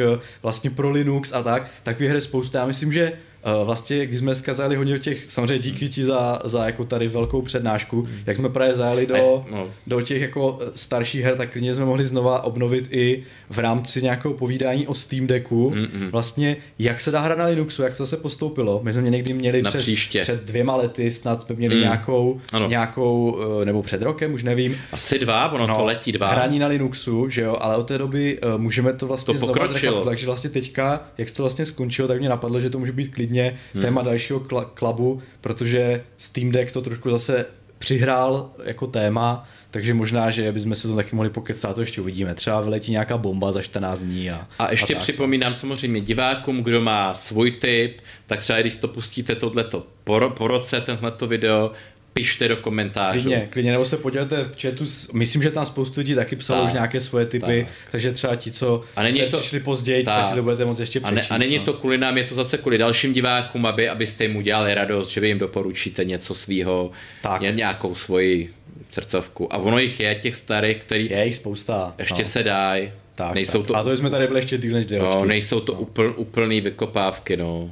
[0.42, 2.58] vlastně pro Linux a tak, takový hry spousta.
[2.58, 3.29] Já myslím, že Eh,
[3.64, 7.42] vlastně, když jsme zkazali hodně o těch, samozřejmě díky ti za, za jako tady velkou
[7.42, 8.16] přednášku, hmm.
[8.26, 9.68] jak jsme právě zajeli do, no.
[9.86, 14.34] do těch jako starších her, tak klidně jsme mohli znova obnovit i v rámci nějakého
[14.34, 15.74] povídání o Steam Decku,
[16.10, 18.80] vlastně jak se dá hrát na Linuxu, jak to se postoupilo.
[18.82, 19.84] My jsme někdy měli před,
[20.20, 21.80] před dvěma lety, snad jsme měli mm.
[21.80, 24.76] nějakou, nějakou, eh, nebo před rokem, už nevím.
[24.92, 26.28] Asi dva, ono no, to letí dva.
[26.28, 29.68] Hraní na Linuxu, že jo, ale od té doby můžeme to vlastně to znova
[30.04, 33.14] takže vlastně teďka, jak se to vlastně skončilo, tak mě napadlo, že to může být
[33.14, 33.82] klidně klidně hmm.
[33.82, 34.40] téma dalšího
[34.74, 37.46] klabu, protože Steam Deck to trošku zase
[37.78, 42.34] přihrál jako téma, takže možná, že bychom se to taky mohli pokecat, to ještě uvidíme.
[42.34, 44.30] Třeba vyletí nějaká bomba za 14 dní.
[44.30, 48.88] A, a ještě a připomínám samozřejmě divákům, kdo má svůj tip, tak třeba když to
[48.88, 51.72] pustíte tohleto po, po roce, tenhleto video,
[52.20, 53.22] pište do komentářů.
[53.22, 56.68] Klidně, klidně, nebo se podívejte v chatu, myslím, že tam spoustu lidí taky psalo tak,
[56.68, 57.90] už nějaké svoje typy, tak.
[57.90, 60.16] takže třeba ti, co a není jste to, přišli později, tak.
[60.16, 61.30] tak si to budete moc ještě přečíst.
[61.30, 61.64] A, ne, a není no.
[61.64, 65.20] to kvůli nám, je to zase kvůli dalším divákům, aby, abyste jim udělali radost, že
[65.20, 66.90] vy jim doporučíte něco svýho,
[67.22, 67.40] tak.
[67.40, 68.50] nějakou svoji
[68.90, 69.52] srdcovku.
[69.52, 71.94] A ono jich je, těch starých, který je jich spousta.
[71.98, 72.28] ještě no.
[72.28, 72.92] se dají.
[73.14, 73.66] Tak, nejsou tak.
[73.68, 75.80] To, a to jsme tady byli ještě díl než no, nejsou to no.
[75.80, 77.70] úpl, úplný vykopávky, no.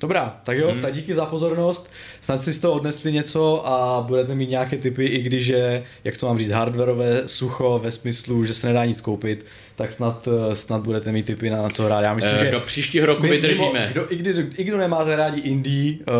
[0.00, 0.80] Dobrá, tak jo, hmm.
[0.80, 1.90] tak díky za pozornost.
[2.20, 6.16] Snad si z toho odnesli něco a budete mít nějaké typy, i když je, jak
[6.16, 9.46] to mám říct, hardwareové sucho ve smyslu, že se nedá nic koupit,
[9.76, 12.00] tak snad, snad budete mít typy na co hrát.
[12.00, 13.88] Já myslím, e, že do příštího roku my, vydržíme.
[13.92, 16.14] Kdo, i, kdy, I kdo nemáte rádi indie, uh,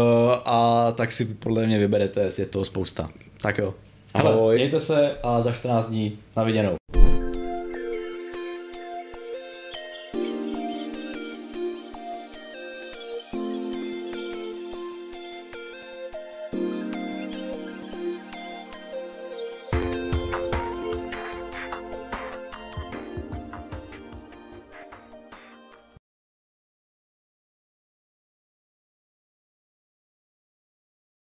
[0.44, 3.10] a tak si podle mě vyberete, je toho spousta.
[3.42, 3.74] Tak jo.
[4.14, 4.32] Ahoj.
[4.32, 6.99] Hele, mějte se a za 14 dní na viděnou.